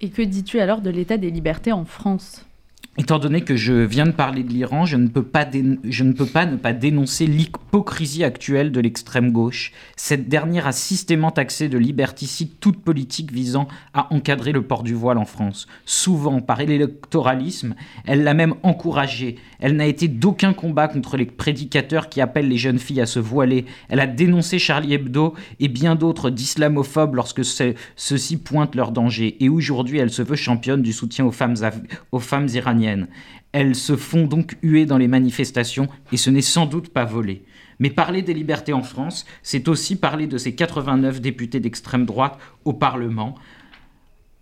Et 0.00 0.10
que 0.10 0.22
dis-tu 0.22 0.60
alors 0.60 0.80
de 0.80 0.90
l'état 0.90 1.16
des 1.16 1.30
libertés 1.30 1.72
en 1.72 1.84
France? 1.84 2.47
Étant 3.00 3.20
donné 3.20 3.42
que 3.42 3.54
je 3.54 3.72
viens 3.72 4.06
de 4.06 4.10
parler 4.10 4.42
de 4.42 4.52
l'Iran, 4.52 4.84
je, 4.84 4.96
ne 4.96 5.06
peux 5.06 5.22
pas 5.22 5.46
ne 5.46 6.56
pas 6.56 6.72
dénoncer 6.72 7.26
l'hypocrisie 7.26 8.24
actuelle 8.24 8.72
de 8.72 8.80
l'extrême 8.80 9.30
gauche. 9.30 9.72
Cette 9.94 10.28
dernière 10.28 10.66
a 10.66 10.72
systématiquement 10.72 11.30
taxé 11.30 11.68
de 11.68 11.78
liberticide 11.78 12.58
toute 12.58 12.82
politique 12.82 13.32
visant 13.32 13.68
à 13.94 14.12
encadrer 14.12 14.50
le 14.50 14.62
port 14.62 14.82
du 14.82 14.94
voile 14.94 15.18
en 15.18 15.24
France. 15.24 15.68
Souvent, 15.84 16.40
par 16.40 16.58
l'électoralisme, 16.58 17.76
elle 18.04 18.24
l'a 18.24 18.34
même 18.34 18.54
encouragé. 18.64 19.36
Elle 19.60 19.76
n'a 19.76 19.86
été 19.86 20.08
d'aucun 20.08 20.52
combat 20.52 20.88
contre 20.88 21.16
les 21.16 21.26
prédicateurs 21.26 22.08
qui 22.08 22.20
appellent 22.20 22.48
les 22.48 22.58
jeunes 22.58 22.80
filles 22.80 23.00
à 23.00 23.06
se 23.06 23.20
voiler. 23.20 23.64
Elle 23.88 24.00
a 24.00 24.08
dénoncé 24.08 24.58
Charlie 24.58 24.94
Hebdo 24.94 25.34
et 25.60 25.68
bien 25.68 25.94
d'autres 25.94 26.30
d'islamophobes 26.30 27.14
lorsque 27.14 27.44
ceux-ci 27.44 28.38
pointent 28.38 28.74
leur 28.74 28.90
danger. 28.90 29.36
Et 29.42 29.48
aujourd'hui, 29.48 29.98
elle 29.98 30.10
se 30.10 30.22
veut 30.22 30.36
championne 30.36 30.82
du 30.82 30.92
soutien 30.92 31.24
aux 31.24 31.30
femmes 31.30 32.48
iraniennes. 32.52 32.87
Elles 33.52 33.74
se 33.74 33.96
font 33.96 34.26
donc 34.26 34.56
huer 34.62 34.86
dans 34.86 34.98
les 34.98 35.08
manifestations 35.08 35.88
et 36.12 36.16
ce 36.16 36.30
n'est 36.30 36.42
sans 36.42 36.66
doute 36.66 36.90
pas 36.90 37.04
volé. 37.04 37.44
Mais 37.78 37.90
parler 37.90 38.22
des 38.22 38.34
libertés 38.34 38.72
en 38.72 38.82
France, 38.82 39.24
c'est 39.42 39.68
aussi 39.68 39.96
parler 39.96 40.26
de 40.26 40.38
ces 40.38 40.54
89 40.54 41.20
députés 41.20 41.60
d'extrême 41.60 42.06
droite 42.06 42.38
au 42.64 42.72
Parlement, 42.72 43.36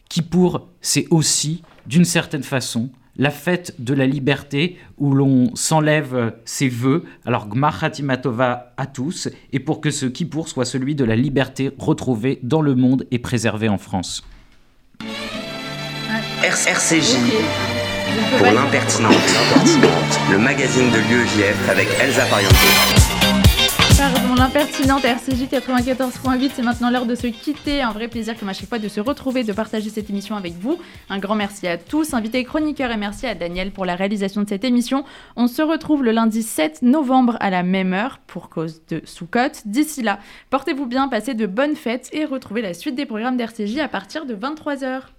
qui 0.09 0.23
pour, 0.23 0.69
c'est 0.81 1.07
aussi, 1.11 1.63
d'une 1.87 2.05
certaine 2.05 2.43
façon, 2.43 2.91
la 3.19 3.31
fête 3.31 3.75
de 3.79 3.95
la 3.95 4.07
liberté 4.07 4.79
où 4.99 5.15
l'on 5.15 5.55
s'enlève 5.55 6.35
ses 6.45 6.69
voeux. 6.69 7.05
Alors 7.25 7.49
Gmar 7.49 7.83
à 7.83 8.87
tous, 8.87 9.29
et 9.53 9.61
pour 9.61 9.81
que 9.81 9.91
ce 9.91 10.07
qui 10.07 10.25
pour 10.25 10.49
soit 10.49 10.65
celui 10.65 10.95
de 10.95 11.05
la 11.05 11.17
liberté 11.17 11.71
retrouvée 11.79 12.39
dans 12.43 12.63
le 12.63 12.75
monde 12.75 13.07
et 13.11 13.19
préservée 13.19 13.69
en 13.69 13.79
France. 13.79 14.27
RCJ 16.43 17.17
pour 18.39 18.47
l'impertinente, 18.53 19.15
le 20.31 20.39
magazine 20.39 20.91
de 20.91 20.99
l'UEJF 20.99 21.69
avec 21.69 21.89
Elsa 22.01 22.25
Pariente. 22.27 22.53
Pardon, 23.97 24.35
l'impertinente 24.35 25.05
RCJ 25.05 25.45
94.8, 25.45 26.51
c'est 26.55 26.63
maintenant 26.63 26.91
l'heure 26.91 27.07
de 27.07 27.15
se 27.15 27.27
quitter. 27.27 27.81
Un 27.81 27.93
vrai 27.93 28.09
plaisir 28.09 28.39
comme 28.39 28.49
à 28.49 28.53
chaque 28.53 28.69
fois 28.69 28.79
de 28.79 28.89
se 28.89 29.01
retrouver, 29.01 29.43
de 29.43 29.53
partager 29.53 29.89
cette 29.89 30.11
émission 30.11 30.37
avec 30.37 30.53
vous. 30.53 30.79
Un 31.09 31.19
grand 31.19 31.35
merci 31.35 31.67
à 31.67 31.79
tous, 31.79 32.13
invités 32.13 32.45
chroniqueurs, 32.45 32.91
et 32.91 32.97
merci 32.97 33.27
à 33.27 33.35
Daniel 33.35 33.71
pour 33.71 33.87
la 33.87 33.97
réalisation 33.97 34.43
de 34.43 34.49
cette 34.49 34.65
émission. 34.65 35.05
On 35.35 35.47
se 35.47 35.63
retrouve 35.63 36.05
le 36.05 36.13
lundi 36.13 36.43
7 36.43 36.83
novembre 36.83 37.37
à 37.41 37.49
la 37.49 37.63
même 37.63 37.95
heure 37.95 38.21
pour 38.27 38.51
cause 38.51 38.83
de 38.89 39.01
Soukot. 39.05 39.63
D'ici 39.65 40.03
là, 40.03 40.19
portez-vous 40.51 40.87
bien, 40.87 41.09
passez 41.09 41.35
de 41.35 41.47
bonnes 41.47 41.77
fêtes 41.77 42.11
et 42.13 42.27
retrouvez 42.27 42.61
la 42.63 42.75
suite 42.75 42.95
des 42.95 43.07
programmes 43.07 43.39
d'RCJ 43.39 43.79
à 43.79 43.89
partir 43.89 44.27
de 44.27 44.35
23h. 44.35 45.16